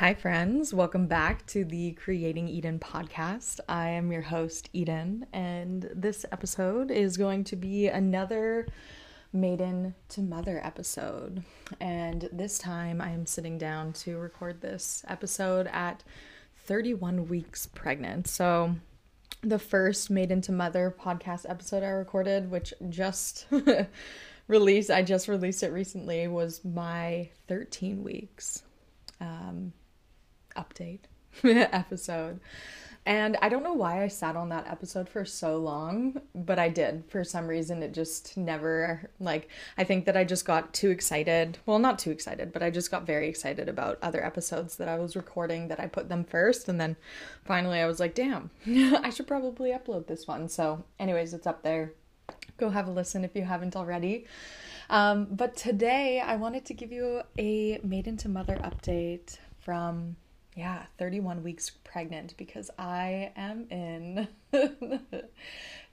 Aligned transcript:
Hi, 0.00 0.14
friends. 0.14 0.72
Welcome 0.72 1.08
back 1.08 1.44
to 1.48 1.62
the 1.62 1.92
Creating 1.92 2.48
Eden 2.48 2.78
podcast. 2.78 3.60
I 3.68 3.90
am 3.90 4.10
your 4.10 4.22
host, 4.22 4.70
Eden, 4.72 5.26
and 5.30 5.90
this 5.94 6.24
episode 6.32 6.90
is 6.90 7.18
going 7.18 7.44
to 7.44 7.56
be 7.56 7.86
another 7.86 8.66
maiden 9.34 9.94
to 10.08 10.22
mother 10.22 10.58
episode. 10.64 11.44
And 11.80 12.30
this 12.32 12.58
time 12.58 13.02
I 13.02 13.10
am 13.10 13.26
sitting 13.26 13.58
down 13.58 13.92
to 14.04 14.16
record 14.16 14.62
this 14.62 15.04
episode 15.06 15.66
at 15.66 16.02
31 16.64 17.28
weeks 17.28 17.66
pregnant. 17.66 18.26
So, 18.26 18.76
the 19.42 19.58
first 19.58 20.08
maiden 20.08 20.40
to 20.40 20.52
mother 20.52 20.96
podcast 20.98 21.44
episode 21.46 21.82
I 21.82 21.88
recorded, 21.88 22.50
which 22.50 22.72
just 22.88 23.46
released, 24.48 24.90
I 24.90 25.02
just 25.02 25.28
released 25.28 25.62
it 25.62 25.72
recently, 25.72 26.26
was 26.26 26.64
my 26.64 27.28
13 27.48 28.02
weeks 28.02 28.62
um, 29.20 29.74
update 30.64 31.00
episode. 31.44 32.40
And 33.06 33.38
I 33.40 33.48
don't 33.48 33.62
know 33.62 33.72
why 33.72 34.02
I 34.02 34.08
sat 34.08 34.36
on 34.36 34.50
that 34.50 34.66
episode 34.66 35.08
for 35.08 35.24
so 35.24 35.56
long, 35.56 36.20
but 36.34 36.58
I 36.58 36.68
did. 36.68 37.04
For 37.08 37.24
some 37.24 37.46
reason, 37.46 37.82
it 37.82 37.94
just 37.94 38.36
never, 38.36 39.10
like, 39.18 39.48
I 39.78 39.84
think 39.84 40.04
that 40.04 40.18
I 40.18 40.24
just 40.24 40.44
got 40.44 40.74
too 40.74 40.90
excited. 40.90 41.56
Well, 41.64 41.78
not 41.78 41.98
too 41.98 42.10
excited, 42.10 42.52
but 42.52 42.62
I 42.62 42.68
just 42.68 42.90
got 42.90 43.06
very 43.06 43.26
excited 43.26 43.70
about 43.70 43.98
other 44.02 44.22
episodes 44.22 44.76
that 44.76 44.88
I 44.88 44.98
was 44.98 45.16
recording 45.16 45.68
that 45.68 45.80
I 45.80 45.86
put 45.86 46.10
them 46.10 46.24
first. 46.24 46.68
And 46.68 46.78
then 46.78 46.94
finally, 47.44 47.80
I 47.80 47.86
was 47.86 48.00
like, 48.00 48.14
damn, 48.14 48.50
I 48.66 49.08
should 49.08 49.26
probably 49.26 49.70
upload 49.70 50.06
this 50.06 50.26
one. 50.26 50.48
So, 50.50 50.84
anyways, 50.98 51.32
it's 51.32 51.46
up 51.46 51.62
there. 51.62 51.94
Go 52.58 52.68
have 52.68 52.86
a 52.86 52.90
listen 52.90 53.24
if 53.24 53.34
you 53.34 53.42
haven't 53.42 53.76
already. 53.76 54.26
Um, 54.90 55.26
but 55.30 55.56
today, 55.56 56.20
I 56.20 56.36
wanted 56.36 56.66
to 56.66 56.74
give 56.74 56.92
you 56.92 57.22
a 57.38 57.80
maiden 57.82 58.18
to 58.18 58.28
mother 58.28 58.56
update 58.56 59.38
from 59.60 60.16
yeah, 60.54 60.84
31 60.98 61.42
weeks 61.42 61.70
pregnant 61.84 62.34
because 62.36 62.70
I 62.78 63.32
am 63.36 63.66
in 63.70 64.28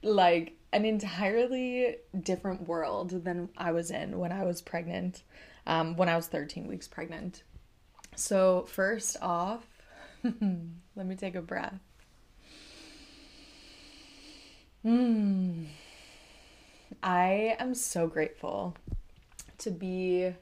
like 0.02 0.56
an 0.72 0.84
entirely 0.84 1.96
different 2.20 2.66
world 2.66 3.24
than 3.24 3.48
I 3.56 3.72
was 3.72 3.90
in 3.90 4.18
when 4.18 4.32
I 4.32 4.44
was 4.44 4.60
pregnant, 4.60 5.22
um, 5.66 5.96
when 5.96 6.08
I 6.08 6.16
was 6.16 6.26
13 6.26 6.66
weeks 6.66 6.88
pregnant. 6.88 7.42
So, 8.16 8.66
first 8.68 9.16
off, 9.22 9.64
let 10.24 11.06
me 11.06 11.14
take 11.14 11.36
a 11.36 11.42
breath. 11.42 11.78
Mm. 14.84 15.66
I 17.02 17.56
am 17.58 17.74
so 17.74 18.06
grateful 18.06 18.76
to 19.58 19.70
be 19.70 20.32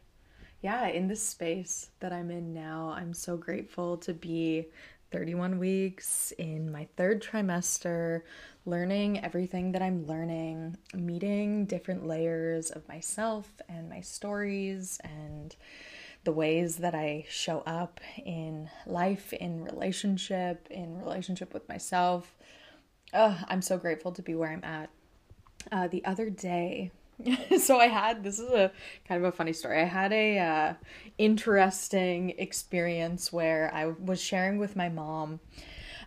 yeah, 0.62 0.88
in 0.88 1.08
this 1.08 1.22
space 1.22 1.90
that 2.00 2.12
I'm 2.12 2.30
in 2.30 2.52
now, 2.52 2.94
I'm 2.96 3.14
so 3.14 3.36
grateful 3.36 3.96
to 3.98 4.14
be 4.14 4.66
31 5.12 5.58
weeks 5.58 6.32
in 6.38 6.70
my 6.72 6.88
third 6.96 7.22
trimester, 7.22 8.22
learning 8.64 9.24
everything 9.24 9.72
that 9.72 9.82
I'm 9.82 10.06
learning, 10.06 10.76
meeting 10.94 11.66
different 11.66 12.06
layers 12.06 12.70
of 12.70 12.88
myself 12.88 13.50
and 13.68 13.88
my 13.88 14.00
stories 14.00 14.98
and 15.04 15.54
the 16.24 16.32
ways 16.32 16.76
that 16.78 16.94
I 16.94 17.24
show 17.28 17.60
up 17.60 18.00
in 18.24 18.68
life, 18.84 19.32
in 19.32 19.64
relationship, 19.64 20.66
in 20.70 20.98
relationship 20.98 21.54
with 21.54 21.68
myself. 21.68 22.34
I'm 23.14 23.62
so 23.62 23.78
grateful 23.78 24.10
to 24.12 24.22
be 24.22 24.34
where 24.34 24.50
I'm 24.50 24.64
at. 24.64 24.90
Uh, 25.70 25.86
the 25.88 26.04
other 26.04 26.28
day, 26.28 26.90
so 27.58 27.78
I 27.78 27.86
had 27.86 28.22
this 28.22 28.38
is 28.38 28.50
a 28.50 28.70
kind 29.06 29.24
of 29.24 29.32
a 29.32 29.36
funny 29.36 29.52
story. 29.52 29.80
I 29.80 29.84
had 29.84 30.12
a 30.12 30.38
uh, 30.38 30.74
interesting 31.18 32.34
experience 32.38 33.32
where 33.32 33.70
I 33.72 33.86
was 33.86 34.20
sharing 34.20 34.58
with 34.58 34.76
my 34.76 34.88
mom. 34.88 35.40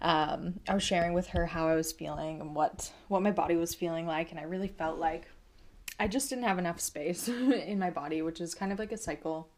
Um, 0.01 0.59
I 0.67 0.73
was 0.73 0.83
sharing 0.83 1.13
with 1.13 1.27
her 1.27 1.45
how 1.45 1.67
I 1.67 1.75
was 1.75 1.91
feeling 1.91 2.39
and 2.41 2.55
what 2.55 2.91
what 3.07 3.21
my 3.21 3.31
body 3.31 3.55
was 3.55 3.73
feeling 3.73 4.05
like, 4.05 4.31
and 4.31 4.39
I 4.39 4.43
really 4.43 4.67
felt 4.67 4.99
like 4.99 5.27
I 5.99 6.07
just 6.07 6.29
didn't 6.29 6.45
have 6.45 6.59
enough 6.59 6.79
space 6.79 7.27
in 7.27 7.79
my 7.79 7.89
body, 7.89 8.21
which 8.21 8.39
is 8.39 8.53
kind 8.53 8.71
of 8.71 8.79
like 8.79 8.91
a 8.91 8.97
cycle 8.97 9.49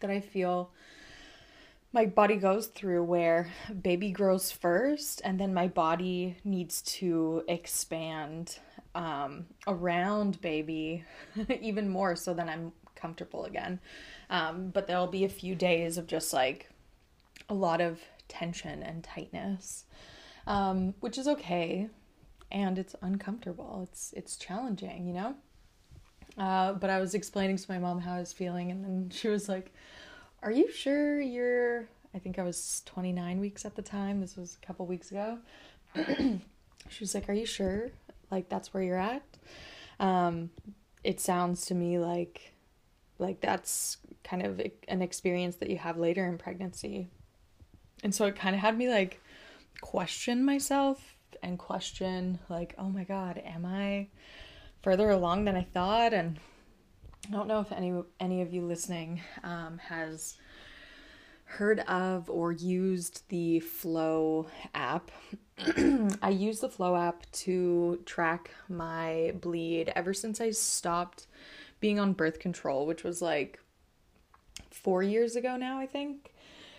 that 0.00 0.10
I 0.10 0.20
feel 0.20 0.72
my 1.92 2.06
body 2.06 2.36
goes 2.36 2.68
through 2.68 3.02
where 3.02 3.48
baby 3.82 4.10
grows 4.12 4.52
first 4.52 5.20
and 5.24 5.40
then 5.40 5.52
my 5.52 5.66
body 5.66 6.36
needs 6.44 6.82
to 6.82 7.42
expand 7.48 8.58
um, 8.94 9.46
around 9.66 10.40
baby 10.40 11.04
even 11.60 11.88
more 11.88 12.16
so 12.16 12.34
then 12.34 12.48
I'm 12.48 12.72
comfortable 13.00 13.44
again. 13.44 13.80
Um, 14.28 14.70
but 14.70 14.86
there'll 14.86 15.06
be 15.06 15.24
a 15.24 15.28
few 15.28 15.54
days 15.54 15.98
of 15.98 16.06
just 16.06 16.32
like 16.32 16.68
a 17.48 17.54
lot 17.54 17.80
of 17.80 18.00
tension 18.28 18.82
and 18.82 19.02
tightness, 19.02 19.84
um, 20.46 20.94
which 21.00 21.18
is 21.18 21.26
okay, 21.26 21.88
and 22.52 22.78
it's 22.78 22.94
uncomfortable. 23.02 23.88
It's 23.90 24.12
it's 24.16 24.36
challenging, 24.36 25.06
you 25.06 25.14
know. 25.14 25.34
Uh, 26.38 26.74
but 26.74 26.90
I 26.90 27.00
was 27.00 27.14
explaining 27.14 27.56
to 27.56 27.72
my 27.72 27.78
mom 27.78 28.00
how 28.00 28.14
I 28.14 28.20
was 28.20 28.32
feeling, 28.32 28.70
and 28.70 28.84
then 28.84 29.10
she 29.10 29.28
was 29.28 29.48
like, 29.48 29.72
"Are 30.42 30.52
you 30.52 30.70
sure 30.70 31.20
you're?" 31.20 31.88
I 32.14 32.18
think 32.18 32.40
I 32.40 32.42
was 32.42 32.82
29 32.86 33.38
weeks 33.40 33.64
at 33.64 33.76
the 33.76 33.82
time. 33.82 34.20
This 34.20 34.36
was 34.36 34.58
a 34.60 34.66
couple 34.66 34.84
weeks 34.86 35.10
ago. 35.10 35.38
she 35.96 37.00
was 37.00 37.14
like, 37.14 37.28
"Are 37.28 37.34
you 37.34 37.46
sure 37.46 37.90
like 38.30 38.48
that's 38.48 38.72
where 38.72 38.82
you're 38.82 38.98
at. 38.98 39.22
Um 39.98 40.50
it 41.02 41.20
sounds 41.20 41.66
to 41.66 41.74
me 41.74 41.98
like 41.98 42.52
like 43.18 43.40
that's 43.40 43.98
kind 44.24 44.44
of 44.44 44.60
an 44.88 45.02
experience 45.02 45.56
that 45.56 45.70
you 45.70 45.78
have 45.78 45.98
later 45.98 46.26
in 46.26 46.38
pregnancy. 46.38 47.08
And 48.02 48.14
so 48.14 48.26
it 48.26 48.36
kind 48.36 48.54
of 48.54 48.60
had 48.60 48.76
me 48.76 48.88
like 48.88 49.20
question 49.80 50.44
myself 50.44 51.16
and 51.42 51.58
question 51.58 52.38
like 52.48 52.74
oh 52.76 52.88
my 52.88 53.04
god 53.04 53.40
am 53.44 53.64
i 53.64 54.06
further 54.82 55.08
along 55.10 55.44
than 55.44 55.56
i 55.56 55.62
thought? 55.62 56.12
And 56.12 56.38
i 57.28 57.32
don't 57.32 57.48
know 57.48 57.60
if 57.60 57.72
any 57.72 57.94
any 58.18 58.42
of 58.42 58.52
you 58.52 58.62
listening 58.62 59.20
um, 59.42 59.78
has 59.78 60.36
heard 61.50 61.80
of 61.80 62.30
or 62.30 62.52
used 62.52 63.28
the 63.28 63.58
Flo 63.60 64.46
app. 64.72 65.10
I 66.22 66.30
use 66.30 66.60
the 66.60 66.68
Flo 66.68 66.94
app 66.96 67.30
to 67.32 68.00
track 68.06 68.52
my 68.68 69.34
bleed 69.40 69.92
ever 69.96 70.14
since 70.14 70.40
I 70.40 70.52
stopped 70.52 71.26
being 71.80 71.98
on 71.98 72.12
birth 72.12 72.38
control, 72.38 72.86
which 72.86 73.02
was 73.02 73.20
like 73.20 73.58
four 74.70 75.02
years 75.02 75.34
ago 75.34 75.56
now, 75.56 75.78
I 75.78 75.86
think. 75.86 76.32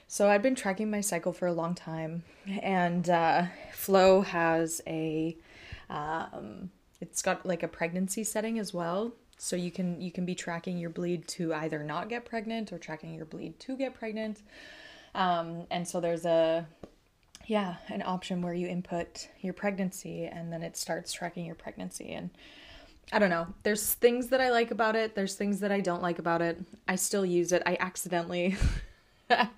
So 0.07 0.29
I'd 0.29 0.41
been 0.41 0.55
tracking 0.55 0.89
my 0.89 1.01
cycle 1.01 1.33
for 1.33 1.47
a 1.47 1.53
long 1.53 1.75
time, 1.75 2.23
and 2.61 3.09
uh, 3.09 3.45
Flo 3.73 4.21
has 4.21 4.81
a, 4.85 5.37
um, 5.89 6.69
it's 6.99 7.21
got 7.21 7.45
like 7.45 7.63
a 7.63 7.67
pregnancy 7.67 8.23
setting 8.23 8.59
as 8.59 8.73
well 8.73 9.13
so 9.43 9.55
you 9.55 9.71
can 9.71 9.99
you 9.99 10.11
can 10.11 10.23
be 10.23 10.35
tracking 10.35 10.77
your 10.77 10.91
bleed 10.91 11.27
to 11.27 11.51
either 11.51 11.83
not 11.83 12.09
get 12.09 12.25
pregnant 12.25 12.71
or 12.71 12.77
tracking 12.77 13.15
your 13.15 13.25
bleed 13.25 13.59
to 13.59 13.75
get 13.75 13.95
pregnant. 13.95 14.43
Um, 15.15 15.65
and 15.71 15.87
so 15.87 15.99
there's 15.99 16.25
a 16.25 16.67
yeah 17.47 17.77
an 17.87 18.03
option 18.05 18.43
where 18.43 18.53
you 18.53 18.67
input 18.67 19.29
your 19.39 19.53
pregnancy 19.53 20.25
and 20.25 20.53
then 20.53 20.61
it 20.61 20.77
starts 20.77 21.11
tracking 21.11 21.43
your 21.43 21.55
pregnancy. 21.55 22.11
And 22.11 22.29
i 23.11 23.17
don't 23.17 23.31
know 23.31 23.47
there's 23.63 23.95
things 23.95 24.27
that 24.27 24.41
i 24.41 24.51
like 24.51 24.69
about 24.69 24.95
it. 24.95 25.15
There's 25.15 25.33
things 25.33 25.59
that 25.61 25.71
i 25.71 25.79
don't 25.79 26.03
like 26.03 26.19
about 26.19 26.43
it. 26.43 26.59
I 26.87 26.95
still 26.95 27.25
use 27.25 27.51
it. 27.51 27.63
I 27.65 27.77
accidentally 27.79 28.55
i 29.31 29.49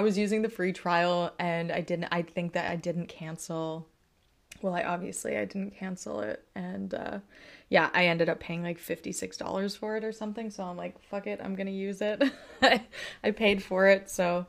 was 0.00 0.16
using 0.16 0.40
the 0.40 0.48
free 0.48 0.72
trial 0.72 1.30
and 1.38 1.70
i 1.70 1.82
didn't 1.82 2.08
i 2.10 2.22
think 2.22 2.54
that 2.54 2.70
i 2.70 2.76
didn't 2.76 3.08
cancel. 3.08 3.86
Well 4.62 4.74
i 4.74 4.82
obviously 4.82 5.36
i 5.36 5.44
didn't 5.44 5.76
cancel 5.76 6.20
it. 6.20 6.42
And 6.54 6.94
uh 6.94 7.18
yeah, 7.68 7.90
I 7.92 8.06
ended 8.06 8.28
up 8.28 8.38
paying 8.38 8.62
like 8.62 8.78
$56 8.78 9.76
for 9.76 9.96
it 9.96 10.04
or 10.04 10.12
something. 10.12 10.50
So 10.50 10.62
I'm 10.62 10.76
like, 10.76 11.00
fuck 11.02 11.26
it, 11.26 11.40
I'm 11.42 11.54
going 11.56 11.66
to 11.66 11.72
use 11.72 12.00
it. 12.00 12.22
I 13.24 13.30
paid 13.32 13.62
for 13.62 13.88
it. 13.88 14.08
So, 14.08 14.46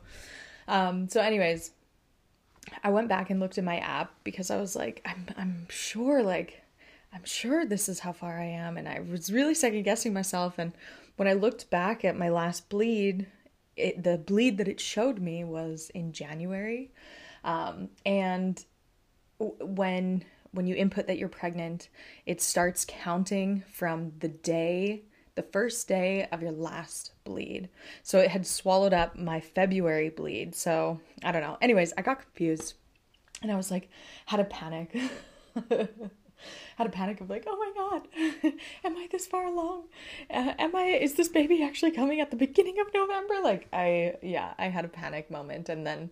um, 0.68 1.08
so 1.08 1.20
anyways, 1.20 1.72
I 2.84 2.90
went 2.90 3.08
back 3.08 3.30
and 3.30 3.40
looked 3.40 3.58
at 3.58 3.64
my 3.64 3.78
app 3.78 4.12
because 4.22 4.50
I 4.50 4.60
was 4.60 4.76
like, 4.76 5.02
I'm, 5.04 5.26
I'm 5.36 5.66
sure, 5.68 6.22
like, 6.22 6.62
I'm 7.12 7.24
sure 7.24 7.64
this 7.64 7.88
is 7.88 8.00
how 8.00 8.12
far 8.12 8.38
I 8.38 8.44
am. 8.44 8.76
And 8.76 8.88
I 8.88 9.00
was 9.00 9.32
really 9.32 9.54
second 9.54 9.82
guessing 9.82 10.12
myself. 10.12 10.58
And 10.58 10.72
when 11.16 11.26
I 11.26 11.32
looked 11.32 11.70
back 11.70 12.04
at 12.04 12.16
my 12.16 12.28
last 12.28 12.68
bleed, 12.68 13.26
it, 13.76 14.04
the 14.04 14.18
bleed 14.18 14.58
that 14.58 14.68
it 14.68 14.80
showed 14.80 15.18
me 15.18 15.42
was 15.42 15.90
in 15.94 16.12
January. 16.12 16.92
Um, 17.42 17.88
and 18.04 18.64
when 19.38 20.24
when 20.52 20.66
you 20.66 20.74
input 20.74 21.06
that 21.06 21.18
you're 21.18 21.28
pregnant, 21.28 21.88
it 22.26 22.40
starts 22.40 22.84
counting 22.88 23.64
from 23.70 24.12
the 24.20 24.28
day, 24.28 25.02
the 25.34 25.42
first 25.42 25.86
day 25.88 26.26
of 26.32 26.42
your 26.42 26.52
last 26.52 27.12
bleed. 27.24 27.68
So 28.02 28.18
it 28.18 28.30
had 28.30 28.46
swallowed 28.46 28.94
up 28.94 29.16
my 29.16 29.40
February 29.40 30.08
bleed. 30.08 30.54
So 30.54 31.00
I 31.22 31.32
don't 31.32 31.42
know. 31.42 31.58
Anyways, 31.60 31.92
I 31.96 32.02
got 32.02 32.20
confused 32.20 32.74
and 33.42 33.52
I 33.52 33.56
was 33.56 33.70
like, 33.70 33.88
had 34.26 34.40
a 34.40 34.44
panic. 34.44 34.96
had 36.76 36.86
a 36.86 36.90
panic 36.90 37.20
of 37.20 37.30
like, 37.30 37.44
oh 37.46 37.56
my 37.56 37.72
god, 37.74 38.52
am 38.84 38.96
I 38.96 39.08
this 39.10 39.26
far 39.26 39.46
along? 39.46 39.84
Uh, 40.30 40.54
am 40.58 40.74
I? 40.74 40.84
Is 40.84 41.14
this 41.14 41.28
baby 41.28 41.62
actually 41.62 41.90
coming 41.90 42.20
at 42.20 42.30
the 42.30 42.36
beginning 42.36 42.78
of 42.80 42.92
November? 42.94 43.34
Like, 43.42 43.68
I 43.72 44.14
yeah, 44.22 44.54
I 44.58 44.68
had 44.68 44.84
a 44.84 44.88
panic 44.88 45.30
moment, 45.30 45.68
and 45.68 45.86
then 45.86 46.10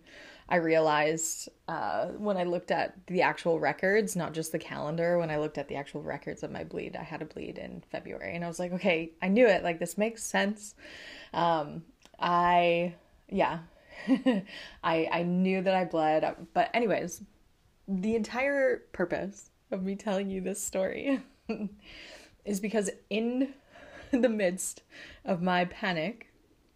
I 0.49 0.57
realized 0.57 1.49
uh, 1.67 2.07
when 2.17 2.37
I 2.37 2.43
looked 2.43 2.71
at 2.71 2.95
the 3.07 3.21
actual 3.21 3.59
records, 3.59 4.15
not 4.15 4.33
just 4.33 4.51
the 4.51 4.59
calendar, 4.59 5.17
when 5.17 5.29
I 5.29 5.37
looked 5.37 5.57
at 5.57 5.67
the 5.67 5.75
actual 5.75 6.01
records 6.01 6.41
of 6.43 6.51
my 6.51 6.63
bleed, 6.63 6.95
I 6.95 7.03
had 7.03 7.21
a 7.21 7.25
bleed 7.25 7.57
in 7.57 7.83
February, 7.91 8.35
and 8.35 8.45
I 8.45 8.47
was 8.47 8.59
like, 8.59 8.71
okay, 8.73 9.11
I 9.21 9.27
knew 9.27 9.47
it. 9.47 9.63
Like 9.63 9.79
this 9.79 9.97
makes 9.97 10.23
sense. 10.23 10.75
Um, 11.33 11.83
I 12.19 12.95
yeah, 13.29 13.59
I 14.83 15.09
I 15.11 15.23
knew 15.23 15.61
that 15.61 15.75
I 15.75 15.85
bled, 15.85 16.47
but 16.53 16.69
anyways, 16.73 17.21
the 17.87 18.15
entire 18.15 18.83
purpose 18.93 19.49
of 19.71 19.83
me 19.83 19.95
telling 19.95 20.29
you 20.29 20.41
this 20.41 20.63
story 20.63 21.21
is 22.45 22.59
because 22.59 22.89
in 23.09 23.53
the 24.11 24.29
midst 24.29 24.83
of 25.25 25.41
my 25.41 25.65
panic 25.65 26.31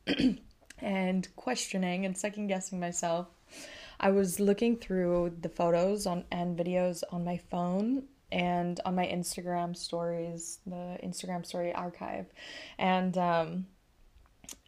and 0.79 1.35
questioning 1.35 2.05
and 2.05 2.17
second 2.17 2.47
guessing 2.47 2.79
myself, 2.79 3.27
I 4.03 4.09
was 4.09 4.39
looking 4.39 4.77
through 4.77 5.37
the 5.41 5.49
photos 5.49 6.07
on 6.07 6.25
and 6.31 6.57
videos 6.57 7.03
on 7.11 7.23
my 7.23 7.37
phone 7.37 8.05
and 8.31 8.79
on 8.83 8.95
my 8.95 9.05
Instagram 9.05 9.77
stories, 9.77 10.57
the 10.65 10.97
Instagram 11.03 11.45
story 11.45 11.71
archive. 11.71 12.25
And 12.79 13.15
um 13.17 13.67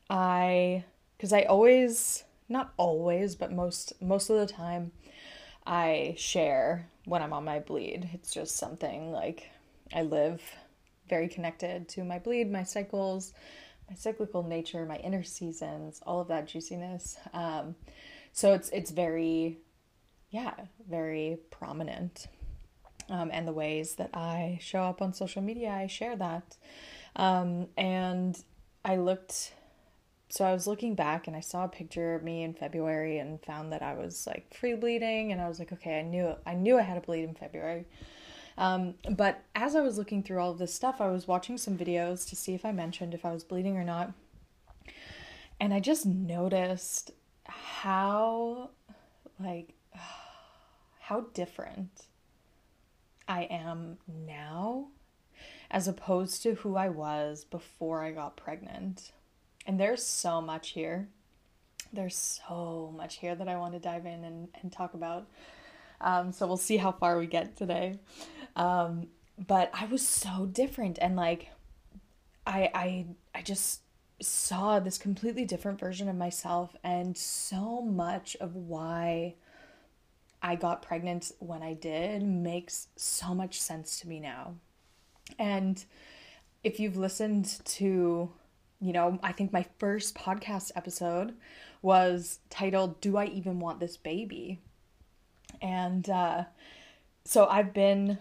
I 0.08 0.86
cuz 1.18 1.34
I 1.34 1.42
always 1.44 2.24
not 2.48 2.74
always, 2.78 3.36
but 3.36 3.52
most 3.52 4.00
most 4.00 4.30
of 4.30 4.38
the 4.38 4.54
time 4.54 4.92
I 5.66 6.14
share 6.16 6.88
when 7.06 7.24
I'm 7.24 7.34
on 7.34 7.44
my 7.44 7.60
bleed. 7.60 8.12
It's 8.14 8.32
just 8.32 8.58
something 8.58 9.12
like 9.12 9.50
I 9.92 10.04
live 10.04 10.44
very 11.10 11.28
connected 11.28 11.90
to 11.90 12.04
my 12.04 12.20
bleed, 12.20 12.52
my 12.52 12.64
cycles, 12.64 13.34
my 13.90 13.96
cyclical 13.96 14.44
nature, 14.44 14.86
my 14.86 14.98
inner 14.98 15.24
seasons, 15.24 16.02
all 16.06 16.20
of 16.20 16.28
that 16.28 16.46
juiciness. 16.46 17.18
Um, 17.34 17.76
so 18.34 18.54
it's 18.54 18.70
it's 18.70 18.92
very, 18.92 19.60
yeah, 20.30 20.54
very 20.90 21.38
prominent. 21.52 22.28
Um, 23.10 23.30
and 23.32 23.48
the 23.48 23.54
ways 23.54 23.96
that 23.96 24.10
I 24.14 24.58
show 24.62 24.84
up 24.84 25.02
on 25.02 25.14
social 25.14 25.42
media, 25.42 25.72
I 25.72 25.88
share 25.88 26.16
that. 26.16 26.58
Um, 27.16 27.68
and 27.78 28.42
I 28.84 28.96
looked 28.98 29.54
so 30.30 30.46
I 30.46 30.52
was 30.52 30.66
looking 30.66 30.96
back 30.96 31.28
and 31.28 31.36
I 31.36 31.42
saw 31.42 31.66
a 31.66 31.68
picture 31.68 32.16
of 32.16 32.24
me 32.24 32.42
in 32.42 32.56
February 32.56 33.20
and 33.20 33.40
found 33.44 33.72
that 33.72 33.84
I 33.84 33.94
was 33.94 34.26
like 34.26 34.52
free 34.52 34.74
bleeding 34.74 35.32
and 35.32 35.40
I 35.40 35.48
was 35.48 35.60
like, 35.60 35.72
okay, 35.72 36.00
I 36.00 36.02
knew 36.02 36.34
I 36.44 36.56
knew 36.56 36.80
I 36.80 36.82
had 36.82 36.98
a 36.98 37.02
bleed 37.02 37.24
in 37.24 37.36
February. 37.36 37.86
Um, 38.58 38.96
but 39.12 39.44
as 39.54 39.76
I 39.76 39.82
was 39.82 40.00
looking 40.00 40.24
through 40.24 40.40
all 40.40 40.50
of 40.50 40.58
this 40.58 40.74
stuff, 40.74 41.00
I 41.00 41.12
was 41.12 41.28
watching 41.28 41.60
some 41.60 41.78
videos 41.78 42.28
to 42.30 42.36
see 42.36 42.56
if 42.56 42.66
I 42.66 42.72
mentioned 42.72 43.14
if 43.14 43.26
I 43.26 43.32
was 43.32 43.44
bleeding 43.44 43.78
or 43.78 43.84
not. 43.84 44.12
And 45.60 45.72
I 45.72 45.80
just 45.80 46.04
noticed 46.04 47.12
how 47.64 48.70
like 49.40 49.74
how 51.00 51.22
different 51.34 52.06
I 53.28 53.44
am 53.44 53.98
now 54.08 54.88
as 55.70 55.88
opposed 55.88 56.44
to 56.44 56.56
who 56.56 56.76
I 56.76 56.90
was 56.90 57.46
before 57.46 58.04
I 58.04 58.12
got 58.12 58.38
pregnant. 58.38 59.12
And 59.66 59.80
there's 59.80 60.06
so 60.06 60.42
much 60.42 60.70
here. 60.70 61.10
There's 61.92 62.16
so 62.16 62.94
much 62.96 63.18
here 63.18 63.36
that 63.36 63.48
I 63.48 63.58
want 63.58 63.74
to 63.74 63.80
dive 63.80 64.06
in 64.06 64.24
and, 64.24 64.48
and 64.62 64.72
talk 64.72 64.94
about. 64.94 65.28
Um, 66.00 66.32
so 66.32 66.46
we'll 66.48 66.58
see 66.58 66.78
how 66.78 66.92
far 66.92 67.18
we 67.18 67.28
get 67.28 67.58
today. 67.58 68.00
Um, 68.56 69.08
but 69.38 69.72
I 69.74 69.86
was 69.86 70.08
so 70.08 70.46
different 70.46 71.00
and 71.02 71.16
like 71.16 71.50
I 72.46 72.70
I 72.74 73.06
I 73.34 73.42
just 73.42 73.82
saw 74.22 74.80
this 74.80 74.98
completely 74.98 75.46
different 75.46 75.80
version 75.80 76.08
of 76.08 76.16
myself 76.16 76.76
and 76.84 77.18
so 77.18 77.82
much 77.82 78.36
of 78.40 78.56
why 78.56 79.36
I 80.42 80.56
got 80.56 80.82
pregnant 80.82 81.32
when 81.40 81.62
I 81.64 81.74
did 81.74 82.24
makes 82.24 82.88
so 82.96 83.34
much 83.34 83.60
sense 83.62 84.00
to 84.00 84.08
me 84.08 84.20
now. 84.20 84.56
And 85.40 85.84
if 86.64 86.80
you've 86.80 86.98
listened 86.98 87.60
to 87.66 88.32
you 88.84 88.92
know, 88.92 89.18
I 89.24 89.32
think 89.32 89.54
my 89.54 89.66
first 89.80 90.14
podcast 90.14 90.72
episode 90.76 91.36
was 91.82 92.40
titled 92.50 93.00
Do 93.00 93.16
I 93.16 93.28
Even 93.28 93.62
Want 93.62 93.80
This 93.80 93.96
Baby? 93.96 94.60
And 95.62 96.10
uh, 96.10 96.44
so 97.24 97.48
I've 97.48 97.74
been, 97.74 98.18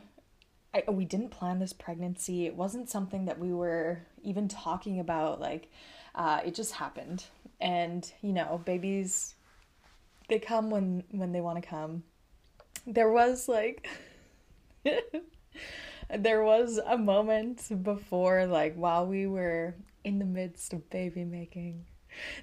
I, 0.72 0.84
we 0.88 1.04
didn't 1.04 1.30
plan 1.30 1.58
this 1.58 1.72
pregnancy. 1.72 2.46
It 2.46 2.54
wasn't 2.54 2.88
something 2.88 3.24
that 3.24 3.40
we 3.40 3.52
were 3.52 4.02
even 4.22 4.48
talking 4.48 5.00
about. 5.00 5.40
Like, 5.40 5.70
uh, 6.14 6.40
it 6.44 6.54
just 6.54 6.72
happened. 6.72 7.24
And, 7.60 8.10
you 8.22 8.32
know, 8.32 8.60
babies, 8.64 9.34
they 10.28 10.38
come 10.38 10.70
when, 10.70 11.04
when 11.10 11.32
they 11.32 11.40
want 11.40 11.62
to 11.62 11.68
come. 11.68 12.02
There 12.86 13.10
was 13.10 13.48
like, 13.48 13.88
there 16.18 16.42
was 16.42 16.80
a 16.84 16.98
moment 16.98 17.82
before, 17.82 18.46
like, 18.46 18.74
while 18.74 19.06
we 19.06 19.26
were 19.26 19.74
in 20.04 20.18
the 20.18 20.24
midst 20.24 20.72
of 20.72 20.88
baby 20.90 21.24
making, 21.24 21.84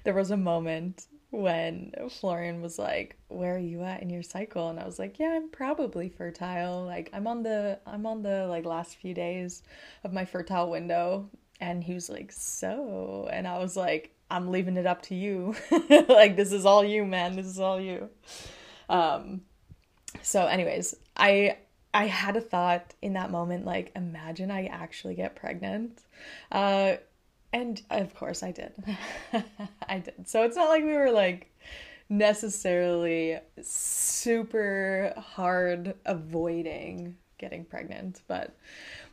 there 0.04 0.14
was 0.14 0.30
a 0.30 0.36
moment 0.36 1.06
when 1.30 1.92
Florian 2.10 2.60
was 2.60 2.78
like, 2.78 3.16
"Where 3.28 3.54
are 3.54 3.58
you 3.58 3.82
at 3.82 4.02
in 4.02 4.10
your 4.10 4.22
cycle?" 4.22 4.68
and 4.68 4.80
I 4.80 4.86
was 4.86 4.98
like, 4.98 5.18
"Yeah, 5.18 5.32
I'm 5.34 5.48
probably 5.48 6.08
fertile. 6.08 6.84
Like 6.84 7.10
I'm 7.12 7.26
on 7.26 7.42
the 7.42 7.78
I'm 7.86 8.06
on 8.06 8.22
the 8.22 8.46
like 8.48 8.64
last 8.64 8.96
few 8.96 9.14
days 9.14 9.62
of 10.04 10.12
my 10.12 10.24
fertile 10.24 10.70
window." 10.70 11.30
And 11.60 11.84
he 11.84 11.94
was 11.94 12.08
like, 12.08 12.32
"So?" 12.32 13.28
And 13.30 13.46
I 13.46 13.58
was 13.58 13.76
like, 13.76 14.14
"I'm 14.30 14.50
leaving 14.50 14.76
it 14.76 14.86
up 14.86 15.02
to 15.02 15.14
you. 15.14 15.54
like 16.08 16.36
this 16.36 16.52
is 16.52 16.64
all 16.66 16.84
you, 16.84 17.04
man. 17.04 17.36
This 17.36 17.46
is 17.46 17.58
all 17.58 17.80
you." 17.80 18.08
Um 18.88 19.42
so 20.22 20.46
anyways, 20.46 20.94
I 21.16 21.58
I 21.92 22.06
had 22.06 22.36
a 22.36 22.40
thought 22.40 22.94
in 23.02 23.14
that 23.14 23.30
moment 23.30 23.64
like 23.64 23.92
imagine 23.96 24.50
I 24.50 24.66
actually 24.66 25.14
get 25.14 25.36
pregnant. 25.36 26.02
Uh 26.50 26.96
and 27.52 27.82
of 27.90 28.14
course 28.14 28.42
I 28.42 28.52
did. 28.52 28.72
I 29.88 29.98
did. 29.98 30.28
So 30.28 30.44
it's 30.44 30.56
not 30.56 30.68
like 30.68 30.84
we 30.84 30.96
were 30.96 31.10
like 31.10 31.52
necessarily 32.08 33.38
super 33.62 35.14
hard 35.16 35.94
avoiding 36.04 37.16
getting 37.38 37.64
pregnant, 37.64 38.20
but 38.28 38.54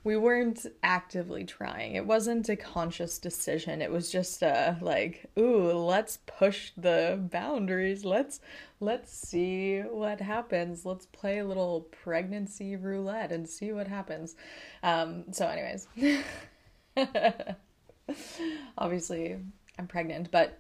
we 0.03 0.15
weren't 0.17 0.65
actively 0.83 1.43
trying. 1.43 1.95
It 1.95 2.05
wasn't 2.05 2.49
a 2.49 2.55
conscious 2.55 3.17
decision. 3.17 3.81
It 3.81 3.91
was 3.91 4.11
just 4.11 4.41
a 4.41 4.77
like, 4.81 5.25
ooh, 5.37 5.71
let's 5.73 6.19
push 6.25 6.71
the 6.77 7.19
boundaries. 7.31 8.05
Let's 8.05 8.39
let's 8.79 9.11
see 9.11 9.79
what 9.81 10.21
happens. 10.21 10.85
Let's 10.85 11.05
play 11.07 11.39
a 11.39 11.45
little 11.45 11.81
pregnancy 12.03 12.75
roulette 12.75 13.31
and 13.31 13.47
see 13.47 13.71
what 13.71 13.87
happens. 13.87 14.35
Um 14.83 15.25
so 15.31 15.47
anyways. 15.47 15.87
obviously 18.77 19.37
I'm 19.77 19.87
pregnant, 19.87 20.31
but 20.31 20.59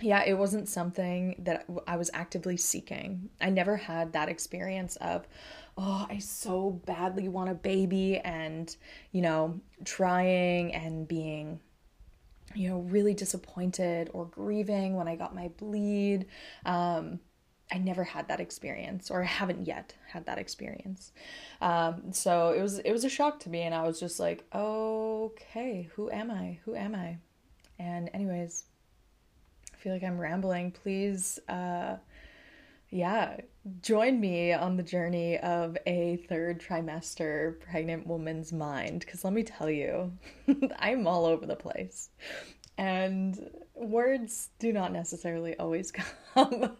yeah, 0.00 0.24
it 0.24 0.34
wasn't 0.34 0.68
something 0.68 1.36
that 1.38 1.66
I 1.86 1.96
was 1.96 2.10
actively 2.14 2.56
seeking. 2.56 3.30
I 3.40 3.50
never 3.50 3.76
had 3.76 4.12
that 4.14 4.28
experience 4.28 4.96
of, 4.96 5.26
oh, 5.76 6.06
I 6.08 6.18
so 6.18 6.80
badly 6.86 7.28
want 7.28 7.50
a 7.50 7.54
baby 7.54 8.18
and, 8.18 8.74
you 9.10 9.22
know, 9.22 9.60
trying 9.84 10.74
and 10.74 11.08
being, 11.08 11.60
you 12.54 12.68
know, 12.68 12.80
really 12.80 13.14
disappointed 13.14 14.10
or 14.12 14.26
grieving 14.26 14.96
when 14.96 15.08
I 15.08 15.16
got 15.16 15.34
my 15.34 15.48
bleed. 15.48 16.26
Um, 16.66 17.20
I 17.72 17.78
never 17.78 18.04
had 18.04 18.28
that 18.28 18.38
experience, 18.38 19.10
or 19.10 19.22
I 19.22 19.26
haven't 19.26 19.66
yet 19.66 19.94
had 20.06 20.26
that 20.26 20.36
experience. 20.36 21.12
Um, 21.62 22.12
so 22.12 22.50
it 22.50 22.60
was 22.60 22.78
it 22.80 22.92
was 22.92 23.04
a 23.04 23.08
shock 23.08 23.40
to 23.40 23.48
me, 23.48 23.62
and 23.62 23.74
I 23.74 23.82
was 23.86 23.98
just 23.98 24.20
like, 24.20 24.44
okay, 24.54 25.88
who 25.94 26.10
am 26.10 26.30
I? 26.30 26.58
Who 26.66 26.74
am 26.74 26.94
I? 26.94 27.16
And 27.78 28.10
anyways, 28.12 28.64
I 29.72 29.76
feel 29.78 29.94
like 29.94 30.02
I'm 30.04 30.18
rambling. 30.18 30.70
Please, 30.72 31.38
uh, 31.48 31.96
yeah, 32.90 33.38
join 33.80 34.20
me 34.20 34.52
on 34.52 34.76
the 34.76 34.82
journey 34.82 35.38
of 35.38 35.76
a 35.86 36.16
third 36.28 36.60
trimester 36.60 37.60
pregnant 37.60 38.06
woman's 38.06 38.52
mind, 38.52 39.00
because 39.00 39.24
let 39.24 39.32
me 39.32 39.42
tell 39.42 39.70
you, 39.70 40.12
I'm 40.78 41.06
all 41.06 41.24
over 41.24 41.46
the 41.46 41.56
place, 41.56 42.10
and 42.78 43.50
words 43.74 44.50
do 44.58 44.72
not 44.72 44.92
necessarily 44.92 45.56
always 45.58 45.92
come 46.34 46.72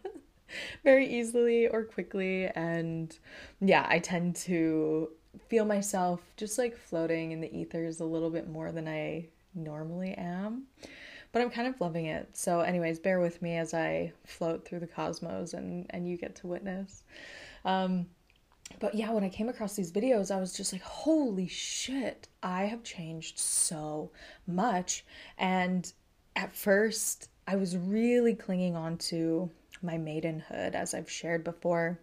very 0.84 1.06
easily 1.06 1.68
or 1.68 1.84
quickly. 1.84 2.46
And 2.46 3.16
yeah, 3.60 3.86
I 3.88 3.98
tend 3.98 4.36
to 4.36 5.10
feel 5.48 5.64
myself 5.64 6.20
just 6.36 6.58
like 6.58 6.76
floating 6.76 7.32
in 7.32 7.40
the 7.40 7.54
ethers 7.56 8.00
a 8.00 8.04
little 8.04 8.30
bit 8.30 8.48
more 8.48 8.72
than 8.72 8.88
I 8.88 9.28
normally 9.54 10.12
am. 10.12 10.64
But 11.32 11.42
I'm 11.42 11.50
kind 11.50 11.66
of 11.66 11.80
loving 11.80 12.06
it. 12.06 12.36
So, 12.36 12.60
anyways, 12.60 12.98
bear 12.98 13.18
with 13.20 13.40
me 13.40 13.56
as 13.56 13.72
I 13.72 14.12
float 14.24 14.66
through 14.66 14.80
the 14.80 14.86
cosmos 14.86 15.54
and, 15.54 15.86
and 15.90 16.06
you 16.06 16.16
get 16.16 16.36
to 16.36 16.46
witness. 16.46 17.04
Um, 17.64 18.06
but 18.78 18.94
yeah, 18.94 19.10
when 19.12 19.24
I 19.24 19.28
came 19.28 19.48
across 19.48 19.74
these 19.74 19.92
videos, 19.92 20.30
I 20.34 20.40
was 20.40 20.52
just 20.52 20.72
like, 20.72 20.82
holy 20.82 21.48
shit, 21.48 22.28
I 22.42 22.64
have 22.64 22.82
changed 22.82 23.38
so 23.38 24.10
much. 24.46 25.04
And 25.38 25.90
at 26.36 26.54
first, 26.54 27.28
I 27.46 27.56
was 27.56 27.76
really 27.76 28.34
clinging 28.34 28.76
on 28.76 28.98
to 28.98 29.50
my 29.82 29.98
maidenhood, 29.98 30.74
as 30.74 30.94
I've 30.94 31.10
shared 31.10 31.44
before. 31.44 31.98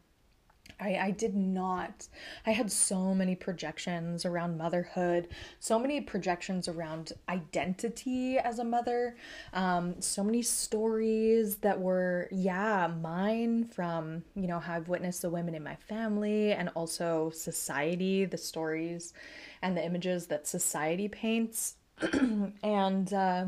I, 0.79 0.95
I 0.95 1.11
did 1.11 1.35
not. 1.35 2.07
I 2.45 2.51
had 2.51 2.71
so 2.71 3.13
many 3.13 3.35
projections 3.35 4.25
around 4.25 4.57
motherhood, 4.57 5.27
so 5.59 5.77
many 5.77 6.01
projections 6.01 6.67
around 6.67 7.13
identity 7.27 8.37
as 8.37 8.59
a 8.59 8.63
mother, 8.63 9.15
um, 9.53 10.01
so 10.01 10.23
many 10.23 10.41
stories 10.41 11.57
that 11.57 11.79
were, 11.79 12.29
yeah, 12.31 12.87
mine 13.01 13.65
from, 13.65 14.23
you 14.35 14.47
know, 14.47 14.59
how 14.59 14.75
I've 14.75 14.89
witnessed 14.89 15.21
the 15.21 15.29
women 15.29 15.55
in 15.55 15.63
my 15.63 15.75
family 15.75 16.53
and 16.53 16.69
also 16.75 17.31
society, 17.31 18.25
the 18.25 18.37
stories 18.37 19.13
and 19.61 19.75
the 19.75 19.83
images 19.85 20.27
that 20.27 20.47
society 20.47 21.07
paints. 21.07 21.75
and, 22.63 23.13
uh, 23.13 23.45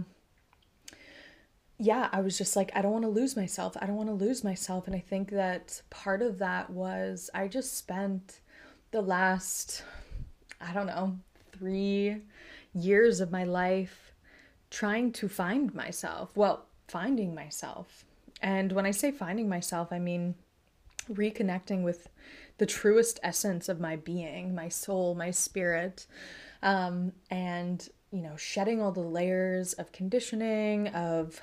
yeah, 1.81 2.09
I 2.11 2.21
was 2.21 2.37
just 2.37 2.55
like, 2.55 2.71
I 2.75 2.83
don't 2.83 2.91
want 2.91 3.05
to 3.05 3.09
lose 3.09 3.35
myself. 3.35 3.75
I 3.81 3.87
don't 3.87 3.95
want 3.95 4.09
to 4.09 4.13
lose 4.13 4.43
myself. 4.43 4.85
And 4.85 4.95
I 4.95 4.99
think 4.99 5.31
that 5.31 5.81
part 5.89 6.21
of 6.21 6.37
that 6.37 6.69
was 6.69 7.31
I 7.33 7.47
just 7.47 7.75
spent 7.75 8.39
the 8.91 9.01
last, 9.01 9.83
I 10.61 10.73
don't 10.73 10.85
know, 10.85 11.17
three 11.51 12.17
years 12.75 13.19
of 13.19 13.31
my 13.31 13.45
life 13.45 14.13
trying 14.69 15.11
to 15.13 15.27
find 15.27 15.73
myself. 15.73 16.37
Well, 16.37 16.67
finding 16.87 17.33
myself. 17.33 18.05
And 18.43 18.71
when 18.73 18.85
I 18.85 18.91
say 18.91 19.09
finding 19.09 19.49
myself, 19.49 19.91
I 19.91 19.97
mean 19.97 20.35
reconnecting 21.11 21.81
with 21.81 22.09
the 22.59 22.67
truest 22.67 23.19
essence 23.23 23.67
of 23.67 23.79
my 23.79 23.95
being, 23.95 24.53
my 24.53 24.69
soul, 24.69 25.15
my 25.15 25.31
spirit. 25.31 26.05
Um, 26.61 27.13
and 27.31 27.89
you 28.11 28.21
know, 28.21 28.35
shedding 28.35 28.81
all 28.81 28.91
the 28.91 28.99
layers 28.99 29.73
of 29.73 29.91
conditioning, 29.93 30.89
of 30.89 31.41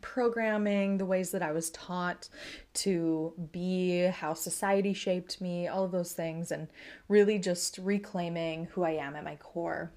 programming, 0.00 0.98
the 0.98 1.06
ways 1.06 1.30
that 1.30 1.42
I 1.42 1.52
was 1.52 1.70
taught 1.70 2.28
to 2.74 3.32
be, 3.52 4.02
how 4.06 4.34
society 4.34 4.92
shaped 4.92 5.40
me, 5.40 5.68
all 5.68 5.84
of 5.84 5.92
those 5.92 6.12
things, 6.12 6.50
and 6.50 6.68
really 7.08 7.38
just 7.38 7.78
reclaiming 7.78 8.66
who 8.66 8.84
I 8.84 8.92
am 8.92 9.16
at 9.16 9.24
my 9.24 9.36
core. 9.36 9.90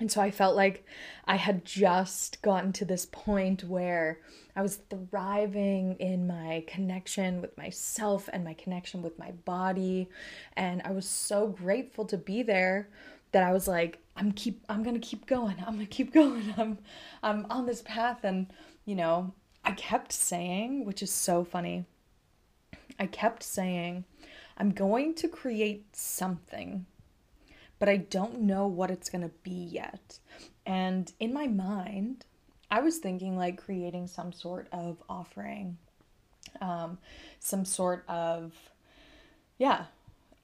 And 0.00 0.10
so 0.10 0.20
I 0.20 0.30
felt 0.30 0.54
like 0.54 0.84
I 1.26 1.36
had 1.36 1.64
just 1.64 2.40
gotten 2.42 2.72
to 2.74 2.84
this 2.84 3.06
point 3.06 3.64
where 3.64 4.20
I 4.54 4.62
was 4.62 4.80
thriving 4.90 5.96
in 5.98 6.26
my 6.26 6.64
connection 6.66 7.40
with 7.40 7.56
myself 7.58 8.28
and 8.32 8.44
my 8.44 8.54
connection 8.54 9.02
with 9.02 9.18
my 9.18 9.32
body. 9.44 10.08
And 10.56 10.82
I 10.84 10.92
was 10.92 11.06
so 11.06 11.48
grateful 11.48 12.04
to 12.06 12.16
be 12.16 12.42
there 12.42 12.88
that 13.32 13.42
I 13.42 13.52
was 13.52 13.68
like, 13.68 13.98
I'm 14.16 14.32
keep 14.32 14.64
I'm 14.68 14.82
gonna 14.82 14.98
keep 14.98 15.26
going. 15.26 15.56
I'm 15.66 15.74
gonna 15.74 15.86
keep 15.86 16.12
going. 16.14 16.54
I'm 16.56 16.78
I'm 17.22 17.46
on 17.50 17.66
this 17.66 17.82
path 17.82 18.24
and 18.24 18.46
you 18.88 18.94
know, 18.94 19.34
I 19.66 19.72
kept 19.72 20.12
saying, 20.12 20.86
which 20.86 21.02
is 21.02 21.12
so 21.12 21.44
funny, 21.44 21.84
I 22.98 23.04
kept 23.04 23.42
saying, 23.42 24.04
I'm 24.56 24.70
going 24.70 25.14
to 25.16 25.28
create 25.28 25.94
something, 25.94 26.86
but 27.78 27.90
I 27.90 27.98
don't 27.98 28.40
know 28.40 28.66
what 28.66 28.90
it's 28.90 29.10
going 29.10 29.20
to 29.20 29.34
be 29.42 29.50
yet. 29.50 30.20
And 30.64 31.12
in 31.20 31.34
my 31.34 31.46
mind, 31.46 32.24
I 32.70 32.80
was 32.80 32.96
thinking 32.96 33.36
like 33.36 33.62
creating 33.62 34.06
some 34.06 34.32
sort 34.32 34.68
of 34.72 34.96
offering, 35.06 35.76
um, 36.62 36.96
some 37.40 37.66
sort 37.66 38.04
of, 38.08 38.54
yeah, 39.58 39.84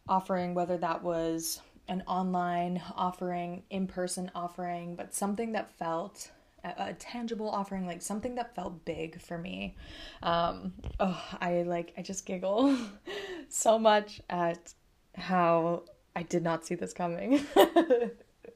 offering, 0.07 0.53
whether 0.53 0.77
that 0.77 1.03
was 1.03 1.63
an 1.89 2.03
online 2.07 2.83
offering, 2.95 3.63
in 3.71 3.87
person 3.87 4.31
offering, 4.35 4.97
but 4.97 5.15
something 5.15 5.53
that 5.53 5.79
felt 5.79 6.31
a, 6.65 6.95
tangible 6.95 7.49
offering, 7.49 7.87
like 7.87 8.03
something 8.03 8.35
that 8.37 8.55
felt 8.55 8.85
big 8.85 9.21
for 9.21 9.39
me. 9.39 9.77
Um, 10.23 10.73
oh, 10.99 11.23
I 11.41 11.63
like, 11.63 11.93
I 11.97 12.03
just 12.03 12.27
giggle 12.27 12.77
so 13.49 13.79
much 13.79 14.21
at 14.31 14.75
how 15.15 15.83
I 16.17 16.23
did 16.23 16.43
not 16.43 16.65
see 16.65 16.75
this 16.75 16.93
coming. 16.93 17.45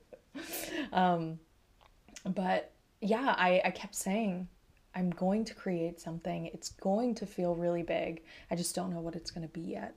um, 0.93 1.38
but 2.25 2.73
yeah, 3.00 3.35
I, 3.37 3.61
I 3.65 3.71
kept 3.71 3.95
saying, 3.95 4.49
I'm 4.95 5.11
going 5.11 5.45
to 5.45 5.55
create 5.55 6.00
something. 6.00 6.47
It's 6.47 6.71
going 6.71 7.15
to 7.17 7.27
feel 7.27 7.55
really 7.55 7.83
big. 7.83 8.23
I 8.50 8.57
just 8.57 8.75
don't 8.75 8.91
know 8.91 9.00
what 9.00 9.15
it's 9.15 9.31
going 9.31 9.47
to 9.47 9.53
be 9.53 9.61
yet 9.61 9.95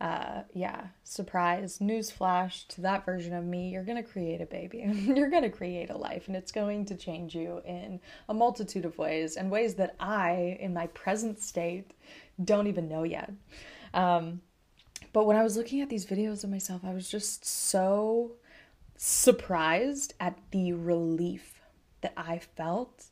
uh, 0.00 0.42
yeah, 0.54 0.86
surprise, 1.04 1.78
newsflash 1.78 2.66
to 2.68 2.80
that 2.80 3.04
version 3.04 3.34
of 3.34 3.44
me, 3.44 3.68
you're 3.68 3.84
going 3.84 4.02
to 4.02 4.08
create 4.08 4.40
a 4.40 4.46
baby. 4.46 4.78
you're 5.14 5.28
going 5.28 5.42
to 5.42 5.50
create 5.50 5.90
a 5.90 5.96
life, 5.96 6.26
and 6.26 6.36
it's 6.36 6.52
going 6.52 6.86
to 6.86 6.96
change 6.96 7.34
you 7.34 7.60
in 7.66 8.00
a 8.28 8.34
multitude 8.34 8.86
of 8.86 8.96
ways, 8.96 9.36
and 9.36 9.50
ways 9.50 9.74
that 9.74 9.94
I, 10.00 10.56
in 10.58 10.72
my 10.72 10.86
present 10.88 11.38
state, 11.40 11.90
don't 12.42 12.66
even 12.66 12.88
know 12.88 13.02
yet. 13.02 13.30
Um, 13.92 14.40
but 15.12 15.26
when 15.26 15.36
I 15.36 15.42
was 15.42 15.56
looking 15.56 15.82
at 15.82 15.90
these 15.90 16.06
videos 16.06 16.44
of 16.44 16.50
myself, 16.50 16.82
I 16.84 16.94
was 16.94 17.10
just 17.10 17.44
so 17.44 18.32
surprised 18.96 20.14
at 20.18 20.38
the 20.50 20.72
relief 20.72 21.60
that 22.00 22.14
I 22.16 22.38
felt 22.38 23.06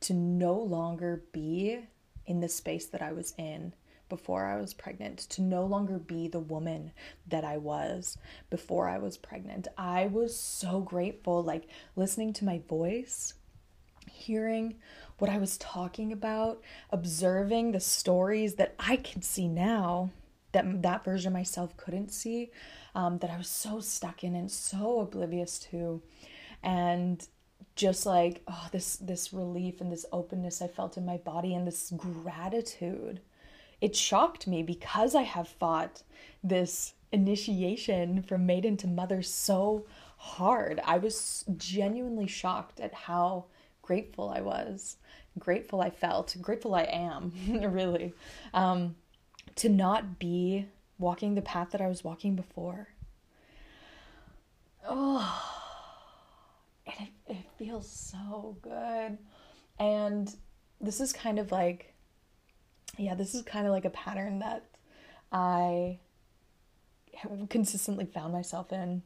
to 0.00 0.14
no 0.14 0.54
longer 0.54 1.22
be 1.32 1.78
in 2.26 2.40
the 2.40 2.48
space 2.48 2.86
that 2.86 3.02
I 3.02 3.12
was 3.12 3.34
in 3.38 3.74
before 4.12 4.44
I 4.44 4.60
was 4.60 4.74
pregnant, 4.74 5.20
to 5.30 5.40
no 5.40 5.64
longer 5.64 5.98
be 5.98 6.28
the 6.28 6.38
woman 6.38 6.92
that 7.26 7.44
I 7.44 7.56
was 7.56 8.18
before 8.50 8.86
I 8.86 8.98
was 8.98 9.16
pregnant. 9.16 9.68
I 9.78 10.08
was 10.08 10.38
so 10.38 10.80
grateful, 10.80 11.42
like 11.42 11.66
listening 11.96 12.34
to 12.34 12.44
my 12.44 12.60
voice, 12.68 13.32
hearing 14.10 14.74
what 15.16 15.30
I 15.30 15.38
was 15.38 15.56
talking 15.56 16.12
about, 16.12 16.60
observing 16.90 17.72
the 17.72 17.80
stories 17.80 18.56
that 18.56 18.74
I 18.78 18.96
could 18.96 19.24
see 19.24 19.48
now 19.48 20.10
that 20.52 20.82
that 20.82 21.06
version 21.06 21.28
of 21.28 21.32
myself 21.32 21.74
couldn't 21.78 22.12
see, 22.12 22.50
um, 22.94 23.16
that 23.20 23.30
I 23.30 23.38
was 23.38 23.48
so 23.48 23.80
stuck 23.80 24.22
in 24.22 24.34
and 24.34 24.50
so 24.50 25.00
oblivious 25.00 25.58
to. 25.70 26.02
And 26.62 27.26
just 27.74 28.04
like 28.04 28.42
oh 28.48 28.68
this 28.70 28.96
this 28.96 29.32
relief 29.32 29.80
and 29.80 29.90
this 29.90 30.04
openness 30.12 30.60
I 30.60 30.66
felt 30.66 30.96
in 30.96 31.06
my 31.06 31.16
body 31.16 31.54
and 31.54 31.66
this 31.66 31.90
gratitude 31.96 33.20
it 33.82 33.96
shocked 33.96 34.46
me 34.46 34.62
because 34.62 35.16
I 35.16 35.22
have 35.22 35.48
fought 35.48 36.04
this 36.42 36.94
initiation 37.10 38.22
from 38.22 38.46
maiden 38.46 38.76
to 38.78 38.86
mother 38.86 39.22
so 39.22 39.86
hard. 40.16 40.80
I 40.84 40.98
was 40.98 41.44
genuinely 41.56 42.28
shocked 42.28 42.78
at 42.78 42.94
how 42.94 43.46
grateful 43.82 44.30
I 44.30 44.40
was, 44.40 44.98
grateful 45.36 45.80
I 45.80 45.90
felt, 45.90 46.36
grateful 46.40 46.76
I 46.76 46.84
am, 46.84 47.32
really, 47.48 48.14
um, 48.54 48.94
to 49.56 49.68
not 49.68 50.20
be 50.20 50.68
walking 51.00 51.34
the 51.34 51.42
path 51.42 51.72
that 51.72 51.80
I 51.80 51.88
was 51.88 52.04
walking 52.04 52.36
before. 52.36 52.86
Oh, 54.88 55.42
and 56.86 57.08
it, 57.08 57.32
it 57.32 57.44
feels 57.58 57.90
so 57.90 58.56
good. 58.62 59.18
And 59.80 60.32
this 60.80 61.00
is 61.00 61.12
kind 61.12 61.40
of 61.40 61.50
like 61.50 61.91
yeah, 62.98 63.14
this 63.14 63.34
is 63.34 63.42
kind 63.42 63.66
of 63.66 63.72
like 63.72 63.84
a 63.84 63.90
pattern 63.90 64.40
that 64.40 64.64
I 65.30 65.98
have 67.14 67.48
consistently 67.48 68.06
found 68.06 68.32
myself 68.32 68.72
in 68.72 69.02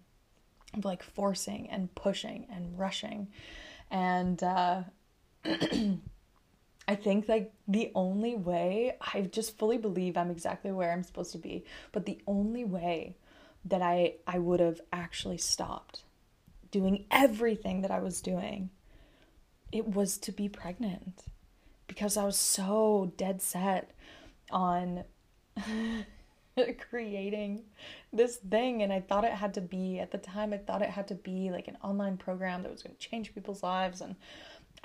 of 0.75 0.85
like 0.85 1.03
forcing 1.03 1.69
and 1.71 1.95
pushing 1.95 2.47
and 2.53 2.79
rushing. 2.79 3.29
And 3.91 4.43
uh, 4.43 4.83
I 5.45 6.95
think 6.95 7.29
like 7.29 7.53
the 7.69 7.93
only 7.95 8.35
way 8.35 8.97
I 9.15 9.23
just 9.23 9.59
fully 9.59 9.79
believe 9.79 10.17
I'm 10.17 10.31
exactly 10.31 10.73
where 10.73 10.93
I'm 10.93 11.03
supposed 11.03 11.33
to 11.33 11.39
be, 11.39 11.65
but 11.93 12.07
the 12.07 12.21
only 12.27 12.65
way 12.65 13.17
that 13.65 13.83
I 13.83 14.15
I 14.27 14.39
would 14.39 14.61
have 14.61 14.81
actually 14.93 15.39
stopped 15.39 16.03
doing 16.71 17.05
everything 17.11 17.83
that 17.83 17.91
I 17.91 18.01
was 18.01 18.21
doing 18.21 18.71
it 19.73 19.89
was 19.89 20.19
to 20.19 20.33
be 20.33 20.49
pregnant 20.49 21.25
because 21.87 22.17
I 22.17 22.25
was 22.25 22.37
so 22.37 23.13
dead 23.17 23.43
set 23.43 23.93
on 24.51 25.05
creating 26.91 27.65
this 28.13 28.37
thing 28.37 28.83
and 28.83 28.93
I 28.93 29.01
thought 29.01 29.25
it 29.25 29.33
had 29.33 29.55
to 29.55 29.61
be 29.61 29.99
at 29.99 30.11
the 30.11 30.19
time 30.19 30.53
I 30.53 30.59
thought 30.59 30.83
it 30.83 30.91
had 30.91 31.09
to 31.09 31.15
be 31.15 31.51
like 31.51 31.69
an 31.69 31.77
online 31.83 32.17
program 32.17 32.63
that 32.63 32.73
was 32.73 32.83
going 32.83 32.97
to 32.97 33.09
change 33.09 33.35
people's 33.35 33.63
lives 33.63 34.01
and 34.01 34.17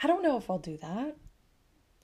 I 0.02 0.08
don't 0.08 0.24
know 0.24 0.38
if 0.38 0.50
I'll 0.50 0.60
do 0.60 0.78
that. 0.78 1.16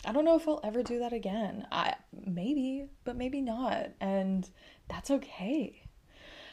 I 0.06 0.12
don't 0.12 0.26
know 0.26 0.38
if 0.38 0.48
I'll 0.48 0.62
ever 0.64 0.84
do 0.84 1.00
that 1.00 1.12
again. 1.12 1.68
I 1.72 1.96
maybe, 2.14 2.86
but 3.04 3.18
maybe 3.18 3.42
not 3.42 3.90
and 4.00 4.50
that's 4.88 5.12
okay. 5.12 5.82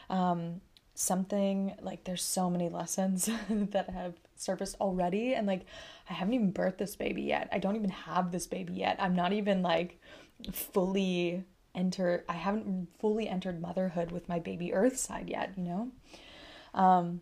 Um 0.09 0.61
something 0.93 1.75
like 1.81 2.05
there's 2.05 2.23
so 2.23 2.49
many 2.49 2.69
lessons 2.69 3.29
that 3.49 3.89
have 3.89 4.15
surfaced 4.35 4.75
already 4.79 5.33
and 5.33 5.47
like 5.47 5.65
I 6.09 6.13
haven't 6.13 6.33
even 6.33 6.53
birthed 6.53 6.77
this 6.77 6.95
baby 6.95 7.23
yet. 7.23 7.49
I 7.51 7.59
don't 7.59 7.75
even 7.75 7.89
have 7.89 8.31
this 8.31 8.47
baby 8.47 8.73
yet. 8.73 8.97
I'm 8.99 9.15
not 9.15 9.33
even 9.33 9.61
like 9.61 9.99
fully 10.51 11.43
enter 11.73 12.23
I 12.29 12.33
haven't 12.33 12.89
fully 12.99 13.27
entered 13.27 13.61
motherhood 13.61 14.11
with 14.11 14.29
my 14.29 14.39
baby 14.39 14.73
earth 14.73 14.97
side 14.97 15.29
yet, 15.29 15.53
you 15.57 15.63
know? 15.63 15.91
Um 16.73 17.21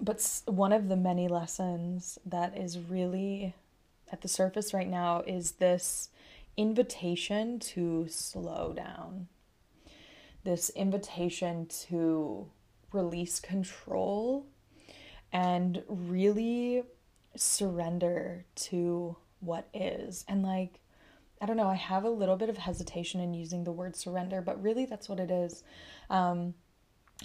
but 0.00 0.42
one 0.46 0.72
of 0.72 0.88
the 0.88 0.96
many 0.96 1.28
lessons 1.28 2.18
that 2.26 2.56
is 2.56 2.78
really 2.78 3.54
at 4.10 4.20
the 4.20 4.28
surface 4.28 4.74
right 4.74 4.88
now 4.88 5.22
is 5.26 5.52
this 5.52 6.10
invitation 6.56 7.58
to 7.58 8.06
slow 8.08 8.72
down. 8.74 9.28
This 10.44 10.70
invitation 10.70 11.66
to 11.88 12.48
release 12.92 13.40
control 13.40 14.46
and 15.36 15.82
really 15.86 16.82
surrender 17.36 18.46
to 18.54 19.14
what 19.40 19.68
is. 19.74 20.24
And 20.28 20.42
like, 20.42 20.80
I 21.42 21.44
don't 21.44 21.58
know, 21.58 21.68
I 21.68 21.74
have 21.74 22.04
a 22.04 22.08
little 22.08 22.36
bit 22.36 22.48
of 22.48 22.56
hesitation 22.56 23.20
in 23.20 23.34
using 23.34 23.62
the 23.62 23.70
word 23.70 23.96
surrender, 23.96 24.40
but 24.40 24.62
really 24.62 24.86
that's 24.86 25.10
what 25.10 25.20
it 25.20 25.30
is. 25.30 25.62
Um, 26.08 26.54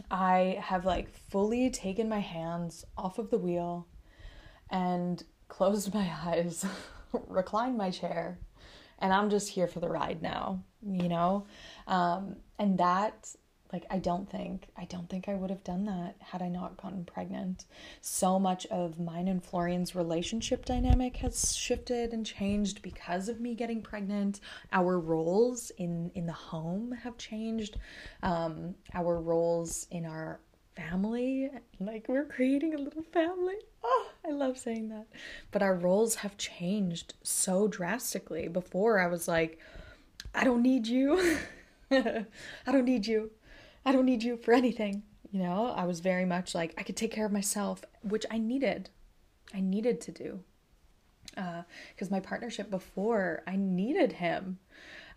I 0.10 0.60
have 0.62 0.84
like 0.84 1.10
fully 1.30 1.70
taken 1.70 2.10
my 2.10 2.20
hands 2.20 2.84
off 2.98 3.18
of 3.18 3.30
the 3.30 3.38
wheel 3.38 3.88
and 4.70 5.24
closed 5.48 5.94
my 5.94 6.12
eyes, 6.26 6.66
reclined 7.14 7.78
my 7.78 7.92
chair, 7.92 8.40
and 9.00 9.14
I'm 9.14 9.30
just 9.30 9.48
here 9.48 9.68
for 9.68 9.80
the 9.80 9.88
ride 9.88 10.22
now, 10.22 10.66
you 10.86 11.08
know? 11.08 11.46
Um, 11.88 12.36
and 12.60 12.78
that 12.78 13.34
like 13.74 13.86
I 13.90 14.00
don't 14.00 14.30
think 14.30 14.68
I 14.78 14.86
don't 14.86 15.10
think 15.10 15.30
I 15.30 15.36
would 15.36 15.50
have 15.50 15.64
done 15.64 15.86
that 15.86 16.16
had 16.20 16.42
I 16.42 16.50
not 16.50 16.82
gotten 16.82 17.06
pregnant. 17.06 17.66
So 18.02 18.40
much 18.40 18.66
of 18.68 19.00
mine 19.00 19.28
and 19.28 19.44
Florian's 19.44 19.96
relationship 19.96 20.66
dynamic 20.66 21.18
has 21.18 21.56
shifted 21.56 22.14
and 22.14 22.26
changed 22.26 22.82
because 22.82 23.30
of 23.30 23.40
me 23.40 23.56
getting 23.56 23.82
pregnant. 23.82 24.40
Our 24.72 25.00
roles 25.00 25.72
in 25.78 26.12
in 26.16 26.26
the 26.26 26.34
home 26.34 26.92
have 27.04 27.18
changed. 27.18 27.78
Um, 28.24 28.76
our 28.94 29.20
roles 29.20 29.88
in 29.92 30.06
our 30.06 30.40
family, 30.76 31.50
like 31.80 32.08
we're 32.08 32.26
creating 32.26 32.74
a 32.74 32.78
little 32.78 33.04
family. 33.04 33.56
Oh, 33.84 34.08
I 34.26 34.32
love 34.32 34.58
saying 34.58 34.90
that. 34.90 35.08
But 35.52 35.62
our 35.62 35.76
roles 35.76 36.16
have 36.16 36.38
changed 36.38 37.14
so 37.24 37.68
drastically. 37.68 38.48
Before 38.48 39.00
I 39.00 39.08
was 39.08 39.28
like, 39.28 39.60
I 40.34 40.44
don't 40.44 40.62
need 40.62 40.88
you. 40.88 41.38
I 41.92 42.26
don't 42.66 42.86
need 42.86 43.06
you. 43.06 43.32
I 43.86 43.92
don't 43.92 44.06
need 44.06 44.24
you 44.24 44.38
for 44.38 44.54
anything. 44.54 45.04
You 45.32 45.42
know, 45.42 45.74
I 45.76 45.86
was 45.86 46.02
very 46.02 46.26
much 46.26 46.54
like 46.54 46.74
I 46.78 46.84
could 46.84 46.98
take 46.98 47.12
care 47.12 47.26
of 47.26 47.32
myself, 47.32 47.84
which 48.02 48.26
I 48.30 48.38
needed. 48.38 48.90
I 49.54 49.62
needed 49.62 50.02
to 50.02 50.12
do. 50.12 50.40
Because 51.34 52.10
uh, 52.10 52.12
my 52.12 52.20
partnership 52.20 52.70
before, 52.70 53.42
I 53.48 53.56
needed 53.56 54.14
him. 54.14 54.60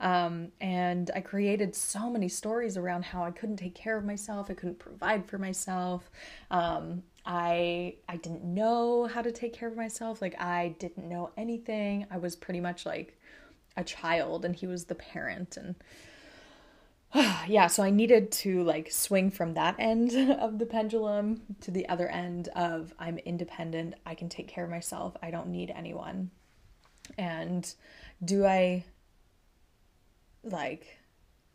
Um, 0.00 0.52
and 0.60 1.10
I 1.14 1.20
created 1.20 1.74
so 1.74 2.10
many 2.10 2.28
stories 2.28 2.76
around 2.76 3.04
how 3.04 3.24
I 3.24 3.30
couldn't 3.30 3.56
take 3.56 3.74
care 3.74 3.96
of 3.96 4.04
myself, 4.04 4.50
I 4.50 4.54
couldn't 4.54 4.78
provide 4.78 5.26
for 5.26 5.38
myself. 5.38 6.10
Um, 6.50 7.02
I 7.26 7.94
I 8.08 8.16
didn't 8.16 8.44
know 8.44 9.06
how 9.06 9.22
to 9.22 9.32
take 9.32 9.54
care 9.54 9.68
of 9.68 9.76
myself. 9.76 10.20
Like 10.20 10.40
I 10.40 10.74
didn't 10.78 11.08
know 11.08 11.30
anything. 11.36 12.06
I 12.10 12.18
was 12.18 12.36
pretty 12.36 12.60
much 12.60 12.84
like 12.84 13.18
a 13.76 13.84
child, 13.84 14.44
and 14.44 14.54
he 14.54 14.66
was 14.66 14.84
the 14.84 14.94
parent, 14.94 15.56
and 15.56 15.74
yeah, 17.46 17.68
so 17.68 17.82
I 17.82 17.90
needed 17.90 18.32
to 18.32 18.62
like 18.64 18.90
swing 18.90 19.30
from 19.30 19.54
that 19.54 19.76
end 19.78 20.12
of 20.40 20.58
the 20.58 20.66
pendulum 20.66 21.42
to 21.60 21.70
the 21.70 21.88
other 21.88 22.08
end 22.08 22.48
of 22.48 22.92
I'm 22.98 23.18
independent, 23.18 23.94
I 24.04 24.14
can 24.14 24.28
take 24.28 24.48
care 24.48 24.64
of 24.64 24.70
myself, 24.70 25.16
I 25.22 25.30
don't 25.30 25.48
need 25.48 25.72
anyone. 25.74 26.30
And 27.18 27.72
do 28.24 28.44
I 28.44 28.84
like 30.42 30.98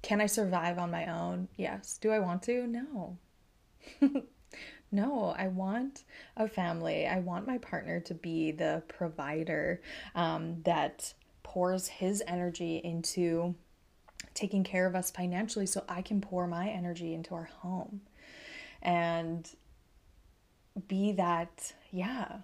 can 0.02 0.22
I 0.22 0.28
survive 0.28 0.78
on 0.78 0.92
my 0.92 1.08
own? 1.08 1.50
Yes. 1.58 1.98
Do 2.00 2.12
I 2.12 2.20
want 2.20 2.44
to? 2.44 2.66
No. 2.68 3.18
no, 4.92 5.36
I 5.38 5.48
want 5.48 6.04
a 6.38 6.48
family. 6.48 7.06
I 7.06 7.20
want 7.20 7.48
my 7.48 7.58
partner 7.58 8.00
to 8.02 8.14
be 8.14 8.52
the 8.52 8.84
provider 8.88 9.82
um, 10.16 10.62
that 10.64 11.14
pours 11.44 11.88
his 11.88 12.24
energy 12.28 12.80
into 12.84 13.56
taking 14.40 14.64
care 14.64 14.88
of 14.88 14.96
us 14.96 15.12
financially 15.12 15.66
so 15.66 15.84
I 15.90 16.02
can 16.02 16.22
pour 16.22 16.48
my 16.48 16.70
energy 16.70 17.14
into 17.14 17.36
our 17.36 17.50
home 17.60 18.02
and 18.82 19.50
be 20.88 21.12
that, 21.14 21.74
yeah, 21.92 22.38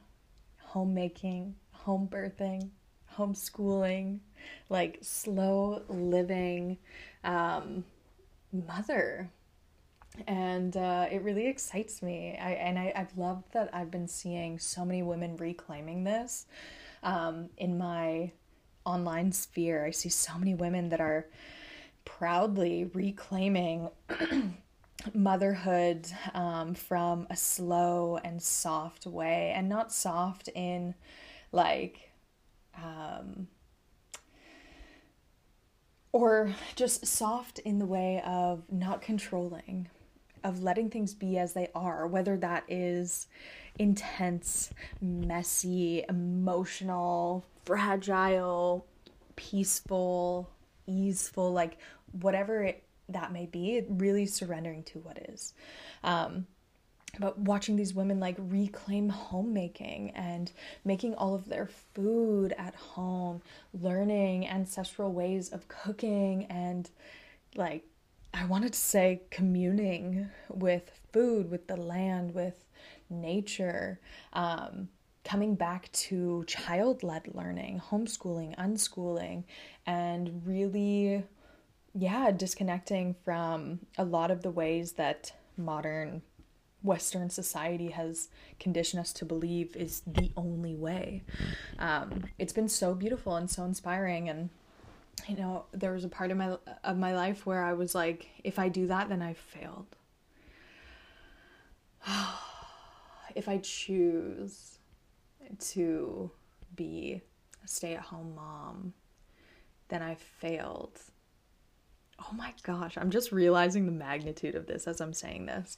homemaking, 0.60 1.56
home 1.72 2.10
birthing, 2.12 2.70
homeschooling, 3.16 4.20
like 4.70 4.98
slow 5.02 5.84
living 5.88 6.78
um, 7.24 7.86
mother. 8.52 9.30
And 10.28 10.76
uh, 10.76 11.08
it 11.10 11.22
really 11.22 11.48
excites 11.48 12.02
me. 12.02 12.38
I, 12.42 12.52
and 12.52 12.78
I, 12.78 12.92
I've 12.94 13.18
loved 13.18 13.54
that 13.54 13.70
I've 13.74 13.92
been 13.92 14.08
seeing 14.10 14.60
so 14.60 14.84
many 14.84 15.02
women 15.02 15.38
reclaiming 15.38 16.04
this 16.04 16.46
um, 17.04 17.50
in 17.58 17.78
my 17.78 18.32
online 18.86 19.32
sphere. 19.32 19.86
I 19.86 19.92
see 19.92 20.10
so 20.10 20.38
many 20.38 20.56
women 20.56 20.90
that 20.90 21.00
are 21.00 21.28
proudly 22.06 22.90
reclaiming 22.94 23.90
motherhood 25.14 26.08
um, 26.34 26.74
from 26.74 27.28
a 27.30 27.36
slow 27.36 28.18
and 28.24 28.42
soft 28.42 29.06
way, 29.06 29.52
and 29.56 29.68
not 29.68 29.92
soft 29.92 30.50
in 30.56 30.96
like, 31.52 32.12
um, 32.82 33.48
or 36.12 36.56
just 36.76 37.06
soft 37.06 37.60
in 37.60 37.80
the 37.80 37.86
way 37.86 38.22
of 38.26 38.64
not 38.72 39.02
controlling, 39.02 39.90
of 40.44 40.64
letting 40.64 40.90
things 40.90 41.14
be 41.14 41.38
as 41.38 41.54
they 41.54 41.70
are, 41.76 42.08
whether 42.08 42.38
that 42.38 42.64
is 42.70 43.28
intense, 43.78 44.72
messy, 45.02 46.06
emotional, 46.08 47.46
fragile, 47.66 48.86
peaceful, 49.36 50.50
easeful, 50.88 51.52
like 51.52 51.78
whatever 52.22 52.64
it, 52.64 52.84
that 53.10 53.32
may 53.32 53.46
be, 53.46 53.84
really 53.88 54.26
surrendering 54.26 54.84
to 54.84 55.00
what 55.00 55.18
is. 55.30 55.54
Um, 56.04 56.48
but 57.20 57.38
watching 57.38 57.76
these 57.76 57.94
women 57.94 58.20
like 58.20 58.36
reclaim 58.38 59.10
homemaking 59.10 60.12
and 60.12 60.52
making 60.84 61.16
all 61.16 61.34
of 61.34 61.48
their 61.48 61.68
food 61.94 62.54
at 62.58 62.76
home, 62.76 63.42
learning 63.74 64.48
ancestral 64.48 65.14
ways 65.14 65.50
of 65.50 65.68
cooking 65.68 66.46
and 66.46 66.90
like 67.56 67.86
I 68.34 68.46
wanted 68.46 68.74
to 68.74 68.80
say 68.80 69.22
communing 69.30 70.30
with 70.50 70.92
food, 71.14 71.50
with 71.50 71.68
the 71.68 71.78
land, 71.78 72.34
with 72.34 72.66
nature, 73.10 74.00
um, 74.34 74.90
coming 75.24 75.56
back 75.56 75.90
to 75.94 76.44
child 76.46 77.02
led 77.02 77.34
learning, 77.34 77.82
homeschooling, 77.90 78.54
unschooling, 78.58 79.46
and 79.86 80.46
really 80.46 81.24
yeah, 81.98 82.30
disconnecting 82.32 83.16
from 83.24 83.80
a 83.98 84.04
lot 84.04 84.30
of 84.30 84.44
the 84.44 84.52
ways 84.52 84.94
that 84.94 85.32
modern 85.56 86.22
Western 86.84 87.30
society 87.30 87.92
has 87.92 88.28
conditioned 88.60 89.00
us 89.00 89.14
to 89.14 89.26
believe 89.26 89.76
is 89.76 90.02
the 90.06 90.32
only 90.36 90.76
way. 90.76 91.24
Um, 91.80 92.26
it's 92.38 92.52
been 92.54 92.68
so 92.68 92.94
beautiful 92.94 93.38
and 93.38 93.50
so 93.50 93.64
inspiring, 93.64 94.28
and 94.28 94.50
you 95.28 95.38
know, 95.38 95.66
there 95.72 95.94
was 95.94 96.04
a 96.04 96.10
part 96.10 96.32
of 96.32 96.38
my 96.38 96.58
of 96.84 96.98
my 96.98 97.16
life 97.16 97.46
where 97.46 97.64
I 97.64 97.72
was 97.74 97.96
like, 97.96 98.28
if 98.44 98.60
I 98.60 98.68
do 98.68 98.88
that, 98.88 99.08
then 99.08 99.22
I've 99.22 99.38
failed. 99.38 99.88
if 103.36 103.48
I 103.48 103.60
choose 103.60 104.80
to 105.60 106.30
be 106.76 107.22
a 107.64 107.68
stay-at-home 107.68 108.36
mom, 108.36 108.94
then 109.88 110.02
I've 110.02 110.20
failed 110.20 111.00
oh 112.20 112.34
my 112.36 112.54
gosh, 112.64 112.98
I'm 112.98 113.12
just 113.12 113.32
realizing 113.32 113.86
the 113.86 113.92
magnitude 113.92 114.56
of 114.56 114.68
this 114.68 114.88
as 114.88 115.02
I'm 115.02 115.14
saying 115.14 115.46
this. 115.46 115.78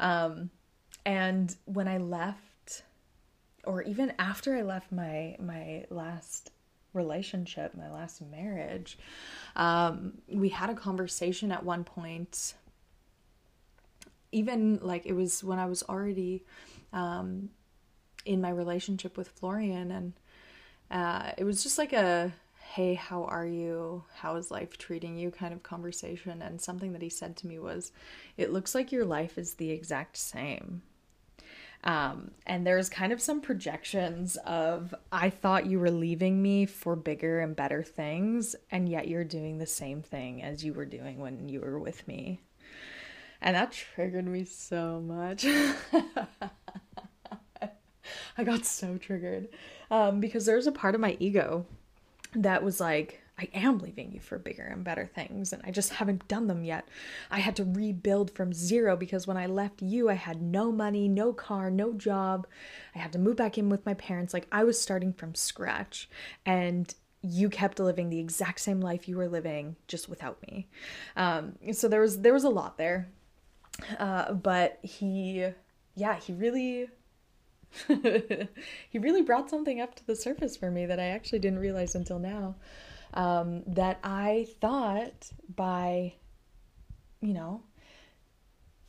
Um, 0.00 0.50
and 1.06 1.54
when 1.64 1.88
I 1.88 1.98
left, 1.98 2.82
or 3.64 3.82
even 3.82 4.12
after 4.18 4.56
I 4.56 4.62
left 4.62 4.92
my 4.92 5.36
my 5.40 5.84
last 5.90 6.50
relationship, 6.92 7.74
my 7.74 7.90
last 7.90 8.20
marriage, 8.22 8.98
um, 9.56 10.18
we 10.28 10.48
had 10.50 10.70
a 10.70 10.74
conversation 10.74 11.52
at 11.52 11.64
one 11.64 11.84
point. 11.84 12.54
Even 14.30 14.78
like 14.82 15.06
it 15.06 15.14
was 15.14 15.42
when 15.42 15.58
I 15.58 15.66
was 15.66 15.82
already 15.84 16.44
um, 16.92 17.50
in 18.26 18.40
my 18.42 18.50
relationship 18.50 19.16
with 19.16 19.28
Florian, 19.28 19.90
and 19.90 20.12
uh, 20.90 21.32
it 21.38 21.44
was 21.44 21.62
just 21.62 21.78
like 21.78 21.94
a 21.94 22.32
hey, 22.74 22.94
how 22.94 23.24
are 23.24 23.46
you? 23.46 24.04
How 24.14 24.36
is 24.36 24.50
life 24.50 24.76
treating 24.76 25.16
you? 25.16 25.30
kind 25.30 25.54
of 25.54 25.62
conversation. 25.62 26.42
And 26.42 26.60
something 26.60 26.92
that 26.92 27.00
he 27.00 27.08
said 27.08 27.34
to 27.38 27.46
me 27.46 27.58
was, 27.58 27.92
it 28.36 28.52
looks 28.52 28.74
like 28.74 28.92
your 28.92 29.06
life 29.06 29.38
is 29.38 29.54
the 29.54 29.70
exact 29.70 30.18
same. 30.18 30.82
Um, 31.84 32.32
and 32.46 32.66
there's 32.66 32.90
kind 32.90 33.10
of 33.12 33.22
some 33.22 33.40
projections 33.40 34.36
of 34.44 34.94
I 35.10 35.30
thought 35.30 35.64
you 35.64 35.80
were 35.80 35.90
leaving 35.90 36.42
me 36.42 36.66
for 36.66 36.94
bigger 36.94 37.40
and 37.40 37.56
better 37.56 37.82
things, 37.82 38.54
and 38.70 38.86
yet 38.86 39.08
you're 39.08 39.24
doing 39.24 39.56
the 39.56 39.66
same 39.66 40.02
thing 40.02 40.42
as 40.42 40.62
you 40.62 40.74
were 40.74 40.84
doing 40.84 41.18
when 41.20 41.48
you 41.48 41.60
were 41.60 41.78
with 41.78 42.06
me. 42.06 42.42
And 43.40 43.56
that 43.56 43.72
triggered 43.72 44.26
me 44.26 44.44
so 44.44 45.00
much. 45.00 45.46
I 48.36 48.44
got 48.44 48.66
so 48.66 48.98
triggered 48.98 49.48
um, 49.90 50.20
because 50.20 50.44
there's 50.44 50.66
a 50.66 50.72
part 50.72 50.94
of 50.94 51.00
my 51.00 51.16
ego 51.18 51.64
that 52.42 52.62
was 52.62 52.80
like, 52.80 53.20
I 53.38 53.48
am 53.54 53.78
leaving 53.78 54.10
you 54.10 54.18
for 54.18 54.36
bigger 54.36 54.64
and 54.64 54.82
better 54.82 55.06
things, 55.06 55.52
and 55.52 55.62
I 55.64 55.70
just 55.70 55.92
haven't 55.92 56.26
done 56.26 56.48
them 56.48 56.64
yet. 56.64 56.88
I 57.30 57.38
had 57.38 57.54
to 57.56 57.64
rebuild 57.64 58.32
from 58.32 58.52
zero 58.52 58.96
because 58.96 59.28
when 59.28 59.36
I 59.36 59.46
left 59.46 59.80
you, 59.80 60.10
I 60.10 60.14
had 60.14 60.42
no 60.42 60.72
money, 60.72 61.06
no 61.06 61.32
car, 61.32 61.70
no 61.70 61.92
job. 61.92 62.48
I 62.96 62.98
had 62.98 63.12
to 63.12 63.18
move 63.18 63.36
back 63.36 63.56
in 63.56 63.68
with 63.68 63.86
my 63.86 63.94
parents. 63.94 64.34
Like, 64.34 64.48
I 64.50 64.64
was 64.64 64.80
starting 64.80 65.12
from 65.12 65.36
scratch, 65.36 66.08
and 66.44 66.92
you 67.22 67.48
kept 67.48 67.78
living 67.78 68.10
the 68.10 68.18
exact 68.18 68.60
same 68.60 68.80
life 68.80 69.08
you 69.08 69.16
were 69.16 69.28
living 69.28 69.76
just 69.86 70.08
without 70.08 70.42
me. 70.42 70.68
Um, 71.16 71.54
so 71.72 71.88
there 71.88 72.00
was 72.00 72.20
there 72.20 72.32
was 72.32 72.44
a 72.44 72.48
lot 72.48 72.76
there, 72.76 73.08
uh, 73.98 74.32
but 74.32 74.78
he, 74.82 75.46
yeah, 75.94 76.18
he 76.18 76.32
really 76.32 76.88
he 77.88 78.98
really 78.98 79.22
brought 79.22 79.50
something 79.50 79.80
up 79.80 79.94
to 79.96 80.06
the 80.06 80.16
surface 80.16 80.56
for 80.56 80.70
me 80.70 80.86
that 80.86 81.00
I 81.00 81.08
actually 81.08 81.38
didn't 81.40 81.58
realize 81.58 81.94
until 81.94 82.18
now. 82.18 82.56
Um, 83.14 83.62
that 83.66 83.98
I 84.04 84.46
thought 84.60 85.30
by, 85.54 86.14
you 87.20 87.32
know, 87.32 87.62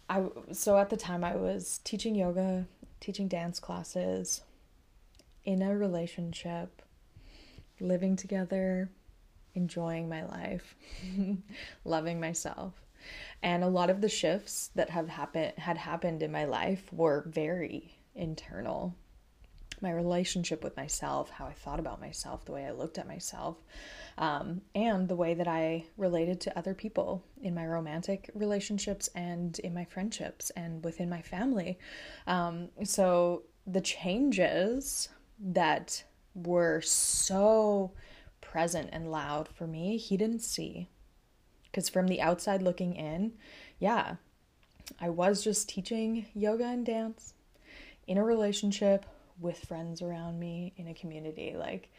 I 0.09 0.25
so 0.51 0.77
at 0.77 0.89
the 0.89 0.97
time 0.97 1.23
I 1.23 1.35
was 1.35 1.79
teaching 1.83 2.15
yoga, 2.15 2.65
teaching 2.99 3.27
dance 3.27 3.59
classes, 3.59 4.41
in 5.45 5.61
a 5.61 5.75
relationship, 5.75 6.81
living 7.79 8.15
together, 8.15 8.89
enjoying 9.55 10.09
my 10.09 10.25
life, 10.25 10.75
loving 11.85 12.19
myself. 12.19 12.73
And 13.41 13.63
a 13.63 13.69
lot 13.69 13.89
of 13.89 14.01
the 14.01 14.09
shifts 14.09 14.69
that 14.75 14.89
have 14.89 15.07
happened 15.07 15.53
had 15.57 15.77
happened 15.77 16.21
in 16.21 16.31
my 16.31 16.45
life 16.45 16.91
were 16.91 17.23
very 17.27 17.98
internal. 18.15 18.95
My 19.81 19.91
relationship 19.91 20.63
with 20.63 20.75
myself, 20.75 21.29
how 21.29 21.45
I 21.45 21.53
thought 21.53 21.79
about 21.79 22.01
myself, 22.01 22.43
the 22.43 22.51
way 22.51 22.65
I 22.65 22.71
looked 22.71 22.97
at 22.97 23.07
myself, 23.07 23.57
um, 24.17 24.61
and 24.75 25.07
the 25.07 25.15
way 25.15 25.33
that 25.33 25.47
I 25.47 25.85
related 25.95 26.41
to 26.41 26.57
other 26.57 26.73
people 26.73 27.23
in 27.41 27.55
my 27.55 27.65
romantic 27.65 28.29
relationships 28.33 29.09
and 29.15 29.57
in 29.59 29.73
my 29.73 29.85
friendships 29.85 30.49
and 30.51 30.83
within 30.83 31.09
my 31.09 31.21
family. 31.21 31.79
Um, 32.27 32.69
so 32.83 33.43
the 33.65 33.79
changes 33.79 35.07
that 35.39 36.03
were 36.33 36.81
so 36.81 37.91
present 38.41 38.89
and 38.91 39.11
loud 39.11 39.47
for 39.47 39.67
me, 39.67 39.97
he 39.97 40.17
didn't 40.17 40.41
see. 40.41 40.89
Because 41.63 41.87
from 41.87 42.07
the 42.07 42.21
outside 42.21 42.61
looking 42.61 42.95
in, 42.95 43.33
yeah, 43.79 44.15
I 44.99 45.09
was 45.09 45.43
just 45.43 45.69
teaching 45.69 46.25
yoga 46.33 46.65
and 46.65 46.85
dance 46.85 47.33
in 48.09 48.17
a 48.17 48.23
relationship 48.23 49.05
with 49.39 49.59
friends 49.59 50.01
around 50.01 50.39
me 50.39 50.73
in 50.75 50.87
a 50.87 50.93
community 50.95 51.53
like 51.55 51.89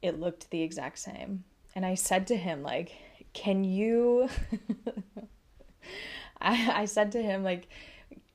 it 0.00 0.18
looked 0.18 0.48
the 0.50 0.62
exact 0.62 0.98
same. 0.98 1.44
And 1.74 1.84
i 1.84 1.94
said 1.94 2.26
to 2.28 2.36
him 2.36 2.62
like 2.62 2.92
can 3.32 3.64
you 3.64 4.28
I, 6.40 6.82
I 6.82 6.84
said 6.86 7.12
to 7.12 7.22
him 7.22 7.44
like 7.44 7.68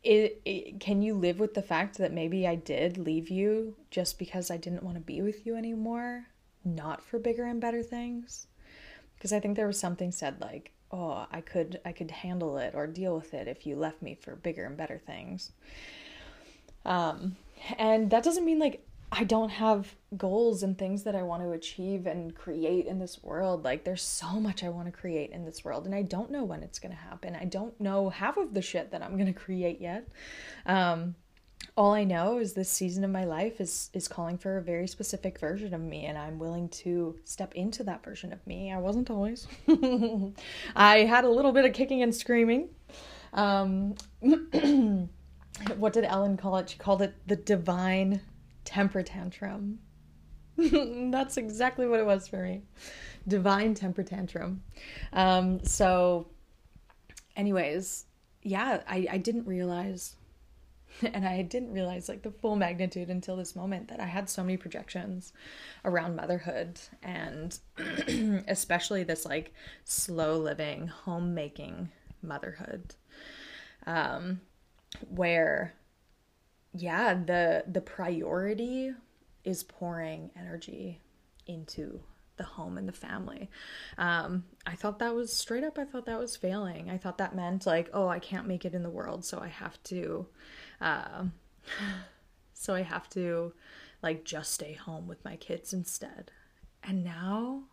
it, 0.04 0.42
it, 0.46 0.80
can 0.80 1.02
you 1.02 1.16
live 1.16 1.40
with 1.40 1.56
the 1.56 1.64
fact 1.64 1.98
that 1.98 2.14
maybe 2.14 2.46
i 2.48 2.56
did 2.56 2.98
leave 2.98 3.30
you 3.30 3.76
just 3.90 4.20
because 4.20 4.52
i 4.52 4.58
didn't 4.58 4.84
want 4.84 4.96
to 4.98 5.02
be 5.02 5.22
with 5.22 5.46
you 5.46 5.56
anymore? 5.56 6.28
Not 6.64 7.02
for 7.02 7.18
bigger 7.18 7.46
and 7.46 7.62
better 7.62 7.82
things? 7.82 8.48
Because 9.16 9.34
i 9.34 9.40
think 9.40 9.56
there 9.56 9.68
was 9.68 9.80
something 9.80 10.12
said 10.12 10.40
like 10.42 10.72
oh 10.92 11.26
i 11.32 11.42
could 11.42 11.80
i 11.86 11.92
could 11.92 12.12
handle 12.12 12.58
it 12.58 12.74
or 12.76 12.88
deal 12.88 13.16
with 13.16 13.34
it 13.34 13.48
if 13.48 13.66
you 13.66 13.76
left 13.76 14.02
me 14.02 14.16
for 14.16 14.36
bigger 14.36 14.66
and 14.66 14.78
better 14.78 15.00
things 15.00 15.52
um, 16.86 17.36
and 17.78 18.10
that 18.12 18.24
doesn't 18.24 18.46
mean 18.46 18.60
like 18.60 18.86
I 19.12 19.24
don't 19.24 19.50
have 19.50 19.96
goals 20.18 20.64
and 20.64 20.78
things 20.78 21.04
that 21.04 21.16
I 21.16 21.24
want 21.24 21.42
to 21.44 21.52
achieve 21.52 22.06
and 22.06 22.36
create 22.36 22.86
in 22.86 23.00
this 23.00 23.24
world. 23.24 23.64
Like, 23.64 23.86
there's 23.86 24.02
so 24.02 24.40
much 24.42 24.64
I 24.64 24.70
want 24.70 24.88
to 24.88 24.92
create 24.92 25.32
in 25.32 25.46
this 25.46 25.64
world, 25.64 25.86
and 25.86 25.96
I 25.96 26.02
don't 26.02 26.32
know 26.32 26.44
when 26.44 26.64
it's 26.64 26.80
going 26.80 26.92
to 26.92 26.98
happen. 26.98 27.36
I 27.36 27.46
don't 27.46 27.80
know 27.80 28.10
half 28.10 28.36
of 28.36 28.54
the 28.54 28.62
shit 28.62 28.92
that 28.92 29.02
I'm 29.02 29.14
going 29.14 29.34
to 29.34 29.40
create 29.40 29.80
yet. 29.80 30.08
Um, 30.66 31.16
all 31.78 31.94
I 31.94 32.04
know 32.04 32.40
is 32.40 32.54
this 32.54 32.70
season 32.70 33.04
of 33.04 33.10
my 33.10 33.24
life 33.24 33.60
is 33.60 33.90
is 33.94 34.08
calling 34.08 34.38
for 34.38 34.58
a 34.58 34.62
very 34.62 34.88
specific 34.88 35.40
version 35.40 35.74
of 35.74 35.82
me, 35.82 36.06
and 36.06 36.18
I'm 36.18 36.38
willing 36.38 36.70
to 36.70 37.18
step 37.24 37.54
into 37.56 37.84
that 37.86 38.04
version 38.04 38.34
of 38.34 38.46
me. 38.46 38.72
I 38.72 38.78
wasn't 38.80 39.10
always. 39.10 39.48
I 40.76 41.00
had 41.00 41.24
a 41.24 41.30
little 41.30 41.54
bit 41.54 41.66
of 41.66 41.74
kicking 41.74 42.02
and 42.02 42.14
screaming. 42.14 42.70
Um, 43.34 43.96
what 45.78 45.94
did 45.94 46.04
Ellen 46.04 46.38
call 46.38 46.58
it? 46.58 46.70
She 46.70 46.78
called 46.78 47.02
it 47.02 47.16
the 47.28 47.36
divine 47.36 48.22
temper 48.64 49.04
tantrum. 49.04 49.80
That's 50.58 51.38
exactly 51.38 51.88
what 51.88 52.00
it 52.00 52.06
was 52.06 52.28
for 52.28 52.42
me. 52.42 52.64
Divine 53.28 53.74
temper 53.74 54.04
tantrum. 54.04 54.64
Um, 55.12 55.64
so, 55.64 56.28
anyways, 57.36 58.06
yeah, 58.42 58.82
I, 58.88 59.08
I 59.12 59.18
didn't 59.18 59.48
realize, 59.48 60.16
and 61.02 61.26
I 61.26 61.42
didn't 61.42 61.74
realize 61.74 62.08
like 62.08 62.22
the 62.22 62.32
full 62.32 62.56
magnitude 62.56 63.10
until 63.10 63.36
this 63.36 63.56
moment 63.56 63.90
that 63.90 64.00
I 64.00 64.06
had 64.06 64.30
so 64.30 64.44
many 64.44 64.56
projections 64.56 65.34
around 65.84 66.16
motherhood 66.16 66.80
and 67.04 67.58
especially 68.48 69.04
this 69.04 69.26
like 69.26 69.54
slow 69.84 70.38
living, 70.38 70.88
homemaking 70.88 71.90
motherhood. 72.22 72.96
Um, 73.86 74.40
where 75.10 75.74
yeah 76.74 77.14
the 77.14 77.64
the 77.68 77.82
priority 77.82 78.92
is 79.44 79.64
pouring 79.64 80.32
energy 80.36 81.02
into 81.48 82.02
the 82.38 82.44
home 82.44 82.78
and 82.78 82.88
the 82.88 82.94
family. 82.94 83.50
Um, 83.98 84.44
i 84.66 84.76
thought 84.76 85.00
that 85.00 85.16
was 85.16 85.32
straight 85.32 85.64
up 85.64 85.78
i 85.78 85.86
thought 85.86 86.06
that 86.06 86.20
was 86.20 86.36
failing. 86.36 86.90
I 86.90 86.98
thought 86.98 87.18
that 87.20 87.36
meant 87.36 87.66
like 87.66 87.90
oh 87.94 88.08
i 88.08 88.20
can't 88.20 88.48
make 88.48 88.66
it 88.66 88.74
in 88.74 88.84
the 88.84 88.90
world 88.90 89.24
so 89.26 89.40
i 89.40 89.48
have 89.48 89.82
to 89.86 90.28
uh, 90.82 91.26
so 92.54 92.76
i 92.76 92.82
have 92.82 93.10
to 93.12 93.54
like 94.04 94.26
just 94.26 94.52
stay 94.52 94.74
home 94.74 95.08
with 95.08 95.24
my 95.26 95.36
kids 95.36 95.74
instead. 95.74 96.32
And 96.84 97.04
now 97.04 97.64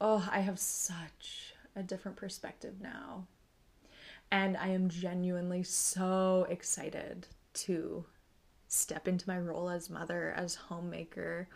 oh 0.00 0.28
i 0.30 0.40
have 0.40 0.58
such 0.58 1.54
a 1.76 1.82
different 1.82 2.16
perspective 2.16 2.74
now 2.80 3.26
and 4.30 4.56
I 4.56 4.68
am 4.68 4.88
genuinely 4.88 5.62
so 5.62 6.46
excited 6.48 7.26
to 7.52 8.04
step 8.68 9.08
into 9.08 9.28
my 9.28 9.38
role 9.38 9.68
as 9.68 9.90
mother, 9.90 10.32
as 10.36 10.54
homemaker, 10.54 11.48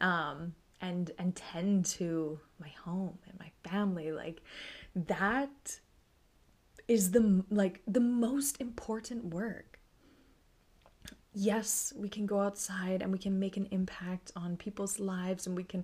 um, 0.00 0.54
and 0.80 1.10
and 1.18 1.36
tend 1.36 1.84
to 1.86 2.40
my 2.58 2.70
home 2.84 3.18
and 3.28 3.38
my 3.38 3.50
family. 3.68 4.12
Like 4.12 4.42
that 4.94 5.78
is 6.88 7.10
the 7.10 7.44
like 7.50 7.82
the 7.86 8.00
most 8.00 8.60
important 8.60 9.26
work. 9.26 9.78
Yes, 11.34 11.94
we 11.96 12.10
can 12.10 12.26
go 12.26 12.40
outside 12.40 13.00
and 13.00 13.10
we 13.10 13.18
can 13.18 13.38
make 13.38 13.56
an 13.56 13.66
impact 13.70 14.32
on 14.36 14.56
people's 14.56 14.98
lives 15.00 15.46
and 15.46 15.56
we 15.56 15.64
can, 15.64 15.82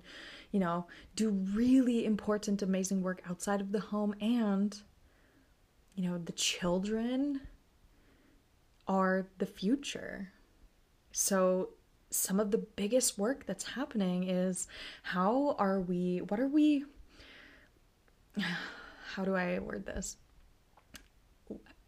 you 0.51 0.59
know, 0.59 0.85
do 1.15 1.31
really 1.31 2.05
important, 2.05 2.61
amazing 2.61 3.01
work 3.01 3.23
outside 3.27 3.59
of 3.59 3.71
the 3.71 3.79
home 3.79 4.13
and 4.21 4.79
you 5.99 6.09
know, 6.09 6.17
the 6.17 6.31
children 6.31 7.41
are 8.87 9.27
the 9.37 9.45
future. 9.45 10.31
So, 11.11 11.71
some 12.09 12.39
of 12.39 12.51
the 12.51 12.57
biggest 12.57 13.19
work 13.19 13.45
that's 13.45 13.65
happening 13.65 14.23
is 14.29 14.69
how 15.03 15.57
are 15.59 15.81
we, 15.81 16.19
what 16.19 16.39
are 16.39 16.47
we, 16.47 16.85
how 19.13 19.25
do 19.25 19.35
I 19.35 19.59
word 19.59 19.85
this? 19.85 20.15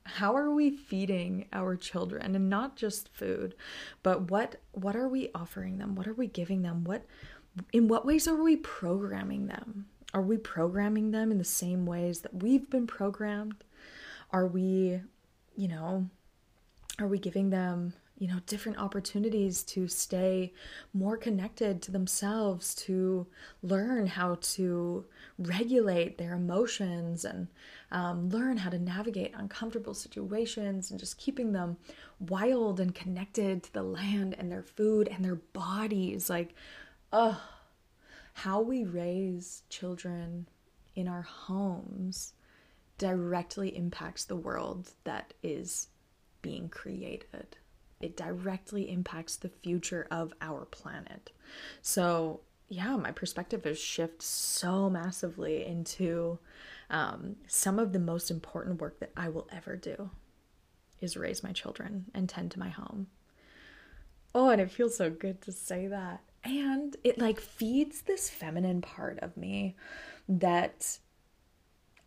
How 0.04 0.36
are 0.36 0.52
we 0.52 0.72
feeding 0.72 1.46
our 1.54 1.78
children 1.78 2.36
and 2.36 2.50
not 2.50 2.76
just 2.76 3.08
food, 3.08 3.56
but 4.04 4.30
what 4.30 4.58
what 4.74 4.98
are 4.98 5.08
we 5.08 5.30
offering 5.34 5.78
them? 5.78 5.96
What 5.96 6.08
are 6.08 6.14
we 6.14 6.28
giving 6.28 6.64
them? 6.64 6.84
What 6.84 7.06
in 7.72 7.88
what 7.88 8.06
ways 8.06 8.28
are 8.28 8.44
we 8.44 8.58
programming 8.58 9.48
them? 9.48 9.86
Are 10.14 10.22
we 10.22 10.36
programming 10.36 11.12
them 11.12 11.32
in 11.32 11.38
the 11.38 11.46
same 11.46 11.86
ways 11.86 12.20
that 12.22 12.44
we've 12.44 12.70
been 12.70 12.88
programmed? 12.88 13.64
Are 14.32 14.48
we, 14.48 15.02
you 15.56 15.68
know, 15.68 16.10
are 17.00 17.08
we 17.08 17.20
giving 17.20 17.50
them, 17.50 17.94
you 18.18 18.28
know, 18.28 18.40
different 18.46 18.78
opportunities 18.78 19.64
to 19.64 19.88
stay 19.88 20.54
more 20.94 21.18
connected 21.18 21.82
to 21.82 21.92
themselves, 21.92 22.76
to 22.76 23.28
learn 23.64 24.08
how 24.08 24.38
to 24.42 25.06
regulate 25.40 26.18
their 26.18 26.36
emotions 26.36 27.26
and 27.26 27.48
um, 27.92 28.30
learn 28.30 28.58
how 28.58 28.70
to 28.70 28.80
navigate 28.80 29.34
uncomfortable 29.36 29.94
situations 29.94 30.92
and 30.92 31.00
just 31.00 31.18
keeping 31.18 31.52
them 31.52 31.78
wild 32.20 32.80
and 32.80 32.94
connected 32.94 33.64
to 33.64 33.74
the 33.74 33.84
land 33.84 34.36
and 34.38 34.52
their 34.52 34.64
food 34.64 35.08
and 35.08 35.26
their 35.26 35.36
bodies. 35.36 36.30
Like, 36.30 36.54
oh, 37.12 37.42
how 38.34 38.62
we 38.62 38.86
raise 38.86 39.64
children 39.70 40.48
in 40.96 41.08
our 41.08 41.24
homes 41.24 42.34
directly 43.02 43.76
impacts 43.76 44.24
the 44.26 44.36
world 44.36 44.92
that 45.04 45.34
is 45.44 45.88
being 46.42 46.70
created 46.70 47.58
it 48.02 48.18
directly 48.18 48.90
impacts 48.90 49.36
the 49.36 49.50
future 49.50 50.08
of 50.12 50.34
our 50.42 50.66
planet. 50.66 51.32
So, 51.82 52.42
yeah, 52.68 52.96
my 52.96 53.12
perspective 53.12 53.64
has 53.66 53.80
shifted 53.80 54.22
so 54.22 54.90
massively 54.90 55.66
into 55.66 56.40
um, 56.90 57.36
some 57.48 57.80
of 57.80 57.94
the 57.94 58.00
most 58.00 58.32
important 58.32 58.82
work 58.82 59.00
that 59.00 59.12
I 59.16 59.30
will 59.30 59.48
ever 59.52 59.76
do 59.76 60.10
is 61.00 61.18
raise 61.18 61.44
my 61.44 61.52
children 61.52 62.06
and 62.14 62.28
tend 62.28 62.52
to 62.52 62.60
my 62.60 62.70
home. 62.70 63.08
Oh, 64.34 64.50
and 64.50 64.62
it 64.62 64.72
feels 64.72 64.96
so 64.96 65.10
good 65.10 65.42
to 65.42 65.52
say 65.52 65.88
that. 65.88 66.22
And 66.44 66.96
it 67.04 67.20
like 67.20 67.40
feeds 67.40 68.02
this 68.02 68.30
feminine 68.30 68.82
part 68.82 69.20
of 69.20 69.36
me 69.36 69.76
that 70.28 70.98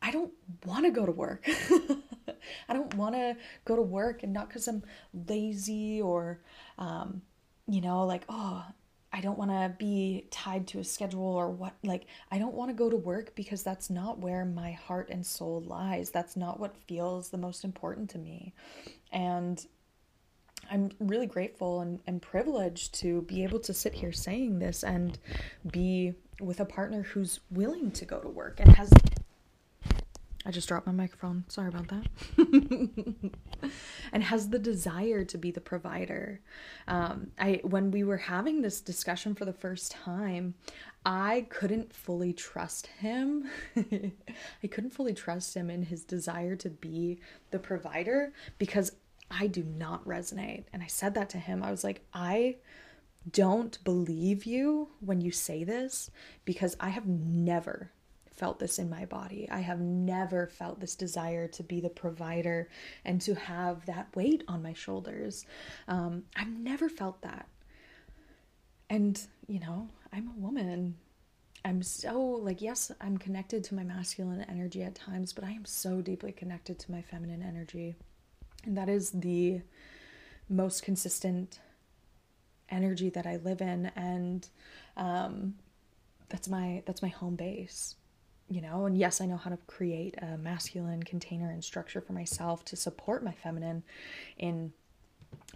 I 0.04 0.10
don't 0.10 0.32
want 0.66 0.84
to 0.84 0.90
go 0.90 1.06
to 1.06 1.12
work. 1.12 1.48
I 2.68 2.74
don't 2.74 2.94
want 2.94 3.14
to 3.14 3.36
go 3.64 3.74
to 3.74 3.80
work 3.80 4.22
and 4.22 4.34
not 4.34 4.48
because 4.48 4.68
I'm 4.68 4.82
lazy 5.28 6.02
or, 6.02 6.40
um, 6.78 7.22
you 7.66 7.80
know, 7.80 8.04
like, 8.04 8.24
oh, 8.28 8.66
I 9.14 9.22
don't 9.22 9.38
want 9.38 9.50
to 9.50 9.74
be 9.78 10.26
tied 10.30 10.66
to 10.68 10.80
a 10.80 10.84
schedule 10.84 11.24
or 11.24 11.48
what. 11.48 11.72
Like, 11.82 12.04
I 12.30 12.38
don't 12.38 12.52
want 12.52 12.68
to 12.68 12.74
go 12.74 12.90
to 12.90 12.96
work 12.96 13.34
because 13.34 13.62
that's 13.62 13.88
not 13.88 14.18
where 14.18 14.44
my 14.44 14.72
heart 14.72 15.08
and 15.08 15.24
soul 15.24 15.62
lies. 15.66 16.10
That's 16.10 16.36
not 16.36 16.60
what 16.60 16.76
feels 16.86 17.30
the 17.30 17.38
most 17.38 17.64
important 17.64 18.10
to 18.10 18.18
me. 18.18 18.52
And 19.10 19.64
I'm 20.70 20.90
really 21.00 21.26
grateful 21.26 21.80
and, 21.80 22.00
and 22.06 22.20
privileged 22.20 22.94
to 23.00 23.22
be 23.22 23.42
able 23.42 23.60
to 23.60 23.72
sit 23.72 23.94
here 23.94 24.12
saying 24.12 24.58
this 24.58 24.84
and 24.84 25.18
be 25.72 26.12
with 26.40 26.60
a 26.60 26.64
partner 26.66 27.02
who's 27.02 27.40
willing 27.50 27.90
to 27.92 28.04
go 28.04 28.18
to 28.18 28.28
work 28.28 28.60
and 28.60 28.74
has 28.76 28.90
I 30.46 30.50
just 30.50 30.68
dropped 30.68 30.86
my 30.86 30.92
microphone. 30.92 31.44
Sorry 31.48 31.68
about 31.68 31.88
that. 31.88 33.30
and 34.12 34.22
has 34.22 34.50
the 34.50 34.58
desire 34.58 35.24
to 35.24 35.38
be 35.38 35.50
the 35.50 35.60
provider. 35.60 36.40
Um, 36.86 37.30
I 37.38 37.60
when 37.64 37.90
we 37.90 38.04
were 38.04 38.18
having 38.18 38.60
this 38.60 38.80
discussion 38.80 39.34
for 39.34 39.46
the 39.46 39.54
first 39.54 39.92
time, 39.92 40.54
I 41.06 41.46
couldn't 41.48 41.94
fully 41.94 42.34
trust 42.34 42.88
him. 42.88 43.48
I 43.76 44.66
couldn't 44.70 44.90
fully 44.90 45.14
trust 45.14 45.54
him 45.54 45.70
in 45.70 45.84
his 45.84 46.04
desire 46.04 46.56
to 46.56 46.68
be 46.68 47.20
the 47.50 47.58
provider 47.58 48.32
because 48.58 48.92
I 49.30 49.46
do 49.46 49.62
not 49.62 50.06
resonate. 50.06 50.64
And 50.72 50.82
I 50.82 50.86
said 50.86 51.14
that 51.14 51.30
to 51.30 51.38
him. 51.38 51.62
I 51.62 51.70
was 51.70 51.84
like, 51.84 52.02
I 52.12 52.56
don't 53.30 53.82
believe 53.84 54.44
you 54.44 54.88
when 55.00 55.22
you 55.22 55.30
say 55.30 55.64
this 55.64 56.10
because 56.44 56.76
I 56.78 56.90
have 56.90 57.06
never 57.06 57.90
felt 58.36 58.58
this 58.58 58.78
in 58.78 58.90
my 58.90 59.04
body. 59.04 59.48
I 59.50 59.60
have 59.60 59.80
never 59.80 60.46
felt 60.46 60.80
this 60.80 60.94
desire 60.94 61.46
to 61.48 61.62
be 61.62 61.80
the 61.80 61.88
provider 61.88 62.68
and 63.04 63.20
to 63.22 63.34
have 63.34 63.86
that 63.86 64.14
weight 64.16 64.42
on 64.48 64.62
my 64.62 64.72
shoulders. 64.72 65.46
Um, 65.88 66.24
I've 66.36 66.48
never 66.48 66.88
felt 66.88 67.22
that. 67.22 67.48
And, 68.90 69.20
you 69.46 69.60
know, 69.60 69.88
I'm 70.12 70.28
a 70.28 70.40
woman. 70.40 70.96
I'm 71.64 71.82
so, 71.82 72.20
like, 72.20 72.60
yes, 72.60 72.92
I'm 73.00 73.16
connected 73.16 73.64
to 73.64 73.74
my 73.74 73.84
masculine 73.84 74.44
energy 74.48 74.82
at 74.82 74.94
times, 74.94 75.32
but 75.32 75.44
I 75.44 75.52
am 75.52 75.64
so 75.64 76.00
deeply 76.00 76.32
connected 76.32 76.78
to 76.80 76.92
my 76.92 77.02
feminine 77.02 77.42
energy. 77.42 77.94
And 78.64 78.76
that 78.76 78.88
is 78.88 79.10
the 79.10 79.62
most 80.48 80.82
consistent 80.82 81.60
energy 82.68 83.10
that 83.10 83.26
I 83.26 83.36
live 83.36 83.60
in. 83.60 83.86
And, 83.96 84.46
um, 84.96 85.54
that's 86.28 86.48
my 86.48 86.82
that's 86.86 87.02
my 87.02 87.08
home 87.08 87.36
base 87.36 87.94
you 88.48 88.60
know 88.60 88.86
and 88.86 88.96
yes 88.98 89.20
i 89.20 89.26
know 89.26 89.36
how 89.36 89.50
to 89.50 89.58
create 89.66 90.14
a 90.20 90.36
masculine 90.36 91.02
container 91.02 91.50
and 91.50 91.64
structure 91.64 92.00
for 92.00 92.12
myself 92.12 92.64
to 92.64 92.76
support 92.76 93.24
my 93.24 93.32
feminine 93.32 93.82
in 94.38 94.72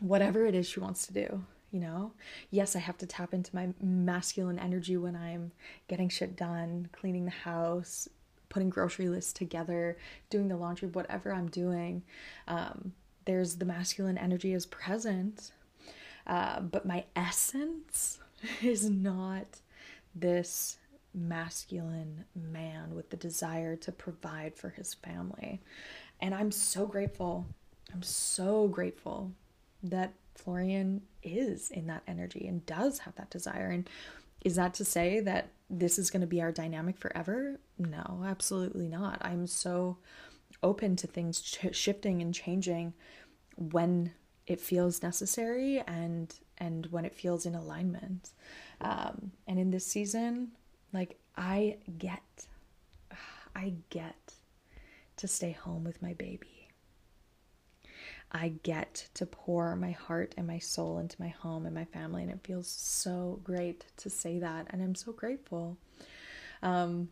whatever 0.00 0.46
it 0.46 0.54
is 0.54 0.68
she 0.68 0.80
wants 0.80 1.06
to 1.06 1.12
do 1.12 1.44
you 1.70 1.80
know? 1.80 2.12
Yes 2.50 2.74
i 2.74 2.78
have 2.78 2.96
to 2.98 3.06
tap 3.06 3.34
into 3.34 3.54
my 3.54 3.68
masculine 3.82 4.58
energy 4.58 4.96
when 4.96 5.14
i'm 5.14 5.52
getting 5.86 6.08
shit 6.08 6.34
done 6.34 6.88
cleaning 6.92 7.26
the 7.26 7.30
house 7.30 8.08
putting 8.48 8.70
grocery 8.70 9.08
lists 9.08 9.34
together 9.34 9.98
doing 10.30 10.48
the 10.48 10.56
laundry 10.56 10.88
whatever 10.88 11.32
i'm 11.32 11.48
doing. 11.48 12.02
Um, 12.46 12.92
there's 13.26 13.56
the 13.56 13.66
masculine 13.66 14.16
energy 14.16 14.54
is 14.54 14.64
present 14.64 15.52
uh, 16.26 16.60
but 16.60 16.86
my 16.86 17.04
essence 17.14 18.18
is 18.62 18.88
not 18.88 19.60
this 20.14 20.78
masculine 21.14 22.24
man 22.34 22.94
with 22.94 23.10
the 23.10 23.16
desire 23.16 23.76
to 23.76 23.92
provide 23.92 24.54
for 24.54 24.70
his 24.70 24.94
family. 24.94 25.60
And 26.20 26.34
I'm 26.34 26.50
so 26.50 26.86
grateful. 26.86 27.46
I'm 27.92 28.02
so 28.02 28.68
grateful 28.68 29.32
that 29.82 30.12
Florian 30.34 31.02
is 31.22 31.70
in 31.70 31.86
that 31.86 32.02
energy 32.06 32.46
and 32.46 32.64
does 32.66 33.00
have 33.00 33.14
that 33.16 33.30
desire. 33.30 33.70
And 33.70 33.88
is 34.44 34.56
that 34.56 34.74
to 34.74 34.84
say 34.84 35.20
that 35.20 35.48
this 35.68 35.98
is 35.98 36.10
going 36.10 36.20
to 36.20 36.26
be 36.26 36.40
our 36.40 36.52
dynamic 36.52 36.96
forever? 36.96 37.58
No, 37.78 38.24
absolutely 38.26 38.88
not. 38.88 39.18
I'm 39.20 39.46
so 39.46 39.98
open 40.62 40.96
to 40.96 41.06
things 41.06 41.42
shifting 41.72 42.22
and 42.22 42.34
changing 42.34 42.94
when 43.56 44.12
it 44.46 44.60
feels 44.60 45.02
necessary 45.02 45.80
and 45.86 46.34
and 46.56 46.86
when 46.86 47.04
it 47.04 47.14
feels 47.14 47.46
in 47.46 47.54
alignment. 47.54 48.30
Um, 48.80 49.32
and 49.46 49.58
in 49.58 49.70
this 49.70 49.86
season, 49.86 50.52
like, 50.92 51.18
I 51.36 51.78
get, 51.98 52.46
I 53.54 53.74
get 53.90 54.34
to 55.16 55.28
stay 55.28 55.52
home 55.52 55.84
with 55.84 56.02
my 56.02 56.14
baby. 56.14 56.68
I 58.30 58.52
get 58.62 59.08
to 59.14 59.26
pour 59.26 59.74
my 59.74 59.92
heart 59.92 60.34
and 60.36 60.46
my 60.46 60.58
soul 60.58 60.98
into 60.98 61.16
my 61.20 61.28
home 61.28 61.64
and 61.64 61.74
my 61.74 61.86
family, 61.86 62.22
and 62.22 62.30
it 62.30 62.40
feels 62.44 62.68
so 62.68 63.40
great 63.42 63.86
to 63.98 64.10
say 64.10 64.38
that, 64.38 64.66
and 64.70 64.82
I'm 64.82 64.94
so 64.94 65.12
grateful. 65.12 65.78
Um, 66.62 67.08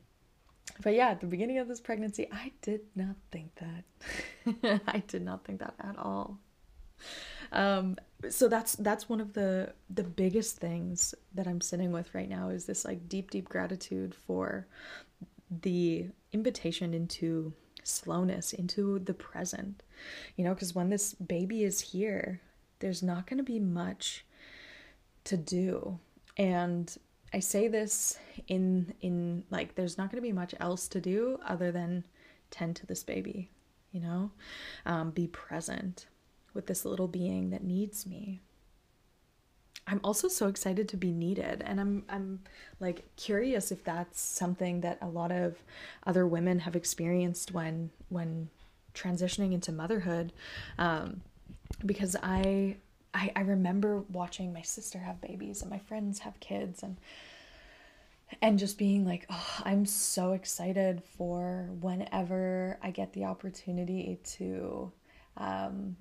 but 0.83 0.95
yeah, 0.95 1.09
at 1.09 1.21
the 1.21 1.27
beginning 1.27 1.59
of 1.59 1.69
this 1.69 1.81
pregnancy, 1.81 2.29
I 2.31 2.53
did 2.61 2.83
not 2.95 3.17
think 3.31 3.53
that. 3.57 4.81
I 4.87 5.03
did 5.07 5.23
not 5.23 5.45
think 5.45 5.61
that 5.61 5.75
at 5.81 5.97
all. 5.99 6.39
Um, 7.53 7.97
so 8.31 8.49
that's 8.49 8.77
that's 8.77 9.09
one 9.09 9.21
of 9.21 9.35
the 9.35 9.73
the 9.91 10.03
biggest 10.03 10.59
things 10.59 11.15
that 11.35 11.47
I'm 11.47 11.61
sitting 11.61 11.93
with 11.93 12.15
right 12.15 12.29
now 12.29 12.49
is 12.49 12.65
this 12.65 12.85
like 12.85 13.09
deep 13.09 13.31
deep 13.31 13.49
gratitude 13.49 14.15
for 14.15 14.67
the 15.63 16.07
invitation 16.33 16.95
into 16.95 17.53
slowness 17.83 18.53
into 18.53 18.99
the 18.99 19.15
present. 19.15 19.83
You 20.37 20.45
know 20.45 20.55
because 20.55 20.75
when 20.75 20.91
this 20.91 21.15
baby 21.15 21.65
is 21.65 21.81
here 21.81 22.41
there's 22.79 23.03
not 23.03 23.27
going 23.27 23.39
to 23.39 23.45
be 23.45 23.61
much 23.61 24.25
to 25.25 25.37
do. 25.37 25.99
And 26.37 26.95
i 27.33 27.41
say 27.41 27.67
this 27.67 28.19
in 28.47 28.95
in 29.01 29.43
like 29.51 29.75
there's 29.75 29.99
not 29.99 30.11
going 30.11 30.23
to 30.23 30.27
be 30.27 30.33
much 30.33 30.55
else 30.61 30.87
to 30.89 31.01
do 31.01 31.39
other 31.45 31.73
than 31.73 32.05
tend 32.51 32.77
to 32.77 32.87
this 32.87 33.03
baby 33.03 33.51
you 33.97 34.03
know? 34.03 34.31
Um, 34.85 35.11
be 35.11 35.27
present 35.27 36.07
with 36.57 36.67
this 36.67 36.85
little 36.85 37.07
being 37.07 37.51
that 37.51 37.63
needs 37.63 38.07
me. 38.07 38.41
I'm 39.87 40.01
also 40.03 40.27
so 40.27 40.49
excited 40.49 40.89
to 40.89 40.97
be 40.97 41.13
needed 41.13 41.63
and 41.65 41.81
I'm 41.81 42.05
I'm 42.09 42.41
like 42.81 43.05
curious 43.15 43.71
if 43.71 43.85
that's 43.85 44.21
something 44.21 44.81
that 44.81 44.99
a 45.01 45.07
lot 45.07 45.31
of 45.31 45.63
other 46.05 46.27
women 46.27 46.59
have 46.61 46.75
experienced 46.75 47.53
when 47.53 47.91
when 48.09 48.49
transitioning 48.95 49.53
into 49.53 49.71
motherhood 49.71 50.33
um, 50.79 51.21
because 51.85 52.17
I, 52.21 52.79
I 53.15 53.31
I 53.37 53.41
remember 53.43 54.03
watching 54.11 54.53
my 54.53 54.63
sister 54.63 54.99
have 54.99 55.21
babies 55.21 55.63
and 55.63 55.71
my 55.71 55.79
friends 55.79 56.19
have 56.21 56.41
kids 56.41 56.83
and 56.83 56.97
and 58.43 58.59
just 58.59 58.77
being 58.77 59.05
like, 59.05 59.25
oh, 59.31 59.61
I'm 59.65 59.87
so 59.87 60.33
excited 60.33 61.03
for 61.17 61.69
whenever 61.81 62.77
I 62.83 62.91
get 62.91 63.13
the 63.13 63.25
opportunity 63.25 64.19
to 64.39 64.93
um, 65.37 65.97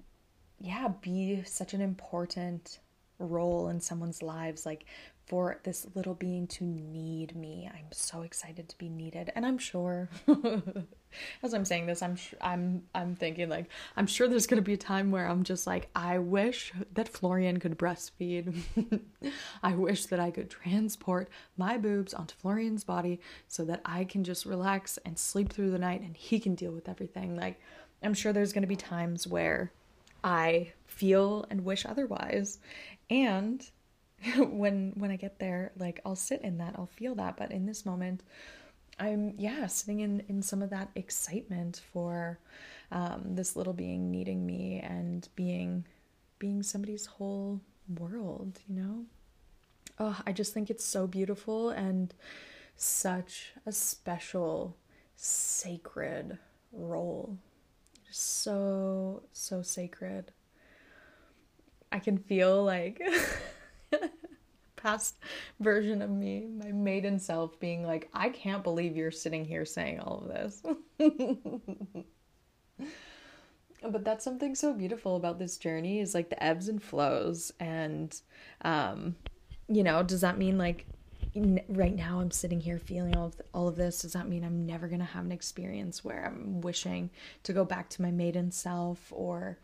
yeah, 0.60 0.90
be 1.02 1.44
such 1.46 1.74
an 1.74 1.82
important 1.82 2.80
role 3.20 3.70
in 3.70 3.80
someone's 3.80 4.22
lives, 4.22 4.66
like 4.66 4.86
for 5.26 5.60
this 5.64 5.88
little 5.96 6.14
being 6.14 6.46
to 6.46 6.64
need 6.64 7.36
me. 7.36 7.70
I'm 7.74 7.92
so 7.92 8.22
excited 8.22 8.70
to 8.70 8.78
be 8.78 8.90
needed, 8.90 9.32
and 9.36 9.46
I'm 9.46 9.58
sure 9.58 10.10
as 11.44 11.54
I'm 11.54 11.66
saying 11.66 11.88
this, 11.88 12.02
I'm 12.02 12.16
sh- 12.16 12.36
I'm 12.42 12.84
I'm 12.94 13.16
thinking 13.16 13.50
like 13.50 13.70
I'm 13.98 14.08
sure 14.08 14.28
there's 14.28 14.48
going 14.48 14.62
to 14.62 14.66
be 14.66 14.74
a 14.74 14.78
time 14.78 15.12
where 15.12 15.28
I'm 15.28 15.44
just 15.44 15.66
like 15.66 15.90
I 15.96 16.20
wish 16.20 16.74
that 16.94 17.10
Florian 17.10 17.60
could 17.60 17.78
breastfeed. 17.78 18.62
I 19.64 19.74
wish 19.74 20.06
that 20.08 20.20
I 20.20 20.32
could 20.32 20.50
transport 20.50 21.30
my 21.58 21.78
boobs 21.78 22.14
onto 22.14 22.36
Florian's 22.36 22.84
body 22.84 23.20
so 23.48 23.66
that 23.66 23.82
I 23.86 24.04
can 24.04 24.24
just 24.24 24.46
relax 24.46 25.00
and 25.06 25.18
sleep 25.18 25.52
through 25.52 25.72
the 25.72 25.80
night 25.80 26.02
and 26.02 26.16
he 26.16 26.40
can 26.40 26.56
deal 26.56 26.72
with 26.72 26.88
everything. 26.88 27.36
Like 27.36 27.60
I'm 28.04 28.14
sure 28.14 28.32
there's 28.34 28.54
going 28.54 28.64
to 28.64 28.68
be 28.68 28.76
times 28.76 29.26
where 29.26 29.72
I 30.26 30.74
feel 30.88 31.46
and 31.52 31.64
wish 31.64 31.86
otherwise. 31.86 32.58
And 33.10 33.66
when 34.38 34.94
when 34.96 35.12
I 35.12 35.16
get 35.16 35.40
there, 35.40 35.72
like 35.78 36.02
I'll 36.06 36.16
sit 36.16 36.42
in 36.42 36.58
that, 36.58 36.74
I'll 36.78 36.88
feel 36.88 37.16
that, 37.16 37.38
but 37.38 37.52
in 37.52 37.66
this 37.66 37.86
moment, 37.86 38.24
I'm 39.00 39.36
yeah, 39.38 39.68
sitting 39.68 40.00
in 40.00 40.24
in 40.28 40.42
some 40.42 40.62
of 40.62 40.72
that 40.72 40.90
excitement 40.96 41.82
for 41.94 42.40
um, 42.92 43.22
this 43.36 43.56
little 43.56 43.74
being 43.74 44.12
needing 44.12 44.46
me 44.46 44.80
and 44.80 45.28
being 45.36 45.86
being 46.40 46.64
somebody's 46.64 47.06
whole 47.06 47.62
world, 48.00 48.60
you 48.68 48.76
know? 48.76 49.06
Oh, 50.00 50.20
I 50.26 50.34
just 50.34 50.54
think 50.54 50.70
it's 50.70 50.84
so 50.84 51.08
beautiful 51.08 51.70
and 51.70 52.14
such 52.76 53.54
a 53.66 53.72
special, 53.72 54.76
sacred 55.16 56.38
role. 56.74 57.38
So, 58.12 59.24
so 59.32 59.62
sacred. 59.62 60.32
I 61.92 62.00
can 62.00 62.18
feel 62.18 62.64
like 62.64 63.02
past 64.76 65.16
version 65.60 66.02
of 66.02 66.10
me, 66.10 66.48
my 66.48 66.72
maiden 66.72 67.20
self, 67.20 67.60
being 67.60 67.86
like, 67.86 68.10
I 68.14 68.30
can't 68.30 68.64
believe 68.64 68.96
you're 68.96 69.12
sitting 69.12 69.46
here 69.46 69.66
saying 69.66 70.00
all 70.00 70.24
of 70.24 70.28
this. 70.28 70.62
but 73.82 74.04
that's 74.04 74.24
something 74.24 74.56
so 74.56 74.74
beautiful 74.74 75.16
about 75.16 75.40
this 75.40 75.58
journey 75.58 76.00
is 76.00 76.14
like 76.14 76.30
the 76.30 76.44
ebbs 76.44 76.70
and 76.70 76.82
flows 76.82 77.52
and 77.60 78.22
um 78.64 79.16
you 79.68 79.84
know 79.84 80.02
does 80.04 80.22
that 80.22 80.38
mean 80.38 80.58
like 80.58 80.88
right 81.36 81.96
now 81.96 82.20
I'm 82.20 82.32
sitting 82.32 82.62
here 82.62 82.80
feeling 82.80 83.16
all 83.16 83.28
of, 83.28 83.42
all 83.54 83.68
of 83.68 83.76
this 83.76 84.02
does 84.02 84.14
that 84.14 84.28
mean 84.28 84.44
I'm 84.44 84.66
never 84.66 84.88
going 84.88 85.00
to 85.00 85.06
have 85.06 85.26
an 85.26 85.32
experience 85.32 86.04
where 86.04 86.26
I'm 86.26 86.62
wishing 86.62 87.10
to 87.44 87.54
go 87.54 87.66
back 87.66 87.90
to 87.92 88.02
my 88.02 88.12
maiden 88.12 88.52
self 88.52 89.12
or 89.12 89.60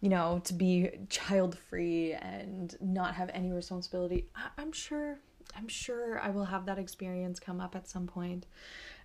you 0.00 0.08
know, 0.08 0.40
to 0.44 0.54
be 0.54 0.90
child 1.08 1.58
free 1.58 2.12
and 2.12 2.76
not 2.80 3.14
have 3.14 3.30
any 3.32 3.52
responsibility. 3.52 4.26
I- 4.34 4.62
am 4.62 4.72
sure, 4.72 5.18
I'm 5.56 5.68
sure 5.68 6.18
I 6.20 6.30
will 6.30 6.44
have 6.44 6.66
that 6.66 6.78
experience 6.78 7.40
come 7.40 7.60
up 7.60 7.74
at 7.74 7.88
some 7.88 8.06
point. 8.06 8.46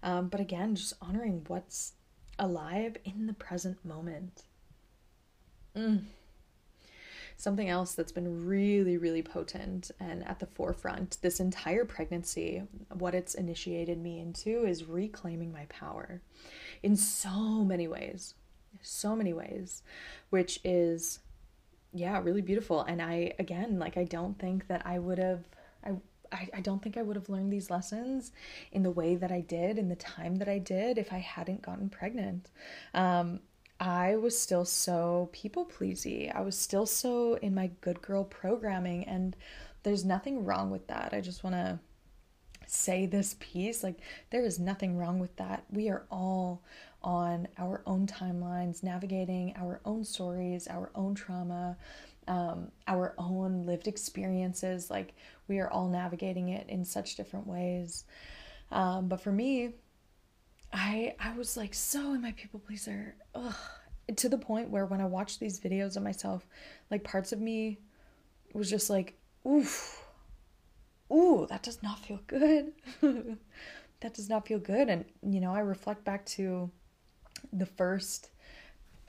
Um, 0.03 0.27
but 0.27 0.39
again, 0.39 0.75
just 0.75 0.93
honoring 1.01 1.43
what's 1.47 1.93
alive 2.37 2.97
in 3.05 3.27
the 3.27 3.33
present 3.33 3.83
moment. 3.85 4.43
Mm. 5.75 6.03
Something 7.41 7.69
else 7.69 7.95
that's 7.95 8.11
been 8.11 8.45
really, 8.45 8.97
really 8.97 9.23
potent 9.23 9.89
and 9.99 10.27
at 10.27 10.39
the 10.39 10.45
forefront 10.45 11.17
this 11.21 11.39
entire 11.39 11.85
pregnancy, 11.85 12.61
what 12.93 13.15
it's 13.15 13.33
initiated 13.33 13.97
me 13.97 14.19
into 14.19 14.63
is 14.63 14.85
reclaiming 14.85 15.51
my 15.51 15.65
power 15.65 16.21
in 16.83 16.95
so 16.95 17.63
many 17.63 17.87
ways 17.87 18.35
so 18.81 19.15
many 19.15 19.33
ways, 19.33 19.83
which 20.29 20.59
is 20.63 21.19
yeah, 21.93 22.21
really 22.21 22.41
beautiful. 22.41 22.81
And 22.81 23.01
I 23.01 23.33
again, 23.39 23.79
like 23.79 23.97
I 23.97 24.05
don't 24.05 24.39
think 24.39 24.67
that 24.67 24.85
I 24.85 24.99
would 24.99 25.17
have 25.17 25.43
I 25.83 25.93
I, 26.53 26.61
don't 26.61 26.81
think 26.81 26.95
I 26.95 27.01
would 27.01 27.17
have 27.17 27.27
learned 27.27 27.51
these 27.51 27.69
lessons 27.69 28.31
in 28.71 28.83
the 28.83 28.89
way 28.91 29.15
that 29.17 29.33
I 29.33 29.41
did 29.41 29.77
in 29.77 29.89
the 29.89 29.97
time 29.97 30.37
that 30.37 30.47
I 30.47 30.59
did 30.59 30.97
if 30.97 31.11
I 31.11 31.17
hadn't 31.17 31.61
gotten 31.61 31.89
pregnant. 31.89 32.49
Um, 32.93 33.41
I 33.81 34.15
was 34.15 34.37
still 34.37 34.63
so 34.63 35.29
people 35.33 35.65
pleasy. 35.65 36.29
I 36.29 36.41
was 36.41 36.55
still 36.55 36.85
so 36.85 37.33
in 37.41 37.55
my 37.55 37.71
good 37.81 37.99
girl 37.99 38.23
programming, 38.23 39.05
and 39.05 39.35
there's 39.81 40.05
nothing 40.05 40.45
wrong 40.45 40.69
with 40.69 40.85
that. 40.87 41.13
I 41.13 41.19
just 41.21 41.43
want 41.43 41.55
to 41.55 41.79
say 42.67 43.05
this 43.05 43.35
piece 43.39 43.83
like 43.83 43.97
there 44.29 44.45
is 44.45 44.59
nothing 44.59 44.97
wrong 44.97 45.19
with 45.19 45.35
that. 45.37 45.65
We 45.71 45.89
are 45.89 46.05
all 46.11 46.61
on 47.01 47.47
our 47.57 47.81
own 47.87 48.05
timelines, 48.05 48.83
navigating 48.83 49.55
our 49.57 49.81
own 49.83 50.05
stories, 50.05 50.67
our 50.67 50.91
own 50.93 51.15
trauma, 51.15 51.75
um, 52.27 52.71
our 52.87 53.15
own 53.17 53.65
lived 53.65 53.87
experiences. 53.87 54.91
Like 54.91 55.15
we 55.47 55.59
are 55.59 55.71
all 55.71 55.89
navigating 55.89 56.49
it 56.49 56.69
in 56.69 56.85
such 56.85 57.15
different 57.15 57.47
ways. 57.47 58.05
Um, 58.71 59.07
but 59.07 59.21
for 59.21 59.31
me, 59.31 59.71
I 60.73 61.15
I 61.19 61.35
was 61.37 61.57
like 61.57 61.73
so 61.73 62.13
in 62.13 62.21
my 62.21 62.31
people 62.33 62.59
pleaser, 62.59 63.15
Ugh. 63.35 63.55
to 64.15 64.29
the 64.29 64.37
point 64.37 64.69
where 64.69 64.85
when 64.85 65.01
I 65.01 65.05
watched 65.05 65.39
these 65.39 65.59
videos 65.59 65.97
of 65.97 66.03
myself, 66.03 66.45
like 66.89 67.03
parts 67.03 67.31
of 67.31 67.41
me 67.41 67.79
was 68.53 68.69
just 68.69 68.89
like, 68.89 69.17
oof, 69.47 70.03
ooh, 71.11 71.47
that 71.49 71.63
does 71.63 71.81
not 71.83 71.99
feel 71.99 72.19
good. 72.27 72.73
that 73.01 74.13
does 74.13 74.29
not 74.29 74.47
feel 74.47 74.59
good. 74.59 74.89
And 74.89 75.05
you 75.23 75.41
know, 75.41 75.53
I 75.53 75.59
reflect 75.59 76.03
back 76.03 76.25
to 76.27 76.71
the 77.51 77.65
first 77.65 78.29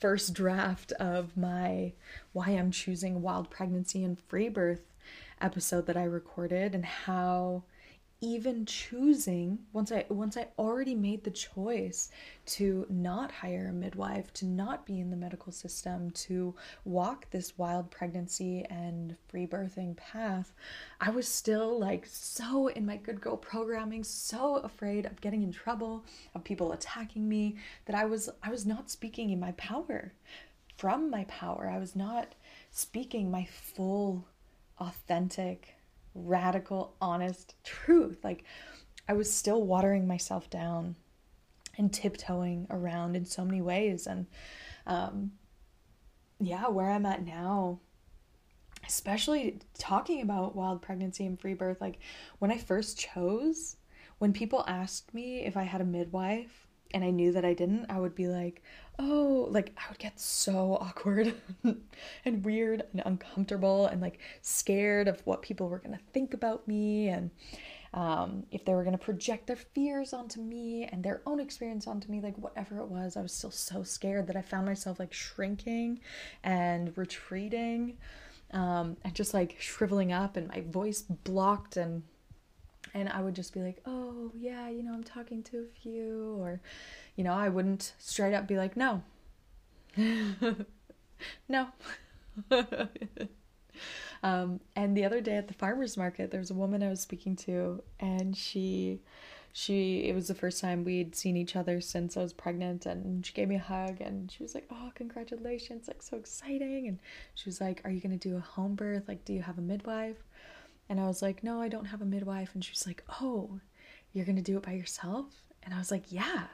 first 0.00 0.34
draft 0.34 0.90
of 0.92 1.36
my 1.36 1.92
why 2.32 2.48
I'm 2.50 2.72
choosing 2.72 3.22
wild 3.22 3.50
pregnancy 3.50 4.02
and 4.02 4.18
free 4.18 4.48
birth 4.48 4.92
episode 5.40 5.86
that 5.86 5.96
I 5.96 6.04
recorded 6.04 6.74
and 6.74 6.84
how 6.84 7.62
even 8.22 8.64
choosing 8.64 9.58
once 9.72 9.90
i 9.90 10.06
once 10.08 10.36
i 10.36 10.46
already 10.56 10.94
made 10.94 11.24
the 11.24 11.30
choice 11.30 12.08
to 12.46 12.86
not 12.88 13.32
hire 13.32 13.66
a 13.68 13.72
midwife 13.72 14.32
to 14.32 14.46
not 14.46 14.86
be 14.86 15.00
in 15.00 15.10
the 15.10 15.16
medical 15.16 15.50
system 15.52 16.08
to 16.12 16.54
walk 16.84 17.28
this 17.30 17.58
wild 17.58 17.90
pregnancy 17.90 18.64
and 18.70 19.16
free 19.28 19.44
birthing 19.44 19.96
path 19.96 20.52
i 21.00 21.10
was 21.10 21.26
still 21.26 21.78
like 21.80 22.06
so 22.06 22.68
in 22.68 22.86
my 22.86 22.96
good 22.96 23.20
girl 23.20 23.36
programming 23.36 24.04
so 24.04 24.56
afraid 24.58 25.04
of 25.04 25.20
getting 25.20 25.42
in 25.42 25.50
trouble 25.50 26.04
of 26.36 26.44
people 26.44 26.72
attacking 26.72 27.28
me 27.28 27.56
that 27.86 27.96
i 27.96 28.04
was 28.04 28.30
i 28.42 28.50
was 28.50 28.64
not 28.64 28.88
speaking 28.90 29.30
in 29.30 29.40
my 29.40 29.52
power. 29.52 30.12
From 30.76 31.10
my 31.10 31.24
power 31.24 31.68
i 31.68 31.78
was 31.78 31.94
not 31.96 32.34
speaking 32.70 33.30
my 33.30 33.44
full 33.44 34.24
authentic 34.78 35.74
radical, 36.14 36.96
honest 37.00 37.54
truth. 37.64 38.18
Like 38.22 38.44
I 39.08 39.14
was 39.14 39.32
still 39.32 39.64
watering 39.64 40.06
myself 40.06 40.50
down 40.50 40.96
and 41.78 41.92
tiptoeing 41.92 42.66
around 42.70 43.16
in 43.16 43.24
so 43.24 43.44
many 43.44 43.60
ways. 43.60 44.06
And 44.06 44.26
um, 44.86 45.32
yeah, 46.40 46.68
where 46.68 46.90
I'm 46.90 47.06
at 47.06 47.24
now, 47.24 47.80
especially 48.86 49.60
talking 49.78 50.22
about 50.22 50.56
wild 50.56 50.82
pregnancy 50.82 51.26
and 51.26 51.40
free 51.40 51.54
birth, 51.54 51.80
like 51.80 51.98
when 52.38 52.50
I 52.50 52.58
first 52.58 52.98
chose, 52.98 53.76
when 54.18 54.32
people 54.32 54.64
asked 54.66 55.14
me 55.14 55.44
if 55.44 55.56
I 55.56 55.62
had 55.62 55.80
a 55.80 55.84
midwife 55.84 56.66
and 56.94 57.02
I 57.04 57.10
knew 57.10 57.32
that 57.32 57.44
I 57.44 57.54
didn't, 57.54 57.86
I 57.88 57.98
would 57.98 58.14
be 58.14 58.28
like, 58.28 58.62
oh, 58.98 59.48
like 59.50 59.72
I 59.76 59.88
would 59.88 59.98
get 59.98 60.20
so 60.20 60.76
awkward 60.80 61.34
and 62.24 62.44
weird 62.44 62.84
and 62.92 63.02
uncomfortable 63.04 63.86
and 63.86 64.00
like 64.00 64.18
scared 64.42 65.08
of 65.08 65.20
what 65.26 65.42
people 65.42 65.68
were 65.68 65.78
going 65.78 65.96
to 65.96 66.04
think 66.12 66.34
about 66.34 66.66
me 66.68 67.08
and 67.08 67.30
um, 67.94 68.44
if 68.50 68.64
they 68.64 68.72
were 68.72 68.84
going 68.84 68.96
to 68.96 69.04
project 69.04 69.46
their 69.46 69.56
fears 69.56 70.14
onto 70.14 70.40
me 70.40 70.84
and 70.84 71.04
their 71.04 71.20
own 71.26 71.40
experience 71.40 71.86
onto 71.86 72.10
me, 72.10 72.22
like 72.22 72.36
whatever 72.38 72.78
it 72.78 72.86
was, 72.86 73.18
I 73.18 73.22
was 73.22 73.32
still 73.32 73.50
so 73.50 73.82
scared 73.82 74.26
that 74.28 74.36
I 74.36 74.40
found 74.40 74.64
myself 74.64 74.98
like 74.98 75.12
shrinking 75.12 76.00
and 76.42 76.96
retreating 76.96 77.98
um, 78.52 78.96
and 79.04 79.14
just 79.14 79.34
like 79.34 79.56
shriveling 79.58 80.10
up 80.10 80.36
and 80.36 80.48
my 80.48 80.62
voice 80.62 81.02
blocked 81.02 81.76
and 81.76 82.02
and 82.94 83.08
I 83.08 83.22
would 83.22 83.34
just 83.34 83.54
be 83.54 83.60
like, 83.60 83.80
"Oh, 83.86 84.30
yeah, 84.34 84.68
you 84.68 84.82
know, 84.82 84.92
I'm 84.92 85.04
talking 85.04 85.42
to 85.44 85.60
a 85.60 85.80
few," 85.80 86.36
or, 86.38 86.60
you 87.16 87.24
know, 87.24 87.32
I 87.32 87.48
wouldn't 87.48 87.94
straight 87.98 88.34
up 88.34 88.46
be 88.46 88.56
like, 88.56 88.76
"No, 88.76 89.02
no." 91.48 91.68
um, 94.22 94.60
and 94.74 94.96
the 94.96 95.04
other 95.04 95.20
day 95.20 95.36
at 95.36 95.48
the 95.48 95.54
farmers 95.54 95.96
market, 95.96 96.30
there 96.30 96.40
was 96.40 96.50
a 96.50 96.54
woman 96.54 96.82
I 96.82 96.88
was 96.88 97.00
speaking 97.00 97.36
to, 97.36 97.82
and 98.00 98.36
she, 98.36 99.00
she, 99.52 100.04
it 100.08 100.14
was 100.14 100.28
the 100.28 100.34
first 100.34 100.60
time 100.60 100.84
we'd 100.84 101.14
seen 101.14 101.36
each 101.36 101.56
other 101.56 101.80
since 101.80 102.16
I 102.16 102.22
was 102.22 102.32
pregnant, 102.32 102.86
and 102.86 103.24
she 103.24 103.32
gave 103.34 103.48
me 103.48 103.56
a 103.56 103.60
hug, 103.60 104.00
and 104.00 104.30
she 104.30 104.42
was 104.42 104.54
like, 104.54 104.66
"Oh, 104.70 104.90
congratulations! 104.94 105.88
Like 105.88 106.02
so 106.02 106.16
exciting!" 106.16 106.88
And 106.88 106.98
she 107.34 107.48
was 107.48 107.60
like, 107.60 107.82
"Are 107.84 107.90
you 107.90 108.00
gonna 108.00 108.16
do 108.16 108.36
a 108.36 108.40
home 108.40 108.74
birth? 108.74 109.08
Like, 109.08 109.24
do 109.24 109.32
you 109.32 109.42
have 109.42 109.58
a 109.58 109.62
midwife?" 109.62 110.22
And 110.88 111.00
I 111.00 111.06
was 111.06 111.22
like, 111.22 111.42
no, 111.42 111.60
I 111.60 111.68
don't 111.68 111.86
have 111.86 112.02
a 112.02 112.04
midwife. 112.04 112.50
And 112.54 112.62
she's 112.62 112.86
like, 112.86 113.02
oh, 113.20 113.60
you're 114.12 114.26
to 114.26 114.42
do 114.42 114.58
it 114.58 114.62
by 114.62 114.72
yourself? 114.72 115.26
And 115.62 115.72
I 115.72 115.78
was 115.78 115.90
like, 115.90 116.12
yeah. 116.12 116.44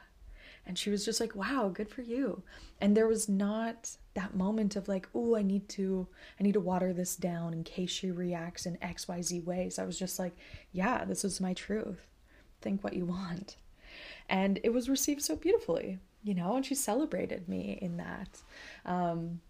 And 0.69 0.77
she 0.77 0.91
was 0.91 1.03
just 1.03 1.19
like, 1.19 1.33
wow, 1.33 1.71
good 1.73 1.89
for 1.89 2.03
you. 2.03 2.43
And 2.79 2.95
there 2.95 3.07
was 3.07 3.27
not 3.27 3.89
that 4.13 4.35
moment 4.35 4.75
of 4.75 4.87
like, 4.87 5.09
oh, 5.15 5.35
I 5.35 5.41
need 5.41 5.67
to, 5.69 6.07
I 6.39 6.43
need 6.43 6.53
to 6.53 6.59
water 6.59 6.93
this 6.93 7.15
down 7.15 7.53
in 7.53 7.63
case 7.63 7.89
she 7.89 8.11
reacts 8.11 8.67
in 8.67 8.77
XYZ 8.77 9.43
ways. 9.45 9.79
I 9.79 9.85
was 9.85 9.97
just 9.97 10.19
like, 10.19 10.37
yeah, 10.71 11.05
this 11.05 11.25
is 11.25 11.41
my 11.41 11.55
truth. 11.55 12.05
Think 12.61 12.83
what 12.83 12.93
you 12.93 13.05
want. 13.05 13.55
And 14.29 14.59
it 14.63 14.71
was 14.71 14.89
received 14.89 15.23
so 15.23 15.35
beautifully, 15.35 15.97
you 16.23 16.35
know, 16.35 16.55
and 16.55 16.63
she 16.63 16.75
celebrated 16.75 17.49
me 17.49 17.79
in 17.81 17.97
that. 17.97 18.37
Um, 18.85 19.41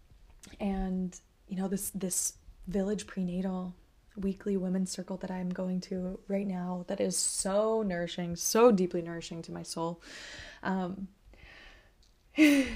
and, 0.58 1.20
you 1.48 1.56
know, 1.58 1.68
this, 1.68 1.90
this 1.90 2.32
village 2.66 3.06
prenatal 3.06 3.74
weekly 4.20 4.56
women's 4.56 4.90
circle 4.90 5.16
that 5.18 5.30
I'm 5.30 5.50
going 5.50 5.80
to 5.82 6.18
right 6.28 6.46
now 6.46 6.84
that 6.88 7.00
is 7.00 7.16
so 7.16 7.82
nourishing, 7.82 8.36
so 8.36 8.70
deeply 8.70 9.02
nourishing 9.02 9.42
to 9.42 9.52
my 9.52 9.62
soul. 9.62 10.00
Um, 10.62 11.08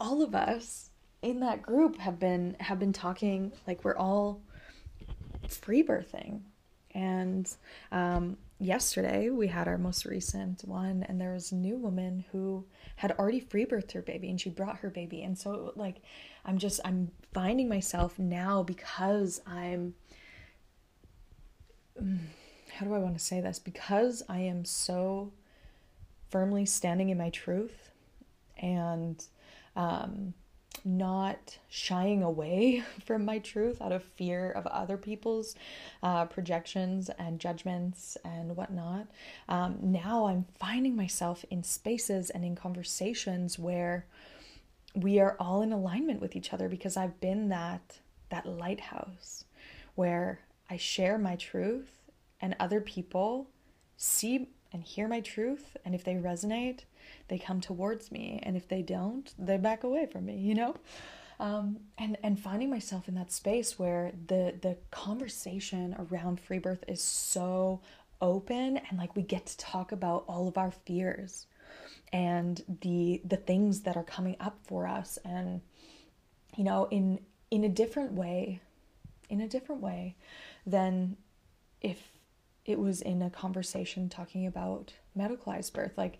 all 0.00 0.22
of 0.22 0.34
us 0.34 0.90
in 1.22 1.40
that 1.40 1.62
group 1.62 1.98
have 1.98 2.18
been 2.18 2.56
have 2.60 2.78
been 2.78 2.92
talking 2.92 3.52
like 3.66 3.84
we're 3.84 3.96
all 3.96 4.40
free 5.48 5.82
birthing 5.82 6.40
and 6.92 7.54
um, 7.92 8.36
yesterday 8.58 9.30
we 9.30 9.46
had 9.46 9.68
our 9.68 9.78
most 9.78 10.04
recent 10.04 10.62
one 10.64 11.04
and 11.08 11.20
there 11.20 11.32
was 11.32 11.52
a 11.52 11.54
new 11.54 11.76
woman 11.76 12.24
who 12.32 12.64
had 12.96 13.12
already 13.12 13.40
free 13.40 13.64
birthed 13.64 13.92
her 13.92 14.02
baby 14.02 14.28
and 14.28 14.40
she 14.40 14.50
brought 14.50 14.78
her 14.78 14.90
baby 14.90 15.22
and 15.22 15.38
so 15.38 15.72
like 15.76 15.96
i'm 16.44 16.58
just 16.58 16.80
i'm 16.84 17.10
finding 17.32 17.68
myself 17.68 18.18
now 18.18 18.62
because 18.62 19.40
i'm 19.46 19.94
how 22.74 22.86
do 22.86 22.94
I 22.94 22.98
want 22.98 23.16
to 23.16 23.24
say 23.24 23.40
this? 23.40 23.58
Because 23.58 24.22
I 24.28 24.40
am 24.40 24.64
so 24.64 25.32
firmly 26.28 26.64
standing 26.66 27.10
in 27.10 27.18
my 27.18 27.30
truth 27.30 27.90
and 28.56 29.22
um, 29.76 30.34
not 30.84 31.58
shying 31.68 32.22
away 32.22 32.82
from 33.04 33.24
my 33.24 33.38
truth 33.38 33.80
out 33.80 33.92
of 33.92 34.02
fear 34.02 34.50
of 34.50 34.66
other 34.66 34.96
people's 34.96 35.54
uh, 36.02 36.24
projections 36.26 37.10
and 37.18 37.40
judgments 37.40 38.16
and 38.24 38.56
whatnot. 38.56 39.06
Um, 39.48 39.78
now 39.80 40.26
I'm 40.26 40.46
finding 40.58 40.96
myself 40.96 41.44
in 41.50 41.62
spaces 41.62 42.30
and 42.30 42.44
in 42.44 42.56
conversations 42.56 43.58
where 43.58 44.06
we 44.94 45.20
are 45.20 45.36
all 45.38 45.62
in 45.62 45.72
alignment 45.72 46.20
with 46.20 46.34
each 46.34 46.52
other 46.52 46.68
because 46.68 46.96
I've 46.96 47.20
been 47.20 47.48
that 47.50 47.98
that 48.30 48.46
lighthouse 48.46 49.44
where 49.96 50.40
I 50.70 50.76
share 50.76 51.18
my 51.18 51.36
truth 51.36 51.90
and 52.40 52.54
other 52.58 52.80
people 52.80 53.48
see 53.96 54.48
and 54.72 54.82
hear 54.82 55.08
my 55.08 55.20
truth 55.20 55.76
and 55.84 55.94
if 55.94 56.04
they 56.04 56.14
resonate 56.14 56.80
they 57.28 57.38
come 57.38 57.60
towards 57.60 58.12
me 58.12 58.40
and 58.44 58.56
if 58.56 58.68
they 58.68 58.80
don't 58.80 59.34
they 59.38 59.56
back 59.56 59.82
away 59.84 60.06
from 60.06 60.26
me 60.26 60.38
you 60.38 60.54
know? 60.54 60.76
Um, 61.40 61.78
and 61.96 62.18
and 62.22 62.38
finding 62.38 62.68
myself 62.68 63.08
in 63.08 63.14
that 63.14 63.32
space 63.32 63.78
where 63.78 64.12
the 64.26 64.54
the 64.60 64.76
conversation 64.90 65.96
around 65.98 66.38
free 66.38 66.58
birth 66.58 66.84
is 66.86 67.02
so 67.02 67.80
open 68.20 68.76
and 68.76 68.98
like 68.98 69.16
we 69.16 69.22
get 69.22 69.46
to 69.46 69.56
talk 69.56 69.92
about 69.92 70.24
all 70.28 70.46
of 70.46 70.58
our 70.58 70.70
fears 70.70 71.46
and 72.12 72.62
the 72.82 73.20
the 73.24 73.36
things 73.36 73.80
that 73.80 73.96
are 73.96 74.04
coming 74.04 74.36
up 74.40 74.58
for 74.64 74.86
us 74.86 75.18
and 75.24 75.60
you 76.56 76.64
know 76.64 76.86
in 76.90 77.18
in 77.50 77.64
a 77.64 77.68
different 77.68 78.12
way 78.12 78.60
in 79.28 79.40
a 79.40 79.48
different 79.48 79.80
way 79.80 80.16
than 80.66 81.16
if 81.80 82.12
it 82.64 82.78
was 82.78 83.00
in 83.00 83.22
a 83.22 83.30
conversation 83.30 84.08
talking 84.08 84.46
about 84.46 84.92
medicalized 85.16 85.72
birth 85.72 85.96
like 85.96 86.18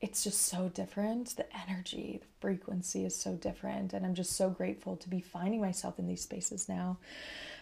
it's 0.00 0.24
just 0.24 0.42
so 0.42 0.68
different. 0.68 1.36
The 1.36 1.46
energy 1.68 2.18
the 2.20 2.26
frequency 2.40 3.04
is 3.04 3.16
so 3.16 3.34
different 3.34 3.92
and 3.92 4.04
i'm 4.04 4.14
just 4.14 4.32
so 4.32 4.50
grateful 4.50 4.96
to 4.96 5.08
be 5.08 5.20
finding 5.20 5.60
myself 5.60 5.98
in 5.98 6.06
these 6.06 6.22
spaces 6.22 6.68
now. 6.68 6.98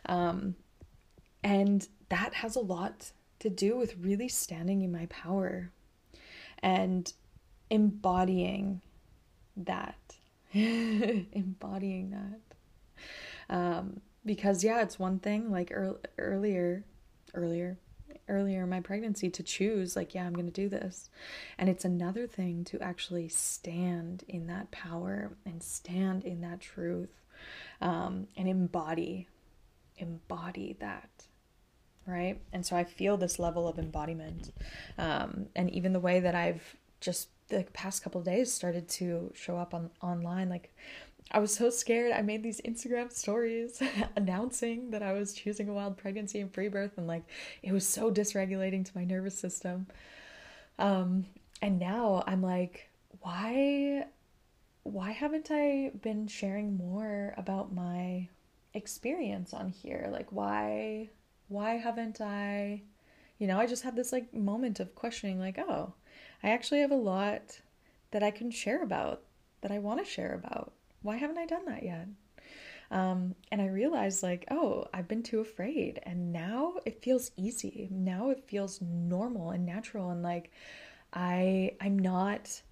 Um, 0.06 0.56
and 1.42 1.86
that 2.08 2.34
has 2.34 2.56
a 2.56 2.60
lot 2.60 3.12
to 3.40 3.50
do 3.50 3.76
with 3.76 3.96
really 3.98 4.28
standing 4.28 4.82
in 4.82 4.90
my 4.90 5.06
power 5.06 5.70
and 6.60 7.12
embodying 7.70 8.80
that. 9.56 9.98
Embodying 10.54 12.10
that. 12.10 13.54
Um, 13.54 14.00
because 14.24 14.64
yeah 14.64 14.82
it's 14.82 14.98
one 14.98 15.18
thing 15.18 15.50
like 15.50 15.70
er- 15.70 16.00
earlier 16.18 16.84
earlier 17.34 17.78
earlier 18.28 18.62
in 18.62 18.70
my 18.70 18.80
pregnancy 18.80 19.28
to 19.30 19.42
choose 19.42 19.96
like 19.96 20.14
yeah 20.14 20.24
i'm 20.24 20.32
going 20.32 20.46
to 20.46 20.52
do 20.52 20.68
this. 20.68 21.10
And 21.58 21.68
it's 21.68 21.84
another 21.84 22.26
thing 22.26 22.64
to 22.66 22.80
actually 22.80 23.28
stand 23.28 24.24
in 24.28 24.46
that 24.46 24.70
power 24.70 25.36
and 25.44 25.62
stand 25.62 26.24
in 26.24 26.40
that 26.40 26.60
truth 26.60 27.20
um, 27.80 28.28
and 28.36 28.48
embody 28.48 29.28
embody 29.96 30.76
that 30.80 31.10
right? 32.06 32.40
And 32.52 32.64
so 32.66 32.76
i 32.76 32.84
feel 32.84 33.16
this 33.16 33.38
level 33.38 33.66
of 33.68 33.78
embodiment 33.78 34.52
um, 34.98 35.46
and 35.56 35.70
even 35.70 35.92
the 35.92 36.00
way 36.00 36.20
that 36.20 36.34
i've 36.34 36.76
just 37.00 37.28
the 37.48 37.64
past 37.72 38.02
couple 38.02 38.22
days 38.22 38.52
started 38.52 38.88
to 38.88 39.30
show 39.34 39.56
up 39.58 39.74
on 39.74 39.90
online 40.02 40.48
like 40.48 40.74
I 41.30 41.38
was 41.38 41.54
so 41.54 41.70
scared. 41.70 42.12
I 42.12 42.22
made 42.22 42.42
these 42.42 42.60
Instagram 42.60 43.10
stories 43.10 43.82
announcing 44.16 44.90
that 44.90 45.02
I 45.02 45.12
was 45.12 45.32
choosing 45.32 45.68
a 45.68 45.72
wild 45.72 45.96
pregnancy 45.96 46.40
and 46.40 46.52
free 46.52 46.68
birth, 46.68 46.92
and 46.96 47.06
like 47.06 47.24
it 47.62 47.72
was 47.72 47.86
so 47.86 48.10
dysregulating 48.10 48.84
to 48.84 48.96
my 48.96 49.04
nervous 49.04 49.38
system. 49.38 49.86
Um, 50.78 51.26
and 51.62 51.78
now 51.78 52.22
I'm 52.26 52.42
like, 52.42 52.88
why, 53.20 54.06
why 54.82 55.12
haven't 55.12 55.48
I 55.50 55.92
been 56.02 56.26
sharing 56.26 56.76
more 56.76 57.34
about 57.36 57.72
my 57.72 58.28
experience 58.74 59.54
on 59.54 59.70
here? 59.70 60.08
Like, 60.12 60.30
why, 60.30 61.08
why 61.48 61.76
haven't 61.76 62.20
I, 62.20 62.82
you 63.38 63.46
know, 63.46 63.58
I 63.58 63.66
just 63.66 63.82
had 63.82 63.96
this 63.96 64.12
like 64.12 64.34
moment 64.34 64.78
of 64.78 64.94
questioning, 64.94 65.40
like, 65.40 65.58
oh, 65.58 65.94
I 66.42 66.50
actually 66.50 66.80
have 66.80 66.90
a 66.90 66.96
lot 66.96 67.60
that 68.10 68.22
I 68.22 68.30
can 68.30 68.50
share 68.50 68.82
about, 68.82 69.22
that 69.62 69.72
I 69.72 69.78
want 69.78 70.04
to 70.04 70.10
share 70.10 70.34
about 70.34 70.72
why 71.04 71.18
haven't 71.18 71.38
I 71.38 71.44
done 71.44 71.66
that 71.66 71.82
yet? 71.82 72.08
Um, 72.90 73.34
and 73.52 73.60
I 73.60 73.66
realized, 73.66 74.22
like, 74.22 74.46
oh, 74.50 74.86
I've 74.92 75.06
been 75.06 75.22
too 75.22 75.40
afraid. 75.40 76.00
And 76.04 76.32
now 76.32 76.76
it 76.86 77.02
feels 77.02 77.30
easy. 77.36 77.88
Now 77.90 78.30
it 78.30 78.44
feels 78.46 78.80
normal 78.80 79.50
and 79.50 79.66
natural. 79.66 80.10
And 80.10 80.22
like, 80.22 80.50
I, 81.12 81.72
I'm 81.80 81.98
not 81.98 82.62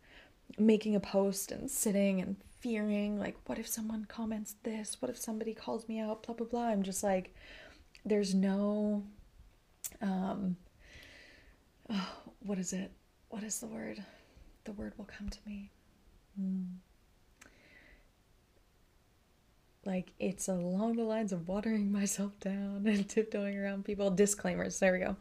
making 0.59 0.97
a 0.97 1.01
post 1.01 1.53
and 1.53 1.71
sitting 1.71 2.23
and 2.23 2.37
fearing, 2.61 3.19
like, 3.19 3.37
what 3.47 3.59
if 3.59 3.69
someone 3.69 4.07
comments 4.07 4.57
this? 4.63 4.97
What 5.01 5.11
if 5.11 5.19
somebody 5.19 5.53
calls 5.53 5.87
me 5.87 6.01
out? 6.01 6.23
Blah, 6.23 6.35
blah, 6.35 6.47
blah. 6.47 6.69
I'm 6.69 6.83
just 6.83 7.03
like, 7.03 7.35
there's 8.05 8.35
no, 8.35 9.03
um, 10.01 10.57
oh, 11.91 12.09
what 12.41 12.59
is 12.59 12.73
it? 12.73 12.93
What 13.29 13.43
is 13.43 13.61
the 13.61 13.67
word? 13.67 14.03
The 14.65 14.73
word 14.73 14.95
will 14.97 15.09
come 15.19 15.29
to 15.29 15.39
me. 15.47 15.71
Mm 16.41 16.77
like 19.85 20.13
it's 20.19 20.49
along 20.49 20.97
the 20.97 21.05
lines 21.05 21.33
of 21.33 21.49
watering 21.49 21.91
myself 22.01 22.39
down 22.41 22.85
and 22.87 23.09
tiptoeing 23.09 23.57
around 23.59 23.85
people. 23.85 24.11
Disclaimers 24.11 24.79
there 24.79 24.93
we 24.93 25.01
go. 25.01 25.17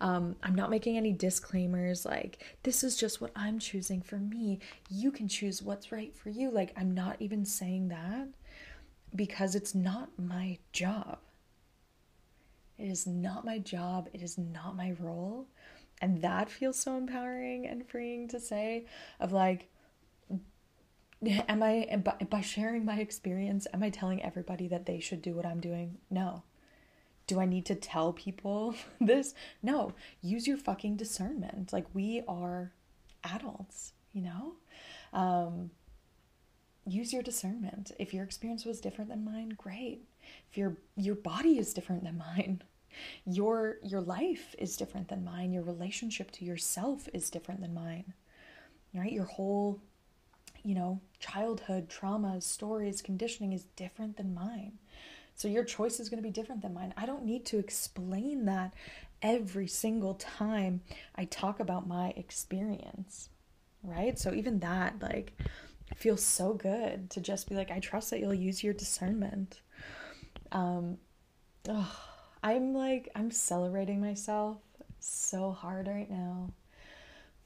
Um, 0.00 0.36
i'm 0.42 0.54
not 0.54 0.70
making 0.70 0.96
any 0.96 1.12
disclaimers 1.12 2.04
like 2.04 2.44
this 2.62 2.82
is 2.84 2.96
just 2.96 3.20
what 3.20 3.32
i'm 3.36 3.58
choosing 3.58 4.02
for 4.02 4.16
me. 4.16 4.60
You 4.90 5.10
can 5.10 5.28
choose 5.28 5.62
what's 5.62 5.92
right 5.92 6.14
for 6.14 6.30
you. 6.30 6.50
Like 6.50 6.72
i'm 6.76 6.92
not 6.92 7.16
even 7.20 7.44
saying 7.44 7.88
that 7.88 8.28
because 9.14 9.54
it's 9.54 9.74
not 9.74 10.10
my 10.18 10.58
job. 10.72 11.18
It 12.78 12.86
is 12.86 13.06
not 13.06 13.44
my 13.44 13.58
job. 13.58 14.08
It 14.12 14.22
is 14.22 14.38
not 14.38 14.76
my 14.76 14.94
role. 14.98 15.46
And 16.00 16.20
that 16.22 16.50
feels 16.50 16.78
so 16.78 16.96
empowering 16.96 17.66
and 17.66 17.88
freeing 17.88 18.26
to 18.28 18.40
say 18.40 18.86
of 19.20 19.32
like 19.32 19.68
am 21.24 21.62
I 21.62 22.02
by, 22.30 22.40
sharing 22.40 22.84
my 22.84 22.98
experience 22.98 23.66
am 23.72 23.82
I 23.82 23.90
telling 23.90 24.22
everybody 24.22 24.68
that 24.68 24.86
they 24.86 25.00
should 25.00 25.22
do 25.22 25.34
what 25.34 25.46
I'm 25.46 25.60
doing? 25.60 25.98
No. 26.10 26.42
Do 27.26 27.40
I 27.40 27.46
need 27.46 27.66
to 27.66 27.74
tell 27.74 28.12
people 28.12 28.74
this? 29.00 29.34
No. 29.62 29.92
Use 30.20 30.46
your 30.46 30.56
fucking 30.56 30.96
discernment. 30.96 31.72
Like 31.72 31.86
we 31.94 32.22
are 32.26 32.72
adults, 33.24 33.92
you 34.12 34.22
know? 34.22 34.54
Um 35.12 35.70
use 36.84 37.12
your 37.12 37.22
discernment. 37.22 37.92
If 37.98 38.12
your 38.12 38.24
experience 38.24 38.64
was 38.64 38.80
different 38.80 39.10
than 39.10 39.24
mine, 39.24 39.50
great. 39.56 40.04
If 40.50 40.58
your 40.58 40.76
your 40.96 41.14
body 41.14 41.58
is 41.58 41.72
different 41.72 42.02
than 42.04 42.18
mine, 42.18 42.62
your 43.24 43.76
your 43.84 44.00
life 44.00 44.54
is 44.58 44.76
different 44.76 45.08
than 45.08 45.24
mine, 45.24 45.52
your 45.52 45.62
relationship 45.62 46.30
to 46.32 46.44
yourself 46.44 47.08
is 47.14 47.30
different 47.30 47.60
than 47.60 47.74
mine. 47.74 48.14
Right? 48.94 49.12
Your 49.12 49.24
whole 49.24 49.80
you 50.64 50.74
know, 50.74 51.00
childhood 51.18 51.88
traumas, 51.88 52.44
stories, 52.44 53.02
conditioning 53.02 53.52
is 53.52 53.64
different 53.76 54.16
than 54.16 54.34
mine. 54.34 54.72
So 55.34 55.48
your 55.48 55.64
choice 55.64 55.98
is 55.98 56.08
going 56.08 56.22
to 56.22 56.26
be 56.28 56.32
different 56.32 56.62
than 56.62 56.74
mine. 56.74 56.94
I 56.96 57.06
don't 57.06 57.24
need 57.24 57.44
to 57.46 57.58
explain 57.58 58.44
that 58.44 58.74
every 59.22 59.66
single 59.66 60.14
time 60.14 60.82
I 61.16 61.24
talk 61.24 61.60
about 61.60 61.86
my 61.86 62.12
experience. 62.16 63.28
right? 63.82 64.18
So 64.18 64.32
even 64.32 64.60
that, 64.60 64.94
like, 65.00 65.32
feels 65.96 66.22
so 66.22 66.54
good 66.54 67.10
to 67.10 67.20
just 67.20 67.48
be 67.48 67.54
like, 67.54 67.70
I 67.70 67.80
trust 67.80 68.10
that 68.10 68.20
you'll 68.20 68.34
use 68.34 68.62
your 68.62 68.74
discernment. 68.74 69.60
Um, 70.52 70.98
oh, 71.68 71.98
I'm 72.42 72.74
like, 72.74 73.08
I'm 73.14 73.30
celebrating 73.30 74.00
myself 74.00 74.58
so 75.00 75.50
hard 75.50 75.88
right 75.88 76.10
now 76.10 76.50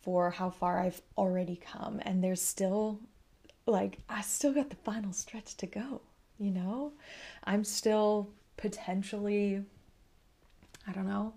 for 0.07 0.30
how 0.30 0.48
far 0.48 0.78
I've 0.78 1.02
already 1.18 1.57
come. 1.57 1.98
And 2.02 2.22
there's 2.22 2.40
still, 2.40 3.00
like, 3.66 3.98
I 4.09 4.20
still 4.20 4.52
got 4.52 4.70
the 4.70 4.76
final 4.76 5.12
stretch 5.12 5.57
to 5.57 5.66
go, 5.66 6.00
you 6.38 6.52
know? 6.52 6.92
I'm 7.42 7.64
still 7.64 8.30
potentially, 8.57 9.64
I 10.86 10.92
don't 10.92 11.09
know, 11.09 11.34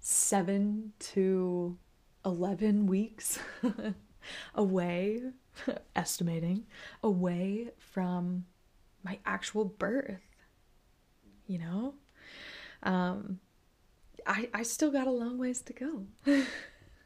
seven 0.00 0.94
to 1.00 1.76
11 2.24 2.86
weeks 2.86 3.38
away, 4.54 5.20
estimating, 5.94 6.64
away 7.02 7.72
from 7.76 8.46
my 9.04 9.18
actual 9.26 9.66
birth. 9.66 10.22
You 11.46 11.58
know? 11.58 11.94
Um, 12.84 13.38
I, 14.26 14.48
I 14.54 14.62
still 14.62 14.90
got 14.90 15.06
a 15.06 15.10
long 15.10 15.36
ways 15.36 15.60
to 15.60 15.74
go. 15.74 16.06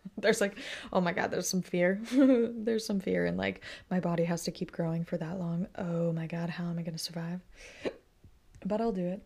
there's 0.19 0.41
like, 0.41 0.57
oh 0.93 1.01
my 1.01 1.13
God, 1.13 1.31
there's 1.31 1.49
some 1.49 1.63
fear. 1.63 2.01
there's 2.13 2.87
some 2.87 3.01
fear, 3.01 3.27
and 3.27 3.37
like, 3.37 3.63
my 3.91 4.01
body 4.01 4.25
has 4.25 4.45
to 4.45 4.51
keep 4.51 4.73
growing 4.73 5.05
for 5.05 5.17
that 5.17 5.39
long. 5.39 5.67
Oh 5.77 6.13
my 6.13 6.27
God, 6.27 6.51
how 6.51 6.65
am 6.65 6.79
I 6.79 6.83
going 6.83 6.97
to 6.97 6.99
survive? 6.99 7.41
But 8.65 8.81
I'll 8.81 8.93
do 8.93 9.07
it. 9.07 9.23